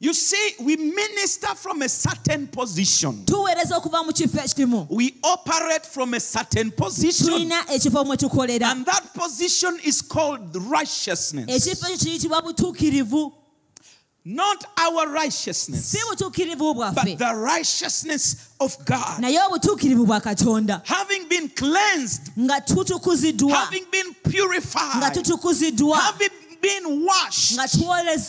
Olwo 0.01 0.07
no 0.07 0.07
tolina 0.07 0.07
maanyi 0.07 0.07
You 0.07 0.15
see, 0.15 0.55
we 0.61 0.77
minister 0.77 1.55
from 1.57 1.83
a 1.83 1.89
certain 1.89 2.47
position. 2.49 3.25
tuweereza 3.25 3.77
okuva 3.77 4.05
mu 4.05 4.13
kifo 4.13 4.39
ekirimu 4.41 4.87
We 4.91 5.15
operate 5.23 5.87
from 5.87 6.15
a 6.15 6.21
certain 6.21 6.71
position. 6.71 7.27
tulina 7.29 7.65
ekifo 7.73 8.05
mwe 8.05 8.17
tukolera 8.17 8.71
And 8.71 8.87
that 8.87 9.03
position 9.15 9.79
is 9.85 10.03
called 10.03 10.57
righteousness. 10.71 11.49
ekifo 11.49 11.87
ekyo 11.87 11.99
kiyitibwa 11.99 12.43
butuukirivu 12.43 13.33
Not 14.25 14.65
our 14.87 15.09
righteousness, 15.09 15.91
si 15.91 15.99
butuukirivu 16.11 16.75
bwaffe 16.75 16.95
but 16.95 17.19
the 17.19 17.35
righteousness 17.35 18.37
of 18.61 18.77
God. 18.85 19.19
naye 19.21 19.41
obutuukirivu 19.47 20.07
bwa 20.07 20.21
katonda 20.21 20.83
Having 20.85 21.29
been 21.29 21.49
cleansed, 21.49 22.33
having 22.37 23.87
been 23.91 24.15
purified, 24.31 25.03
having 25.03 26.31
been 26.61 27.05
washed, 27.05 27.57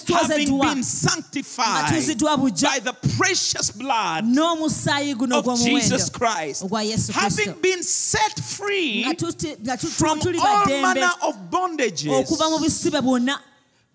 having 0.07 0.59
been 0.59 0.83
sanctified 0.83 1.91
by 1.91 2.79
the 2.79 2.95
precious 3.17 3.71
blood 3.71 4.25
of 4.25 5.59
Jesus 5.59 6.09
Christ, 6.09 6.63
having 7.11 7.53
been 7.61 7.83
set 7.83 8.39
free 8.39 9.03
nga 9.05 9.13
tuti- 9.15 9.55
nga 9.63 9.77
tu- 9.77 9.87
from 9.87 10.19
all 10.41 10.65
manner 10.81 11.11
of 11.23 11.35
bondages 11.49 12.07
okuva 12.25 12.49
mu 12.51 12.59
busibe 12.65 13.01
bwonna. 13.01 13.39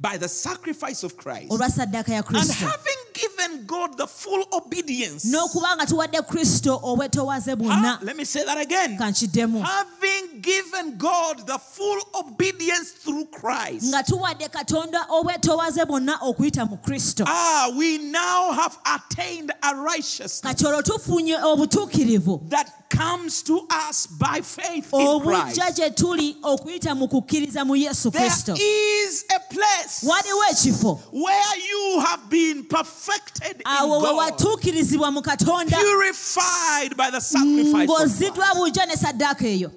by 0.00 0.16
the 0.16 0.28
sacrifice 0.28 1.02
of 1.04 1.16
Christ, 1.16 1.50
olwa 1.50 1.70
saddaaka 1.70 2.08
ya 2.08 2.22
and 2.28 2.50
having 2.50 3.03
given 3.14 3.64
God 3.66 3.96
the 3.96 4.06
full 4.06 4.44
obedience. 4.52 5.24
n'okuba 5.24 5.76
nga 5.76 5.86
tuwadde 5.86 6.22
kristo 6.22 6.80
obwetowaze 6.82 7.56
bwonna 7.56 7.98
let 8.02 8.16
me 8.16 8.24
say 8.24 8.44
that 8.44 8.58
again. 8.58 8.98
kankiddemu 8.98 9.62
Having 9.62 10.40
given 10.40 10.98
God 10.98 11.46
the 11.46 11.58
full 11.58 12.00
obedience 12.14 12.90
through 12.90 13.26
Christ. 13.26 13.84
nga 13.86 14.02
tuwadde 14.02 14.48
katonda 14.48 15.06
obwetowaze 15.08 15.84
bwonna 15.86 16.18
okuyita 16.22 16.66
mu 16.66 16.76
kristo 16.76 17.24
Ah, 17.26 17.70
we 17.78 17.98
now 17.98 18.52
have 18.52 18.76
attained 18.84 19.50
a 19.62 19.74
righteousness 19.74 20.40
kati 20.42 20.66
olwo 20.66 20.82
tufunye 20.82 21.36
obutuukirivu 21.42 22.40
that 22.48 22.68
comes 22.96 23.42
to 23.42 23.66
us 23.88 24.06
by 24.06 24.40
faith 24.42 24.92
in 24.92 25.20
Christ. 25.20 25.58
obujja 25.58 25.90
tuli 25.94 26.36
okuyita 26.42 26.94
mu 26.94 27.08
kukkiriza 27.08 27.64
mu 27.64 27.76
yesu 27.76 28.10
kristo 28.10 28.54
is 28.56 29.24
a 29.36 29.38
place 29.54 30.06
waliwo 30.06 30.44
ekifo 30.50 31.00
where 31.12 31.58
you 31.70 32.00
have 32.00 32.22
been 32.30 32.64
perfected 32.64 33.56
in 33.56 33.66
awo 33.66 33.98
we 34.00 34.06
God, 34.08 34.16
watuukirizibwa 34.16 35.10
mu 35.12 35.22
katonda 35.22 35.76
purified 35.78 36.96
by 36.96 37.10
the 37.10 37.20
sacrifice 37.20 37.82
of 37.84 37.88
ng'oziddwa 37.88 38.44
Christ. 38.46 38.56
bujja 38.56 38.86
ne 38.86 38.96
saddaaka 38.96 39.46
eyo 39.46 39.70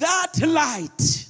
That 0.00 0.40
light, 0.40 1.28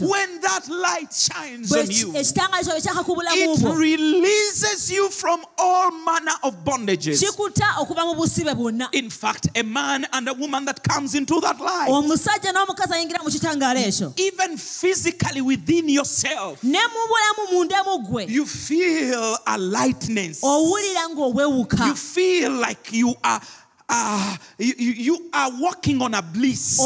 when 0.00 0.40
that 0.40 0.66
light 0.66 1.12
shines 1.12 1.70
on 1.76 1.90
you, 1.90 2.12
ekitangaala 2.12 2.60
ekyo 2.60 2.72
bwe 2.72 2.80
kyakakubulamu 2.80 3.36
it 3.36 3.76
releases 3.78 4.90
you 4.90 5.10
from 5.10 5.44
all 5.58 5.90
manner 5.90 6.32
of 6.42 6.54
bondages. 6.64 7.20
kikuta 7.20 7.66
okuva 7.78 8.06
mu 8.06 8.14
busibe 8.14 8.54
bwonna 8.54 8.88
In 8.92 9.10
fact, 9.10 9.48
a 9.54 9.62
man 9.62 10.06
and 10.14 10.26
a 10.26 10.32
woman 10.32 10.64
that 10.64 10.82
comes 10.82 11.14
into 11.14 11.38
that 11.42 11.60
light, 11.60 11.90
omusajja 11.90 12.52
n'omukazi 12.52 12.94
ayingira 12.94 13.22
mu 13.22 13.30
kitangaala 13.30 13.80
ekyo 13.80 14.14
even 14.16 14.56
physically 14.56 15.42
within 15.42 15.86
yourself, 15.90 16.62
ne 16.62 16.78
mu 16.78 17.08
bulamu 17.08 17.52
munda 17.52 17.84
mu 17.84 17.98
gwe 18.08 18.26
you 18.26 18.46
feel 18.46 19.36
a 19.46 19.58
lightness. 19.58 20.40
You 20.42 21.94
feel 21.94 22.52
like 22.52 22.92
you 22.92 23.14
are. 23.22 23.40
Ah, 23.88 24.38
you, 24.58 24.74
you 24.78 24.92
you 24.92 25.30
are 25.32 25.50
walking 25.60 26.02
on 26.02 26.14
a 26.14 26.22
bliss 26.22 26.78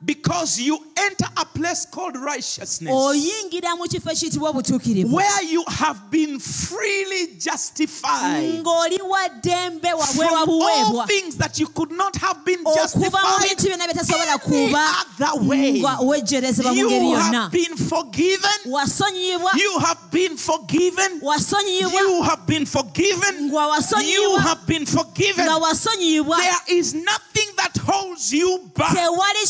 Ota- 0.00 0.06
owulira 0.06 0.06
nga 0.06 0.06
otambulira 0.06 0.06
because 0.06 0.60
you 0.60 0.78
enter 0.96 1.26
a 1.36 1.44
place 1.44 1.86
called 1.86 2.16
righteousness. 2.16 2.92
Oyingira 2.92 3.76
mu 3.76 3.84
kifo 3.88 4.10
ekiyitibwa 4.10 4.50
obutuukirivu 4.50 5.14
where 5.14 5.42
you 5.44 5.62
have 5.68 6.10
been 6.10 6.38
freely 6.38 7.34
justified. 7.38 8.62
Ng'oli 8.64 9.00
wa 9.02 9.28
ddembe 9.28 9.92
wabwe 9.92 10.28
from 10.28 10.48
all 10.50 11.06
things 11.06 11.36
that 11.36 11.58
you 11.58 11.66
could 11.68 11.92
not 11.92 12.16
have 12.16 12.44
been 12.44 12.60
okuva 12.64 12.70
mu 12.70 12.74
justified 12.74 13.48
bintu 13.48 13.68
byonna 13.68 13.86
bitasobola 13.88 14.32
any 14.32 14.38
kuba 14.38 14.86
other 15.00 15.48
way. 15.48 15.80
nga 15.80 15.98
wejjerezebwa 16.00 16.74
mu 16.74 16.84
ngeri 16.84 17.04
You 17.06 17.12
yonna. 17.16 17.42
have 17.42 17.52
been 17.52 17.76
forgiven. 17.76 18.60
wasonyiyibwa 18.66 19.50
You 19.56 19.78
have 19.78 20.00
been 20.10 20.36
forgiven. 20.36 21.20
wasonyiyibwa 21.22 22.00
You 22.00 22.22
have 22.22 22.46
been 22.46 22.66
forgiven. 22.66 23.34
nga 23.50 23.62
You 23.64 23.70
wasonyiyibwa 23.70 24.40
have 24.42 24.66
been 24.66 24.86
forgiven. 24.86 25.44
nga 25.46 25.56
wasonyiyibwa 25.58 26.36
There 26.36 26.78
is 26.78 26.94
nothing 26.94 27.48
that 27.56 27.76
holds 27.86 28.32
you 28.32 28.70
back. 28.74 28.94
Tewali 28.96 29.46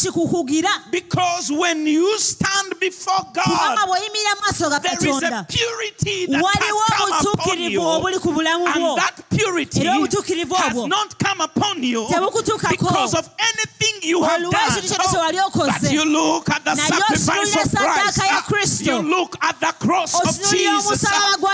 because 0.90 1.50
when 1.52 1.86
you 1.86 2.18
stand 2.18 2.78
before 2.80 3.20
God, 3.32 3.78
bw'oyimirira 3.86 4.34
mu 4.36 4.42
maaso 4.46 4.70
ga 4.70 4.78
there 4.78 4.94
is 4.94 5.22
a 5.22 5.46
purity 5.48 6.26
that 6.26 6.42
has 6.42 6.76
come 6.96 7.12
upon 7.34 7.58
you. 7.58 7.80
obuli 7.80 8.18
ku 8.20 8.30
bulamu 8.32 8.66
bwo 8.66 8.96
And 8.96 8.98
that 8.98 9.16
purity 9.30 9.84
has 9.84 10.86
not 10.86 11.18
come 11.18 11.40
upon 11.40 11.82
you 11.82 12.06
because 12.08 13.14
of 13.14 13.28
anything 13.38 13.94
you 14.02 14.22
have 14.22 14.40
done. 14.40 14.52
ekintu 14.52 14.88
kyonna 14.88 15.04
oh, 15.04 15.10
kye 15.10 15.18
wali 15.18 15.38
okoze. 15.38 15.82
but 15.82 15.92
you 15.92 16.04
look 16.04 16.50
at 16.50 16.64
the 16.64 16.74
sacrifice 16.74 17.56
of 17.56 17.72
Christ. 17.72 18.18
saddaaka 18.18 18.26
ya 18.26 18.40
Kristo. 18.42 18.86
You 18.86 19.02
look 19.02 19.36
at 19.42 19.60
the 19.60 19.72
cross 19.78 20.14
of 20.14 20.34
Jesus. 20.50 21.04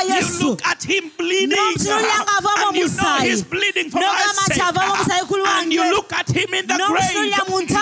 You 0.07 0.49
look 0.49 0.67
at 0.67 0.83
him 0.83 1.11
bleeding. 1.19 1.59
And 1.59 2.77
you 2.77 2.89
know 2.89 3.19
he's 3.21 3.43
bleeding 3.45 3.91
for 3.91 3.99
N'ogamba 3.99 4.37
my 4.37 4.47
nti 4.47 4.55
sake. 4.55 4.63
avaamu 4.63 4.93
omusaayi 4.93 5.25
ku 5.29 5.37
And 5.47 5.73
you 5.73 5.85
look 5.91 6.13
at 6.13 6.29
him 6.29 6.55
in 6.55 6.67
the 6.67 6.77
grave. 6.77 7.76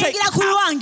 Sake. 0.00 0.39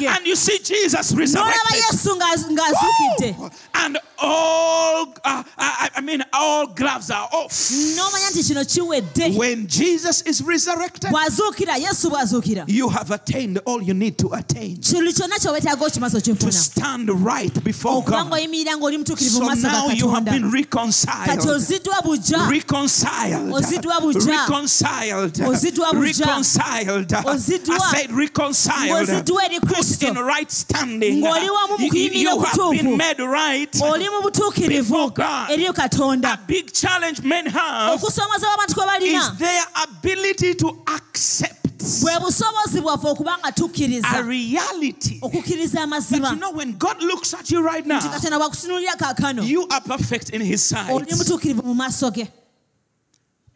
And 0.09 0.27
you 0.27 0.37
see 0.37 0.59
Jesus 0.59 1.12
n'olaba 1.12 1.19
resurrected. 1.19 1.83
yesu 1.93 2.16
ng'azuukidde 2.16 3.53
And 3.75 3.99
all, 4.21 5.14
uh, 5.25 5.43
I, 5.57 5.91
I 5.97 6.01
mean, 6.01 6.25
all 6.33 6.66
gloves 6.66 7.11
are 7.11 7.29
off. 7.33 7.53
n'omanya 7.53 8.31
nti 8.33 8.43
kino 8.49 8.64
kiwedde 8.64 9.37
When 9.37 9.66
Jesus 9.66 10.23
is 10.23 10.43
resurrected, 10.43 11.11
bw'azuukira 11.11 11.77
yesu 11.79 12.11
bw'azuukira 12.11 12.64
you 12.69 12.89
have 12.89 13.11
attained 13.11 13.59
all 13.66 13.83
you 13.83 13.95
need 13.95 14.19
to 14.19 14.29
attain 14.35 14.77
kintu 14.77 15.12
kyonna 15.12 15.39
ky'oweetaaga 15.39 15.87
okimaze 15.87 16.21
to 16.39 16.53
stand 16.53 17.09
right 17.25 17.62
before 17.64 18.03
okuba 18.03 18.23
God. 18.25 18.31
ng'oyimirira 18.33 18.77
ng'oli 18.77 18.99
mutuukirivu 18.99 19.39
So 19.39 19.41
mu 19.41 19.51
maaso 19.51 19.62
ga 19.62 19.73
now 19.73 19.89
you 19.91 20.09
have 20.11 20.25
been 20.25 20.43
kati 20.45 20.53
reconciled. 20.55 21.41
oziddwa 21.41 21.99
Reconciled. 22.49 23.53
Oziddwa. 23.53 24.01
Reconciled. 24.27 25.35
Oziddwa. 25.35 25.93
Reconciled. 25.95 27.12
I 27.12 27.37
said 27.93 28.12
reconciled. 28.12 29.09
Eri 29.69 29.77
Put 29.77 29.87
Kristo. 29.87 30.09
in 30.09 30.19
right 30.25 30.51
standing. 30.51 31.21
Ng'oli 31.23 31.49
wamu 31.51 31.79
mu 31.79 31.85
You, 31.85 31.91
kuyimirira 31.91 32.45
have 32.47 32.71
been 32.83 32.97
made 32.97 33.21
right. 33.21 33.81
oli 33.83 34.09
mu 34.09 34.23
butuukirivu 34.23 34.69
Before 34.89 35.11
God. 35.11 35.49
katonda 35.75 36.33
A 36.35 36.41
big 36.47 36.73
challenge 36.73 37.23
men 37.23 37.47
have 37.47 38.01
abantu 38.01 38.75
kwe 38.75 38.85
is 39.03 39.31
balina 39.31 39.39
their 39.39 39.64
ability 39.83 40.55
to 40.55 40.83
accept 40.87 41.55
bwe 42.03 42.19
busobozi 42.21 42.81
bwaffe 42.81 43.07
okuba 43.09 43.39
nga 43.39 43.49
a 43.49 43.53
tukkiriza 43.53 44.23
reality. 44.27 45.19
okukkiriza 45.23 45.83
amazima 45.83 46.31
you 46.31 46.37
know, 46.37 46.51
when 46.53 46.73
God 46.73 47.03
looks 47.03 47.35
at 47.35 47.51
you 47.51 47.62
right 47.62 47.87
now, 47.87 47.99
nti 47.99 48.09
katonda 48.09 48.39
bwakutunuulira 48.39 48.97
kaakano 48.97 49.43
you 49.45 49.66
are 49.71 49.81
perfect 49.81 50.31
in 50.31 50.41
His 50.43 50.69
sight. 50.69 50.91
oli 50.91 51.14
mutuukirivu 51.14 51.62
mu 51.62 51.75
maaso 51.75 52.11
ge 52.11 52.27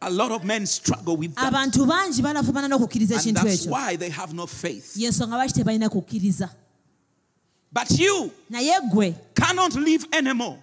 A 0.04 0.10
lot 0.10 0.32
of 0.32 0.42
men 0.44 0.66
struggle 0.66 1.16
with 1.16 1.34
that. 1.36 1.52
abantu 1.52 1.86
bangi 1.86 2.20
balafubana 2.22 2.68
n'okukkiriza 2.68 3.14
And 3.16 3.24
ekintu 3.26 3.42
that's 3.44 3.66
ekyo 3.66 3.70
why 3.70 3.96
they 3.96 4.10
have 4.10 4.34
no 4.34 4.46
faith. 4.46 4.96
yensonga 4.96 5.36
lwaki 5.36 5.52
tebalina 5.52 5.88
kukkiriza 5.88 6.48
But 7.72 7.90
you 7.98 8.30
cannot 9.34 9.74
live 9.74 10.04
anymore 10.12 10.58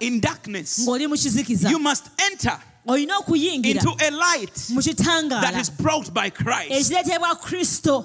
in 0.00 0.20
darkness. 0.20 0.78
ng'oli 0.86 1.06
mu 1.08 1.16
kizikiza 1.16 1.70
You 1.70 1.78
must 1.78 2.04
enter 2.30 2.58
into 2.86 3.90
a 4.00 4.10
light 4.10 4.54
that 4.54 5.70
brought 5.78 6.12
by 6.14 6.30
Christ. 6.30 6.92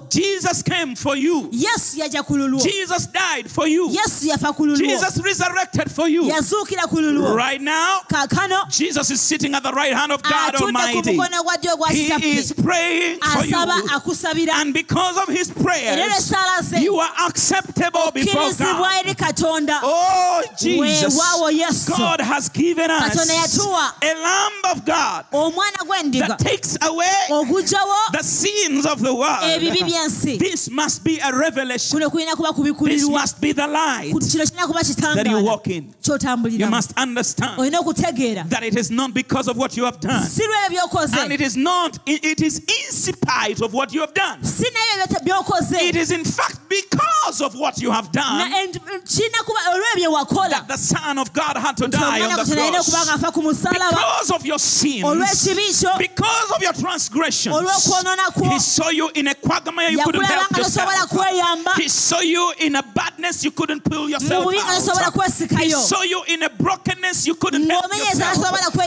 Jesus 0.09 0.61
came 0.63 0.95
for 0.95 1.15
you. 1.15 1.49
yesu 1.49 1.99
yajja 1.99 2.25
ku 2.25 2.59
Jesus 2.59 3.07
died 3.07 3.49
for 3.49 3.67
you. 3.67 3.89
yesu 3.89 4.27
yafa 4.29 4.55
ku 4.55 4.75
Jesus 4.75 5.21
resurrected 5.23 5.89
for 5.91 6.07
you. 6.07 6.23
yazuukira 6.23 6.89
ku 6.89 6.97
lulwo 6.97 7.35
Right 7.35 7.61
now, 7.61 8.01
Jesus 8.69 9.11
is 9.11 9.21
sitting 9.21 9.55
at 9.55 9.63
the 9.63 9.71
right 9.71 9.93
hand 9.93 10.11
of 10.11 10.21
God 10.21 10.55
Almighty. 10.55 11.15
mukono 11.15 11.43
gwa 11.43 11.57
ddyo 11.57 11.73
ogwa 11.73 11.87
He 11.89 12.37
is 12.37 12.53
praying 12.53 13.19
for 13.19 13.45
you. 13.45 14.49
And 14.53 14.73
because 14.73 15.17
of 15.17 15.27
his 15.29 15.49
prayers, 15.51 16.31
you 16.81 16.97
are 16.97 17.11
acceptable 17.27 18.11
before 18.11 18.51
God. 18.53 19.05
Oh, 19.83 20.43
Jesus. 20.59 21.17
God 21.87 22.21
has 22.21 22.49
given 22.49 22.91
us 22.91 23.15
a 24.01 24.13
lamb 24.13 24.64
of 24.71 24.85
God 24.85 25.25
that 25.31 26.35
takes 26.39 26.77
away 26.81 27.05
the 27.29 28.23
sins 28.23 28.85
of 28.85 29.01
the 29.01 29.13
world. 29.13 30.39
This 30.39 30.69
must 30.69 31.03
be 31.03 31.19
a 31.19 31.35
revelation. 31.35 31.99
kuno 31.99 32.09
kulina 32.09 32.35
kuba 32.35 32.85
This 32.87 33.07
must 33.09 33.41
be 33.41 33.51
the 33.51 33.67
light 33.67 34.11
kino 34.11 34.19
kirina 34.19 34.65
kuba 34.67 34.83
that 35.15 35.27
you 35.27 35.43
walk 35.43 35.67
in. 35.67 35.93
You 36.51 36.67
must 36.67 36.97
understand 36.97 37.59
that 37.59 38.59
it 38.63 38.77
is 38.77 38.91
not 38.91 39.13
because 39.13 39.47
of 39.47 39.57
what 39.57 39.77
you 39.77 39.85
have 39.85 39.99
done. 39.99 40.23
And 41.17 41.31
it 41.33 41.41
is 41.41 41.55
not, 41.57 41.99
it 42.05 42.41
is 42.41 42.59
in 42.59 42.91
spite 42.91 43.61
of 43.61 43.73
what 43.73 43.93
you 43.93 44.01
have 44.01 44.13
done. 44.13 44.43
si 44.43 44.65
naye 44.65 45.05
ebyo 45.05 45.19
by'okoze 45.43 45.81
It 45.81 45.95
is 45.95 46.11
in 46.11 46.23
fact 46.23 46.59
because 46.69 47.41
of 47.41 47.55
what 47.55 47.81
you 47.81 47.91
have 47.91 48.11
done 48.11 48.51
and- 48.53 48.73
kirina 48.73 49.43
kuba 49.45 49.59
olw'ebyo 49.69 50.11
wakola 50.13 50.49
that 50.49 50.67
the 50.67 50.77
Son 50.77 51.17
of 51.17 51.31
God 51.33 51.57
had 51.57 51.77
to 51.77 51.87
die 51.87 52.21
on 52.21 52.29
the 52.29 52.35
katonda 52.43 52.61
alina 52.61 52.79
okuba 52.79 52.91
cross. 52.91 53.05
nga 53.05 53.13
afa 53.15 53.31
ku 53.31 53.41
musalaba 53.41 53.89
Because 53.91 54.31
of 54.31 54.45
your 54.45 54.54
sins, 54.57 55.03
because 55.97 56.51
of 56.55 56.61
your 56.61 56.73
transgressions, 56.73 57.55
He 57.55 58.59
saw 58.59 58.89
you 58.89 59.09
in 59.15 59.27
a 59.27 59.35
quagmire 59.35 59.89
you 59.89 60.03
couldn't 60.03 60.23
help 60.23 60.57
yourself. 60.57 60.89
He 61.77 61.87
saw 61.89 62.19
you 62.21 62.53
in 62.59 62.75
a 62.75 62.83
badness 62.83 63.43
you 63.43 63.51
couldn't 63.51 63.83
pull 63.83 64.09
yourself 64.09 64.45
out. 64.47 65.59
He 65.61 65.69
saw 65.71 66.01
you 66.03 66.23
in 66.27 66.43
a 66.43 66.49
brokenness 66.49 67.25
you 67.27 67.35
couldn't 67.35 67.69
help 67.69 67.85
yourself. 67.93 68.35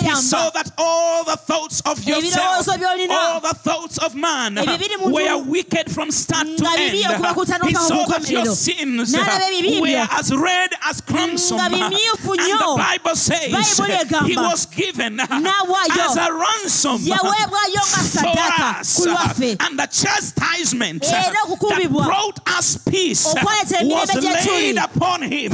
He 0.00 0.14
saw 0.14 0.50
that 0.50 0.70
all 0.78 1.24
the 1.24 1.36
thoughts 1.36 1.80
of 1.82 2.02
yourself, 2.04 2.68
all 3.10 3.40
the 3.40 3.54
thoughts 3.54 3.98
of 3.98 4.14
man 4.14 4.54
were 4.56 5.38
wicked 5.44 5.90
from 5.90 6.10
start 6.10 6.46
to 6.46 6.64
end. 6.78 6.96
okuva 7.04 7.34
ku 7.34 7.44
ttaano 7.44 7.66
He 7.66 7.74
saw 7.74 8.06
that 8.06 8.30
your 8.30 8.44
sins 8.54 9.12
were 9.14 10.08
as 10.12 10.32
red 10.34 10.70
as 10.84 11.00
crimson. 11.00 11.58
And 11.60 11.74
the. 11.74 12.76
Bible 12.78 13.16
says 13.16 13.78
he 14.26 14.36
was 14.36 14.66
given 14.66 15.16
As 15.58 16.16
a 16.16 16.32
ransom 16.32 16.98
yaweebwayo 17.02 17.82
nga 17.82 18.00
for 18.22 18.78
us. 18.80 18.96
ku 18.96 19.02
lwaffe 19.10 19.56
And 19.60 19.78
the 19.78 19.86
chastisement 19.86 21.04
eh, 21.04 21.08
Era 21.12 21.32
that 21.32 21.46
okukubibwa. 21.48 22.04
brought 22.06 22.38
us 22.58 22.78
peace 22.78 23.26
oh, 23.26 23.34
Okwaleeta 23.34 23.84
was 23.88 24.10
emirembe 24.10 24.20
gye 24.20 24.42
tuli. 24.42 24.72
laid 24.72 24.78
upon 24.78 25.22
him. 25.22 25.52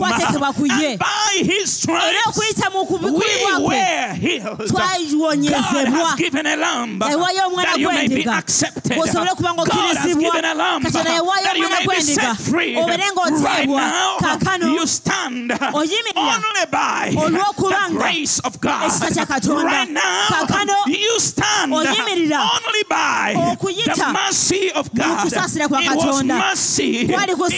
Ku 0.55 0.65
ye. 0.67 0.97
By 0.97 1.33
his 1.39 1.87
eh, 1.89 1.93
era 1.93 2.21
stripes 2.23 2.27
okuyita 2.29 2.73
mu 2.73 2.81
we 2.85 3.11
kwe 3.11 3.67
were 3.67 4.15
healed. 4.15 4.59
God 4.59 4.69
twayiwonyezebwa 4.69 6.05
has 6.05 6.15
given 6.17 6.47
a 6.47 6.57
lamb 6.57 7.03
eh, 7.03 7.15
omwana 7.15 7.63
that 7.65 7.79
you 7.79 7.89
may 7.91 8.09
be 8.09 8.23
gw'endiga 8.25 8.39
accepted. 8.39 8.99
osobole 8.99 9.31
okuba 9.31 9.57
God 9.57 9.69
has 9.69 9.97
ng'okkirizibwa 9.99 10.21
given 10.33 10.45
a 10.45 10.55
lamb 10.55 10.85
katonda 10.85 11.15
you 11.15 11.23
omwana 11.23 11.71
may 11.71 11.81
be 11.81 11.87
gw'endiga 11.87 12.37
set 12.37 12.37
free. 12.37 12.77
Right 12.77 13.01
ng'oteebwa 13.15 13.81
now, 13.81 14.17
kaakano 14.21 14.67
you 14.75 14.87
stand 14.87 15.51
oyimirira 15.51 16.37
only 16.45 16.67
by 16.71 17.13
olw'okuba 17.17 17.89
the 17.89 17.93
nga 17.95 17.99
grace 17.99 18.39
of 18.41 18.61
God. 18.61 18.83
ekisa 18.85 19.11
kya 19.11 19.27
Katonda. 19.27 19.87
Now, 19.95 20.85
you 20.87 21.21
stand 21.21 21.73
only 21.73 22.83
by 22.89 23.57
the 23.57 24.11
mercy 24.13 24.73
of 24.73 24.93
God. 24.95 25.27
It 25.27 25.95
was 25.95 26.25
mercy. 26.25 27.09
It 27.09 27.39
was 27.39 27.55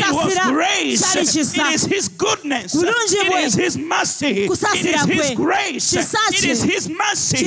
grace. 0.50 1.16
It 1.16 1.74
is 1.74 1.84
His 1.84 2.08
goodness. 2.08 2.74
It 2.74 3.32
is 3.44 3.54
His 3.54 3.78
mercy. 3.78 4.44
It 4.44 4.50
is 4.50 5.04
His 5.04 5.30
grace. 5.34 5.92
It 5.94 6.44
is 6.44 6.62
His 6.62 6.88
mercy. 6.88 7.38
It 7.38 7.46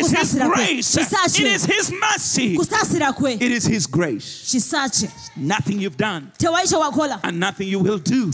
is 0.00 0.10
His 0.10 0.34
grace. 0.34 0.96
It 0.96 1.46
is 1.46 1.64
His 1.64 1.92
mercy. 1.92 2.56
It 2.56 3.52
is 3.52 3.64
His 3.66 3.86
grace. 3.86 4.54
Nothing 5.36 5.80
you've 5.80 5.96
done 5.96 6.30
tewali 6.38 6.68
kye 6.68 6.78
wakola 6.78 7.20
and 7.24 7.40
nothing 7.40 7.66
you 7.68 7.80
will 7.80 7.98
do 7.98 8.30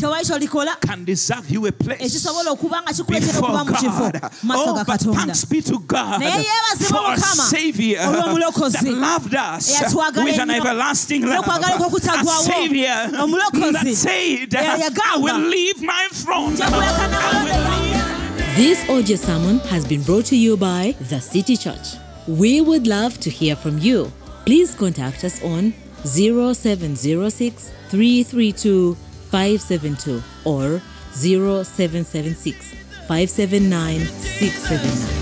can 0.81 1.05
deserve 1.05 1.49
you 1.51 1.67
a 1.67 1.73
place 1.73 2.03
ekisobola 2.03 2.51
okuba 2.51 2.83
nga 2.83 2.93
kikuleetera 2.93 3.33
before 3.33 3.49
okuba 3.49 3.65
mu 3.65 3.73
kifo 3.73 4.11
God. 4.13 4.21
Oh, 4.51 4.85
but 4.85 5.01
thanks 5.01 5.45
be 5.47 5.63
to 5.63 5.79
God 5.79 5.90
Naye 5.93 6.45
yeebazibwe 6.45 6.89
for 6.89 7.13
a 7.13 7.19
Savior 7.19 7.99
that 7.99 8.83
loved 8.85 9.35
us 9.35 9.81
with 10.17 10.39
an 10.39 10.51
everlasting 10.51 11.23
love. 11.27 11.45
A. 11.49 12.25
Savior 12.43 13.09
that 13.11 13.85
said, 13.95 14.99
I 15.05 15.17
will 15.19 15.39
leave 15.49 15.83
my 15.83 16.09
throne. 16.13 16.53
Nja 16.55 16.67
kuleka 16.67 17.05
I 17.05 17.09
n'abalonde 17.09 17.45
will 17.45 17.65
bange. 17.65 18.57
This 18.57 18.89
audio 18.91 19.17
sermon 19.17 19.59
has 19.71 19.85
been 19.87 20.03
brought 20.03 20.27
to 20.27 20.37
you 20.37 20.57
by 20.57 20.95
The 21.09 21.21
City 21.21 21.57
Church. 21.57 21.97
We 22.27 22.61
would 22.61 22.87
love 22.87 23.19
to 23.21 23.31
hear 23.31 23.57
from 23.57 23.79
you. 23.79 24.13
Please 24.45 24.75
contact 24.75 25.25
us 25.25 25.43
on 25.43 25.73
0706 26.05 27.71
332 27.89 28.97
572 29.31 30.23
or 30.45 30.81
0776 31.13 32.75
579 33.09 34.01
679. 34.07 35.20